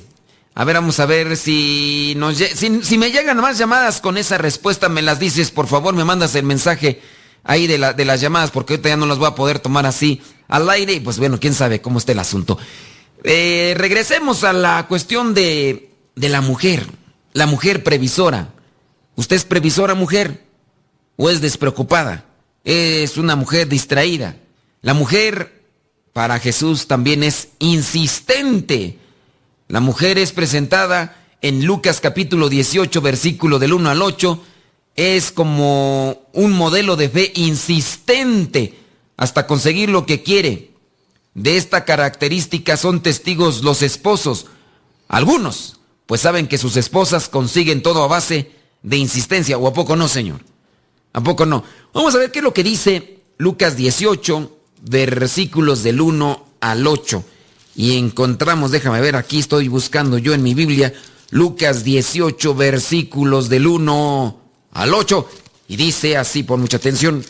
A 0.54 0.66
ver, 0.66 0.76
vamos 0.76 1.00
a 1.00 1.06
ver 1.06 1.38
si 1.38 2.14
nos 2.18 2.38
si, 2.38 2.98
me 2.98 3.12
llegan 3.12 3.38
más 3.38 3.58
llamadas 3.58 4.02
con 4.02 4.18
esa 4.18 4.38
respuesta, 4.38 4.90
me 4.90 5.02
las 5.02 5.20
dices, 5.20 5.50
por 5.50 5.68
favor, 5.68 5.94
me 5.94 6.04
mandas 6.04 6.36
el 6.36 6.44
mensaje 6.44 7.02
ahí 7.44 7.68
de, 7.68 7.78
la, 7.78 7.94
de 7.94 8.04
las 8.04 8.20
llamadas, 8.20 8.52
porque 8.52 8.74
ahorita 8.74 8.90
ya 8.90 8.98
no 8.98 9.06
las 9.06 9.18
voy 9.18 9.28
a 9.28 9.36
poder 9.36 9.60
tomar 9.60 9.86
así 9.86 10.22
al 10.50 10.70
aire, 10.70 10.94
y 10.94 11.00
pues 11.00 11.20
bueno, 11.20 11.40
quién 11.40 11.54
sabe 11.54 11.82
cómo 11.82 12.00
está 12.00 12.12
el 12.12 12.20
asunto. 12.20 12.58
Eh, 13.24 13.74
regresemos 13.78 14.44
a 14.44 14.52
la 14.52 14.88
cuestión 14.88 15.34
de, 15.34 15.90
de 16.16 16.30
la 16.30 16.42
mujer, 16.42 16.86
la 17.32 17.46
mujer 17.46 17.84
previsora. 17.84 18.50
¿Usted 19.16 19.38
es 19.38 19.46
previsora 19.46 19.94
mujer? 19.94 20.44
¿O 21.16 21.30
es 21.30 21.40
despreocupada? 21.40 22.26
Es 22.66 23.18
una 23.18 23.36
mujer 23.38 23.70
distraída. 23.70 24.36
La 24.82 24.94
mujer 24.94 25.64
para 26.12 26.40
Jesús 26.40 26.88
también 26.88 27.24
es 27.24 27.50
insistente. 27.60 28.98
La 29.72 29.80
mujer 29.80 30.18
es 30.18 30.34
presentada 30.34 31.16
en 31.42 31.66
Lucas 31.66 32.02
capítulo 32.02 32.50
18, 32.50 33.00
versículo 33.00 33.58
del 33.58 33.72
1 33.72 33.90
al 33.90 34.02
8. 34.02 34.44
Es 34.98 35.32
como 35.32 36.28
un 36.34 36.52
modelo 36.52 36.98
de 36.98 37.08
fe 37.08 37.32
insistente 37.36 38.78
hasta 39.16 39.48
conseguir 39.48 39.90
lo 39.90 40.06
que 40.06 40.24
quiere. 40.24 40.72
De 41.36 41.56
esta 41.56 41.86
característica 41.86 42.76
son 42.76 43.02
testigos 43.02 43.64
los 43.64 43.82
esposos. 43.82 44.48
Algunos, 45.08 45.78
pues 46.06 46.20
saben 46.20 46.50
que 46.50 46.58
sus 46.58 46.76
esposas 46.76 47.30
consiguen 47.30 47.82
todo 47.82 48.04
a 48.04 48.08
base 48.08 48.52
de 48.84 48.98
insistencia. 48.98 49.58
¿O 49.58 49.68
a 49.68 49.74
poco 49.74 49.96
no, 49.96 50.10
Señor? 50.10 50.42
¿A 51.14 51.22
poco 51.22 51.46
no? 51.46 51.64
Vamos 51.94 52.14
a 52.14 52.18
ver 52.18 52.30
qué 52.30 52.40
es 52.40 52.44
lo 52.44 52.54
que 52.54 52.64
dice 52.64 53.22
Lucas 53.38 53.78
18, 53.78 54.52
versículos 54.82 55.82
del 55.82 56.02
1 56.02 56.46
al 56.60 56.86
8. 56.86 57.24
Y 57.76 57.98
encontramos, 57.98 58.72
déjame 58.72 59.02
ver, 59.02 59.16
aquí 59.16 59.40
estoy 59.40 59.68
buscando 59.68 60.18
yo 60.18 60.34
en 60.34 60.44
mi 60.44 60.54
Biblia, 60.54 60.94
Lucas 61.30 61.84
18, 61.84 62.54
versículos 62.56 63.50
del 63.50 63.68
1 63.68 64.42
al 64.72 64.94
8. 64.94 65.30
Y 65.70 65.78
dice 65.78 66.18
así, 66.18 66.44
por 66.44 66.60
mucha 66.60 66.78
atención. 66.78 67.24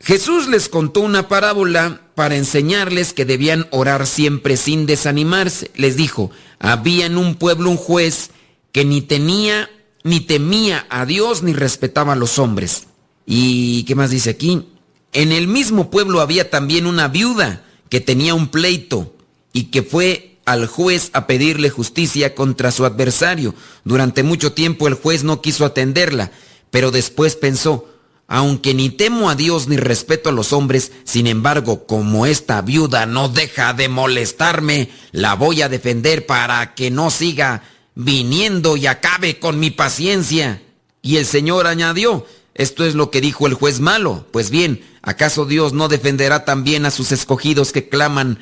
Jesús 0.00 0.48
les 0.48 0.68
contó 0.68 1.00
una 1.00 1.28
parábola 1.28 2.00
para 2.14 2.36
enseñarles 2.36 3.12
que 3.12 3.26
debían 3.26 3.66
orar 3.70 4.06
siempre 4.06 4.56
sin 4.56 4.86
desanimarse. 4.86 5.70
Les 5.74 5.96
dijo, 5.96 6.30
había 6.58 7.06
en 7.06 7.18
un 7.18 7.34
pueblo 7.34 7.68
un 7.68 7.76
juez 7.76 8.30
que 8.72 8.86
ni 8.86 9.02
tenía, 9.02 9.68
ni 10.04 10.20
temía 10.20 10.86
a 10.88 11.04
Dios, 11.04 11.42
ni 11.42 11.52
respetaba 11.52 12.14
a 12.14 12.16
los 12.16 12.38
hombres. 12.38 12.86
¿Y 13.26 13.82
qué 13.84 13.94
más 13.94 14.10
dice 14.10 14.30
aquí? 14.30 14.66
En 15.12 15.32
el 15.32 15.48
mismo 15.48 15.90
pueblo 15.90 16.20
había 16.20 16.48
también 16.48 16.86
una 16.86 17.08
viuda 17.08 17.66
que 17.90 18.00
tenía 18.00 18.34
un 18.34 18.48
pleito 18.48 19.17
y 19.52 19.64
que 19.64 19.82
fue 19.82 20.38
al 20.44 20.66
juez 20.66 21.10
a 21.12 21.26
pedirle 21.26 21.68
justicia 21.68 22.34
contra 22.34 22.70
su 22.70 22.86
adversario. 22.86 23.54
Durante 23.84 24.22
mucho 24.22 24.52
tiempo 24.52 24.88
el 24.88 24.94
juez 24.94 25.22
no 25.22 25.42
quiso 25.42 25.64
atenderla, 25.64 26.30
pero 26.70 26.90
después 26.90 27.36
pensó, 27.36 27.86
aunque 28.26 28.72
ni 28.72 28.90
temo 28.90 29.28
a 29.28 29.34
Dios 29.34 29.68
ni 29.68 29.76
respeto 29.76 30.30
a 30.30 30.32
los 30.32 30.52
hombres, 30.52 30.92
sin 31.04 31.26
embargo, 31.26 31.86
como 31.86 32.26
esta 32.26 32.62
viuda 32.62 33.06
no 33.06 33.28
deja 33.28 33.74
de 33.74 33.88
molestarme, 33.88 34.90
la 35.12 35.34
voy 35.34 35.62
a 35.62 35.68
defender 35.68 36.26
para 36.26 36.74
que 36.74 36.90
no 36.90 37.10
siga 37.10 37.62
viniendo 37.94 38.76
y 38.76 38.86
acabe 38.86 39.38
con 39.38 39.58
mi 39.58 39.70
paciencia. 39.70 40.62
Y 41.02 41.16
el 41.16 41.26
Señor 41.26 41.66
añadió, 41.66 42.26
esto 42.54 42.84
es 42.84 42.94
lo 42.94 43.10
que 43.10 43.20
dijo 43.20 43.46
el 43.46 43.54
juez 43.54 43.80
malo. 43.80 44.26
Pues 44.30 44.50
bien, 44.50 44.84
¿acaso 45.02 45.44
Dios 45.44 45.72
no 45.72 45.88
defenderá 45.88 46.44
también 46.44 46.86
a 46.86 46.90
sus 46.90 47.12
escogidos 47.12 47.72
que 47.72 47.88
claman 47.88 48.38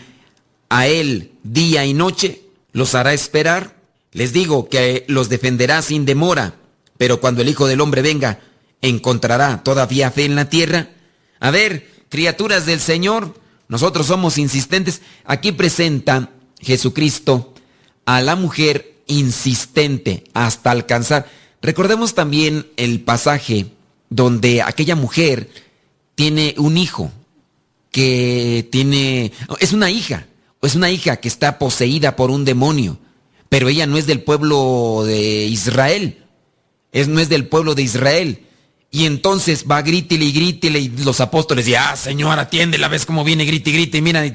a 0.68 0.86
Él 0.86 1.32
día 1.42 1.84
y 1.84 1.94
noche? 1.94 2.42
¿Los 2.72 2.94
hará 2.94 3.12
esperar? 3.12 3.76
Les 4.12 4.32
digo 4.32 4.68
que 4.68 5.04
los 5.08 5.28
defenderá 5.28 5.82
sin 5.82 6.04
demora, 6.04 6.54
pero 6.96 7.20
cuando 7.20 7.42
el 7.42 7.48
Hijo 7.48 7.66
del 7.66 7.80
Hombre 7.80 8.02
venga, 8.02 8.40
¿encontrará 8.80 9.62
todavía 9.62 10.10
fe 10.10 10.24
en 10.24 10.36
la 10.36 10.48
tierra? 10.48 10.88
A 11.40 11.50
ver, 11.50 11.88
criaturas 12.08 12.66
del 12.66 12.80
Señor, 12.80 13.34
nosotros 13.68 14.06
somos 14.06 14.38
insistentes. 14.38 15.02
Aquí 15.24 15.52
presenta 15.52 16.30
Jesucristo 16.60 17.52
a 18.04 18.20
la 18.20 18.36
mujer 18.36 18.94
insistente 19.06 20.24
hasta 20.34 20.70
alcanzar. 20.70 21.28
Recordemos 21.60 22.14
también 22.14 22.66
el 22.76 23.00
pasaje 23.00 23.66
donde 24.08 24.62
aquella 24.62 24.96
mujer 24.96 25.50
tiene 26.14 26.54
un 26.58 26.76
hijo 26.76 27.10
que 27.90 28.68
tiene, 28.70 29.32
es 29.58 29.72
una 29.72 29.90
hija, 29.90 30.26
es 30.66 30.74
una 30.74 30.90
hija 30.90 31.16
que 31.16 31.28
está 31.28 31.58
poseída 31.58 32.16
por 32.16 32.30
un 32.30 32.44
demonio, 32.44 32.98
pero 33.48 33.68
ella 33.68 33.86
no 33.86 33.96
es 33.96 34.06
del 34.06 34.22
pueblo 34.22 35.02
de 35.04 35.46
Israel, 35.46 36.24
es, 36.92 37.08
no 37.08 37.20
es 37.20 37.28
del 37.28 37.46
pueblo 37.46 37.74
de 37.74 37.82
Israel. 37.82 38.42
Y 38.90 39.04
entonces 39.04 39.66
va 39.70 39.82
grítele 39.82 40.24
y 40.24 40.32
grítele 40.32 40.80
y 40.80 40.88
los 40.88 41.20
apóstoles, 41.20 41.66
y 41.68 41.74
ah, 41.74 41.96
Señor, 41.96 42.38
atiéndela, 42.38 42.88
ves 42.88 43.04
cómo 43.04 43.24
viene, 43.24 43.44
grite 43.44 43.70
y 43.70 43.72
grite, 43.72 44.00
mira. 44.00 44.24
Y, 44.26 44.32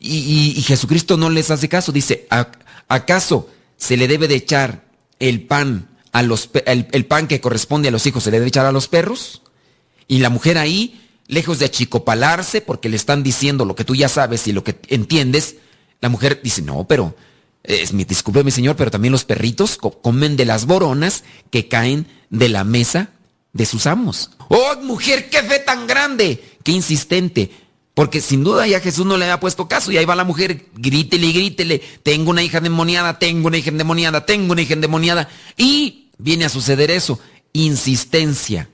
y, 0.00 0.62
Jesucristo 0.62 1.16
no 1.16 1.28
les 1.28 1.50
hace 1.50 1.68
caso, 1.68 1.90
dice, 1.90 2.28
¿acaso 2.86 3.48
se 3.76 3.96
le 3.96 4.06
debe 4.06 4.28
de 4.28 4.36
echar 4.36 4.84
el 5.18 5.42
pan 5.42 5.88
a 6.12 6.22
los, 6.22 6.50
el, 6.66 7.06
pan 7.06 7.26
que 7.26 7.40
corresponde 7.40 7.88
a 7.88 7.90
los 7.90 8.06
hijos, 8.06 8.22
se 8.22 8.30
le 8.30 8.38
debe 8.38 8.48
echar 8.48 8.66
a 8.66 8.72
los 8.72 8.86
perros? 8.86 9.42
Y 10.06 10.20
la 10.20 10.30
mujer 10.30 10.56
ahí, 10.56 11.07
lejos 11.28 11.58
de 11.60 11.66
achicopalarse, 11.66 12.60
porque 12.60 12.88
le 12.88 12.96
están 12.96 13.22
diciendo 13.22 13.64
lo 13.64 13.76
que 13.76 13.84
tú 13.84 13.94
ya 13.94 14.08
sabes 14.08 14.48
y 14.48 14.52
lo 14.52 14.64
que 14.64 14.76
entiendes, 14.88 15.56
la 16.00 16.08
mujer 16.08 16.40
dice, 16.42 16.62
no, 16.62 16.86
pero, 16.88 17.14
es 17.62 17.92
mi, 17.92 18.04
disculpe 18.04 18.42
mi 18.42 18.50
señor, 18.50 18.76
pero 18.76 18.90
también 18.90 19.12
los 19.12 19.24
perritos 19.24 19.76
comen 19.76 20.36
de 20.36 20.46
las 20.46 20.66
boronas 20.66 21.22
que 21.50 21.68
caen 21.68 22.06
de 22.30 22.48
la 22.48 22.64
mesa 22.64 23.10
de 23.52 23.66
sus 23.66 23.86
amos. 23.86 24.30
¡Oh, 24.48 24.76
mujer, 24.82 25.28
qué 25.30 25.42
fe 25.42 25.58
tan 25.58 25.86
grande! 25.86 26.42
¡Qué 26.64 26.72
insistente! 26.72 27.50
Porque 27.94 28.20
sin 28.20 28.44
duda 28.44 28.66
ya 28.66 28.80
Jesús 28.80 29.04
no 29.04 29.16
le 29.16 29.24
había 29.24 29.40
puesto 29.40 29.66
caso 29.66 29.90
y 29.90 29.96
ahí 29.96 30.04
va 30.04 30.14
la 30.14 30.24
mujer, 30.24 30.66
grítele 30.76 31.26
y 31.26 31.32
grítele, 31.32 31.82
tengo 32.04 32.30
una 32.30 32.44
hija 32.44 32.58
endemoniada, 32.58 33.18
tengo 33.18 33.48
una 33.48 33.58
hija 33.58 33.70
endemoniada, 33.70 34.24
tengo 34.24 34.52
una 34.52 34.62
hija 34.62 34.74
endemoniada. 34.74 35.28
Y 35.56 36.10
viene 36.16 36.44
a 36.44 36.48
suceder 36.48 36.92
eso, 36.92 37.18
insistencia. 37.52 38.68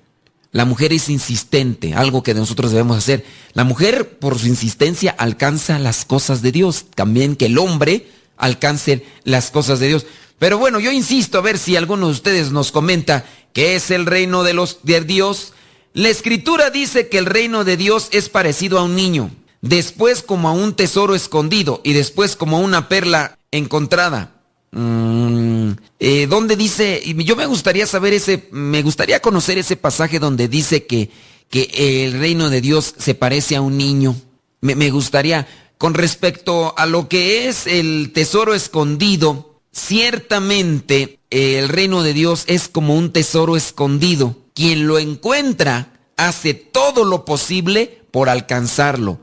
La 0.54 0.64
mujer 0.64 0.92
es 0.92 1.08
insistente, 1.08 1.94
algo 1.94 2.22
que 2.22 2.32
nosotros 2.32 2.70
debemos 2.70 2.96
hacer. 2.96 3.24
La 3.54 3.64
mujer, 3.64 4.20
por 4.20 4.38
su 4.38 4.46
insistencia, 4.46 5.10
alcanza 5.18 5.80
las 5.80 6.04
cosas 6.04 6.42
de 6.42 6.52
Dios. 6.52 6.84
También 6.94 7.34
que 7.34 7.46
el 7.46 7.58
hombre 7.58 8.06
alcance 8.36 9.04
las 9.24 9.50
cosas 9.50 9.80
de 9.80 9.88
Dios. 9.88 10.06
Pero 10.38 10.56
bueno, 10.56 10.78
yo 10.78 10.92
insisto 10.92 11.38
a 11.38 11.40
ver 11.40 11.58
si 11.58 11.74
alguno 11.74 12.06
de 12.06 12.12
ustedes 12.12 12.52
nos 12.52 12.70
comenta 12.70 13.24
qué 13.52 13.74
es 13.74 13.90
el 13.90 14.06
reino 14.06 14.44
de 14.44 14.54
los 14.54 14.78
de 14.84 15.00
Dios. 15.00 15.54
La 15.92 16.08
escritura 16.08 16.70
dice 16.70 17.08
que 17.08 17.18
el 17.18 17.26
reino 17.26 17.64
de 17.64 17.76
Dios 17.76 18.06
es 18.12 18.28
parecido 18.28 18.78
a 18.78 18.84
un 18.84 18.94
niño, 18.94 19.32
después 19.60 20.22
como 20.22 20.48
a 20.48 20.52
un 20.52 20.74
tesoro 20.74 21.16
escondido 21.16 21.80
y 21.82 21.94
después 21.94 22.36
como 22.36 22.58
a 22.58 22.60
una 22.60 22.88
perla 22.88 23.40
encontrada. 23.50 24.33
Mm, 24.74 25.72
eh, 26.00 26.26
¿Dónde 26.28 26.56
dice? 26.56 27.02
Yo 27.24 27.36
me 27.36 27.46
gustaría 27.46 27.86
saber 27.86 28.12
ese, 28.12 28.48
me 28.50 28.82
gustaría 28.82 29.20
conocer 29.20 29.58
ese 29.58 29.76
pasaje 29.76 30.18
donde 30.18 30.48
dice 30.48 30.86
que, 30.86 31.10
que 31.48 32.04
el 32.04 32.18
reino 32.18 32.50
de 32.50 32.60
Dios 32.60 32.94
se 32.98 33.14
parece 33.14 33.56
a 33.56 33.62
un 33.62 33.78
niño. 33.78 34.16
Me, 34.60 34.74
me 34.74 34.90
gustaría, 34.90 35.46
con 35.78 35.94
respecto 35.94 36.74
a 36.76 36.86
lo 36.86 37.08
que 37.08 37.48
es 37.48 37.66
el 37.66 38.12
tesoro 38.12 38.54
escondido, 38.54 39.54
Ciertamente 39.74 41.18
el 41.30 41.68
reino 41.68 42.04
de 42.04 42.12
Dios 42.12 42.44
es 42.46 42.68
como 42.68 42.94
un 42.94 43.12
tesoro 43.12 43.56
escondido. 43.56 44.36
Quien 44.54 44.86
lo 44.86 45.00
encuentra 45.00 45.98
hace 46.16 46.54
todo 46.54 47.04
lo 47.04 47.24
posible 47.24 48.02
por 48.12 48.28
alcanzarlo. 48.28 49.18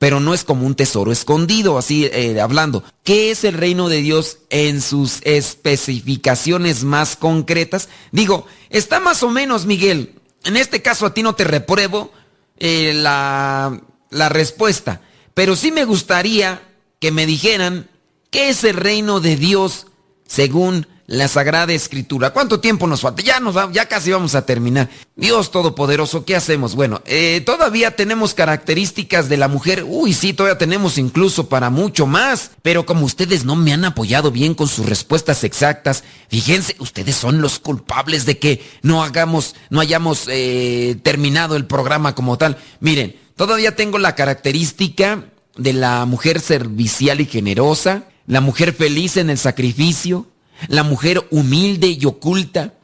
Pero 0.00 0.18
no 0.18 0.34
es 0.34 0.42
como 0.42 0.66
un 0.66 0.74
tesoro 0.74 1.12
escondido, 1.12 1.78
así 1.78 2.06
eh, 2.06 2.40
hablando. 2.40 2.82
¿Qué 3.04 3.30
es 3.30 3.44
el 3.44 3.54
reino 3.54 3.88
de 3.88 4.02
Dios 4.02 4.38
en 4.50 4.80
sus 4.80 5.20
especificaciones 5.22 6.82
más 6.82 7.14
concretas? 7.14 7.88
Digo, 8.10 8.46
está 8.68 8.98
más 8.98 9.22
o 9.22 9.30
menos, 9.30 9.64
Miguel. 9.64 10.16
En 10.42 10.56
este 10.56 10.82
caso 10.82 11.06
a 11.06 11.14
ti 11.14 11.22
no 11.22 11.36
te 11.36 11.44
repruebo 11.44 12.10
eh, 12.56 12.94
la, 12.94 13.80
la 14.10 14.28
respuesta. 14.28 15.02
Pero 15.34 15.54
sí 15.54 15.70
me 15.70 15.84
gustaría 15.84 16.60
que 16.98 17.12
me 17.12 17.26
dijeran 17.26 17.88
¿Qué 18.30 18.48
es 18.48 18.62
el 18.62 18.76
reino 18.76 19.20
de 19.20 19.36
Dios 19.36 19.88
según 20.26 20.86
la 21.10 21.26
Sagrada 21.26 21.72
Escritura. 21.72 22.30
¿Cuánto 22.30 22.60
tiempo 22.60 22.86
nos 22.86 23.00
falta? 23.00 23.20
Ya, 23.20 23.40
nos 23.40 23.56
ya 23.72 23.86
casi 23.86 24.12
vamos 24.12 24.36
a 24.36 24.46
terminar. 24.46 24.88
Dios 25.16 25.50
Todopoderoso, 25.50 26.24
¿qué 26.24 26.36
hacemos? 26.36 26.76
Bueno, 26.76 27.02
eh, 27.04 27.42
todavía 27.44 27.96
tenemos 27.96 28.32
características 28.32 29.28
de 29.28 29.36
la 29.36 29.48
mujer. 29.48 29.84
Uy, 29.88 30.14
sí, 30.14 30.32
todavía 30.32 30.56
tenemos 30.56 30.98
incluso 30.98 31.48
para 31.48 31.68
mucho 31.68 32.06
más. 32.06 32.52
Pero 32.62 32.86
como 32.86 33.04
ustedes 33.04 33.44
no 33.44 33.56
me 33.56 33.72
han 33.72 33.84
apoyado 33.84 34.30
bien 34.30 34.54
con 34.54 34.68
sus 34.68 34.86
respuestas 34.86 35.42
exactas, 35.42 36.04
fíjense, 36.28 36.76
ustedes 36.78 37.16
son 37.16 37.40
los 37.40 37.58
culpables 37.58 38.24
de 38.24 38.38
que 38.38 38.64
no 38.82 39.02
hagamos, 39.02 39.56
no 39.68 39.80
hayamos 39.80 40.26
eh, 40.28 40.96
terminado 41.02 41.56
el 41.56 41.66
programa 41.66 42.14
como 42.14 42.38
tal. 42.38 42.56
Miren, 42.78 43.16
todavía 43.34 43.74
tengo 43.74 43.98
la 43.98 44.14
característica 44.14 45.24
de 45.56 45.72
la 45.72 46.04
mujer 46.04 46.38
servicial 46.38 47.20
y 47.20 47.26
generosa, 47.26 48.04
la 48.28 48.40
mujer 48.40 48.72
feliz 48.72 49.16
en 49.16 49.28
el 49.28 49.38
sacrificio, 49.38 50.28
la 50.68 50.82
mujer 50.82 51.26
humilde 51.30 51.88
y 51.88 52.04
oculta, 52.04 52.74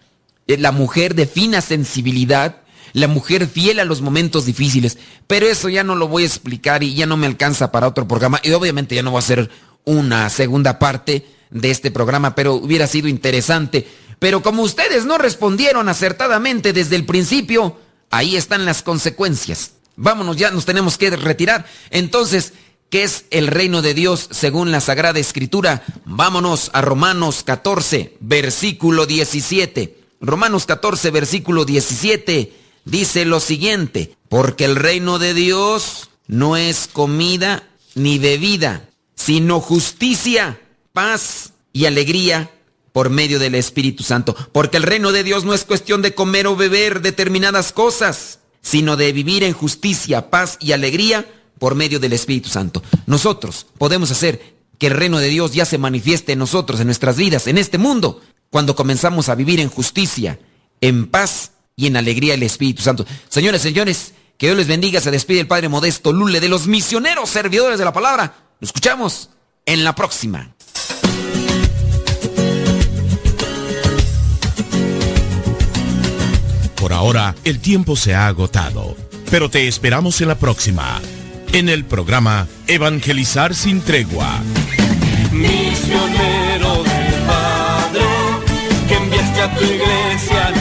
eh, 0.47 0.57
la 0.59 0.73
mujer 0.73 1.15
de 1.15 1.27
fina 1.27 1.61
sensibilidad, 1.61 2.63
la 2.93 3.09
mujer 3.09 3.47
fiel 3.47 3.81
a 3.81 3.85
los 3.85 4.01
momentos 4.01 4.47
difíciles. 4.47 4.99
Pero 5.27 5.47
eso 5.47 5.69
ya 5.69 5.85
no 5.85 5.95
lo 5.95 6.09
voy 6.09 6.23
a 6.23 6.27
explicar 6.27 6.83
y 6.83 6.95
ya 6.95 7.07
no 7.07 7.17
me 7.17 7.27
alcanza 7.27 7.71
para 7.71 7.89
otro 7.89 8.09
programa. 8.09 8.41
Y 8.43 8.53
obviamente 8.53 8.95
ya 8.95 9.03
no 9.03 9.11
voy 9.11 9.19
a 9.19 9.21
hacer 9.21 9.51
una 9.85 10.29
segunda 10.31 10.79
parte 10.79 11.27
de 11.51 11.71
este 11.71 11.91
programa, 11.91 12.35
pero 12.35 12.55
hubiera 12.55 12.87
sido 12.87 13.09
interesante. 13.09 13.87
Pero 14.19 14.43
como 14.43 14.63
ustedes 14.63 15.05
no 15.05 15.19
respondieron 15.19 15.89
acertadamente 15.89 16.73
desde 16.73 16.97
el 16.97 17.05
principio, 17.05 17.79
ahí 18.11 18.37
están 18.37 18.65
las 18.65 18.83
consecuencias. 18.83 19.73
Vámonos, 19.97 20.37
ya 20.37 20.51
nos 20.51 20.65
tenemos 20.65 20.99
que 20.99 21.11
retirar. 21.11 21.67
Entonces, 21.91 22.53
¿Qué 22.91 23.03
es 23.03 23.25
el 23.31 23.49
reino 23.49 23.83
de 23.83 23.95
Dios 23.95 24.29
según 24.31 24.71
la 24.71 24.81
Sagrada 24.81 25.19
Escritura? 25.19 25.83
Vámonos 26.05 26.71
a 26.73 26.83
Romanos 26.83 27.43
14, 27.45 28.17
versículo 28.21 29.07
17. 29.07 29.99
Romanos 30.21 30.67
14, 30.67 31.11
versículo 31.11 31.65
17 31.65 32.53
dice 32.85 33.25
lo 33.25 33.41
siguiente, 33.41 34.17
porque 34.29 34.65
el 34.65 34.77
reino 34.77 35.19
de 35.19 35.35
Dios 35.35 36.11
no 36.29 36.57
es 36.57 36.89
comida 36.93 37.69
ni 37.97 38.21
bebida, 38.21 38.89
sino 39.17 39.61
justicia, 39.61 40.61
paz 40.93 41.55
y 41.73 41.87
alegría 41.87 42.53
por 42.93 43.11
medio 43.11 43.41
del 43.41 43.57
Espíritu 43.57 44.05
Santo. 44.05 44.37
Porque 44.53 44.77
el 44.77 44.85
reino 44.85 45.11
de 45.11 45.25
Dios 45.25 45.45
no 45.45 45.55
es 45.55 45.65
cuestión 45.65 46.03
de 46.03 46.15
comer 46.15 46.47
o 46.47 46.55
beber 46.55 47.03
determinadas 47.03 47.73
cosas, 47.73 48.39
sino 48.63 48.97
de 48.97 49.13
vivir 49.13 49.43
en 49.43 49.55
justicia, 49.55 50.31
paz 50.31 50.57
y 50.61 50.71
alegría 50.71 51.27
por 51.59 51.75
medio 51.75 52.01
del 52.01 52.13
Espíritu 52.13 52.49
Santo. 52.49 52.83
Nosotros 53.07 53.67
podemos 53.79 54.11
hacer 54.11 54.57
que 54.79 54.89
el 54.89 54.95
reino 54.95 55.19
de 55.19 55.29
Dios 55.29 55.53
ya 55.53 55.65
se 55.65 55.79
manifieste 55.79 56.33
en 56.33 56.39
nosotros, 56.39 56.81
en 56.81 56.87
nuestras 56.87 57.17
vidas, 57.17 57.47
en 57.47 57.59
este 57.59 57.79
mundo, 57.79 58.21
cuando 58.51 58.77
comenzamos 58.77 59.29
a 59.29 59.35
vivir 59.35 59.61
en 59.61 59.69
justicia, 59.69 60.39
en 60.81 61.07
paz 61.07 61.53
y 61.75 61.87
en 61.87 61.97
alegría 61.97 62.33
del 62.33 62.43
Espíritu 62.43 62.83
Santo. 62.83 63.07
Señores, 63.29 63.63
señores, 63.63 64.13
que 64.39 64.47
Dios 64.47 64.59
les 64.59 64.67
bendiga. 64.67 65.01
Se 65.01 65.11
despide 65.11 65.41
el 65.41 65.47
Padre 65.47 65.69
Modesto 65.69 66.13
Lule 66.13 66.41
de 66.41 66.49
los 66.49 66.67
misioneros 66.67 67.31
servidores 67.31 67.79
de 67.79 67.85
la 67.85 67.93
palabra. 67.93 68.35
Nos 68.61 68.69
escuchamos 68.69 69.31
en 69.65 69.85
la 69.85 69.95
próxima. 69.95 70.55
Por 76.77 76.93
ahora, 76.93 77.35
el 77.45 77.59
tiempo 77.61 77.97
se 77.97 78.15
ha 78.15 78.29
agotado, 78.29 78.97
pero 79.31 79.51
te 79.51 79.67
esperamos 79.67 80.21
en 80.21 80.29
la 80.29 80.39
próxima 80.39 81.01
en 81.57 81.71
el 81.71 81.87
programa 81.87 82.47
Evangelizar 82.67 83.55
sin 83.55 83.81
tregua. 83.81 84.43
Misionero 85.33 86.83
del 86.85 87.15
Padre, 87.27 88.05
que 88.87 88.95
enviaste 88.95 89.41
a 89.41 89.55
tu 89.55 89.65
iglesia 89.65 90.53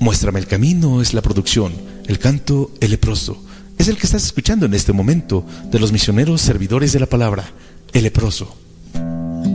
Muéstrame 0.00 0.38
el 0.38 0.46
camino 0.46 1.02
es 1.02 1.12
la 1.12 1.20
producción, 1.20 1.74
el 2.06 2.18
canto, 2.18 2.70
el 2.80 2.92
leproso. 2.92 3.44
Es 3.76 3.88
el 3.88 3.98
que 3.98 4.06
estás 4.06 4.24
escuchando 4.24 4.64
en 4.64 4.72
este 4.72 4.94
momento 4.94 5.44
de 5.70 5.78
los 5.78 5.92
misioneros 5.92 6.40
servidores 6.40 6.94
de 6.94 7.00
la 7.00 7.06
palabra, 7.06 7.44
el 7.92 8.04
leproso. 8.04 8.56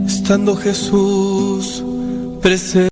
Estando 0.06 0.54
Jesús 0.54 1.82
presente. 2.40 2.90